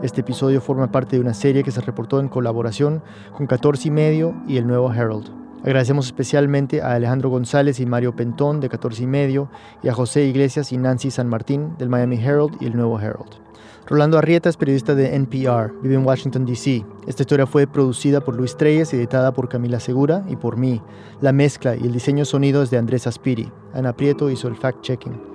Este 0.00 0.20
episodio 0.20 0.60
forma 0.60 0.92
parte 0.92 1.16
de 1.16 1.22
una 1.22 1.34
serie 1.34 1.64
que 1.64 1.72
se 1.72 1.80
reportó 1.80 2.20
en 2.20 2.28
colaboración 2.28 3.02
con 3.36 3.48
14 3.48 3.88
y 3.88 3.90
medio 3.90 4.40
y 4.46 4.58
el 4.58 4.66
Nuevo 4.68 4.92
Herald. 4.92 5.28
Agradecemos 5.64 6.06
especialmente 6.06 6.82
a 6.82 6.94
Alejandro 6.94 7.30
González 7.30 7.78
y 7.78 7.86
Mario 7.86 8.16
Pentón 8.16 8.60
de 8.60 8.68
14 8.68 9.04
y 9.04 9.06
medio 9.06 9.48
y 9.82 9.88
a 9.88 9.94
José 9.94 10.24
Iglesias 10.24 10.72
y 10.72 10.76
Nancy 10.76 11.10
San 11.10 11.28
Martín 11.28 11.76
del 11.78 11.88
Miami 11.88 12.16
Herald 12.16 12.56
y 12.60 12.66
el 12.66 12.76
Nuevo 12.76 12.98
Herald. 12.98 13.40
Rolando 13.86 14.16
Arrieta 14.16 14.48
es 14.48 14.56
periodista 14.56 14.94
de 14.94 15.14
NPR, 15.14 15.72
vive 15.82 15.96
en 15.96 16.06
Washington, 16.06 16.46
D.C. 16.46 16.84
Esta 17.06 17.22
historia 17.22 17.46
fue 17.46 17.66
producida 17.66 18.20
por 18.20 18.36
Luis 18.36 18.56
Treyes, 18.56 18.92
editada 18.94 19.32
por 19.32 19.48
Camila 19.48 19.80
Segura 19.80 20.24
y 20.28 20.36
por 20.36 20.56
mí. 20.56 20.80
La 21.20 21.32
mezcla 21.32 21.76
y 21.76 21.82
el 21.82 21.92
diseño 21.92 22.24
sonido 22.24 22.62
es 22.62 22.70
de 22.70 22.78
Andrés 22.78 23.06
Aspiri. 23.06 23.50
Ana 23.74 23.92
Prieto 23.92 24.30
hizo 24.30 24.48
el 24.48 24.54
fact-checking. 24.54 25.31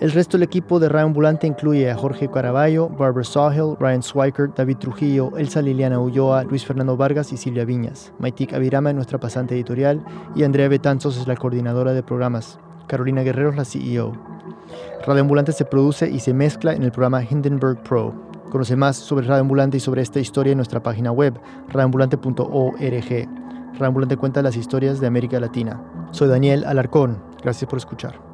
El 0.00 0.12
resto 0.12 0.38
del 0.38 0.44
equipo 0.44 0.80
de 0.80 0.88
Radio 0.88 1.08
Ambulante 1.08 1.46
incluye 1.46 1.90
a 1.90 1.94
Jorge 1.94 2.30
Caraballo, 2.30 2.88
Barbara 2.88 3.22
Sawhill, 3.22 3.76
Ryan 3.78 4.02
Swiker, 4.02 4.50
David 4.56 4.78
Trujillo, 4.78 5.36
Elsa 5.36 5.60
Liliana 5.60 6.00
Ulloa, 6.00 6.44
Luis 6.44 6.64
Fernando 6.64 6.96
Vargas 6.96 7.34
y 7.34 7.36
Silvia 7.36 7.66
Viñas. 7.66 8.10
Maitik 8.18 8.54
Avirama 8.54 8.88
es 8.88 8.96
nuestra 8.96 9.20
pasante 9.20 9.54
editorial 9.54 10.02
y 10.34 10.44
Andrea 10.44 10.68
Betanzos 10.68 11.18
es 11.18 11.26
la 11.26 11.36
coordinadora 11.36 11.92
de 11.92 12.02
programas. 12.02 12.58
Carolina 12.86 13.22
Guerrero 13.22 13.50
es 13.50 13.56
la 13.56 13.66
CEO. 13.66 14.12
Radio 15.06 15.20
Ambulante 15.20 15.52
se 15.52 15.66
produce 15.66 16.08
y 16.08 16.20
se 16.20 16.32
mezcla 16.32 16.72
en 16.72 16.82
el 16.82 16.92
programa 16.92 17.22
Hindenburg 17.22 17.82
Pro. 17.82 18.14
Conoce 18.50 18.76
más 18.76 18.96
sobre 18.96 19.26
Radio 19.26 19.42
Ambulante 19.42 19.76
y 19.76 19.80
sobre 19.80 20.00
esta 20.00 20.18
historia 20.18 20.52
en 20.52 20.58
nuestra 20.58 20.82
página 20.82 21.12
web, 21.12 21.38
radioambulante.org. 21.68 23.28
Radio 23.74 23.86
Ambulante 23.86 24.16
cuenta 24.16 24.40
las 24.40 24.56
historias 24.56 24.98
de 24.98 25.08
América 25.08 25.38
Latina. 25.38 25.78
Soy 26.12 26.28
Daniel 26.28 26.64
Alarcón. 26.64 27.22
Gracias 27.42 27.68
por 27.68 27.76
escuchar. 27.76 28.29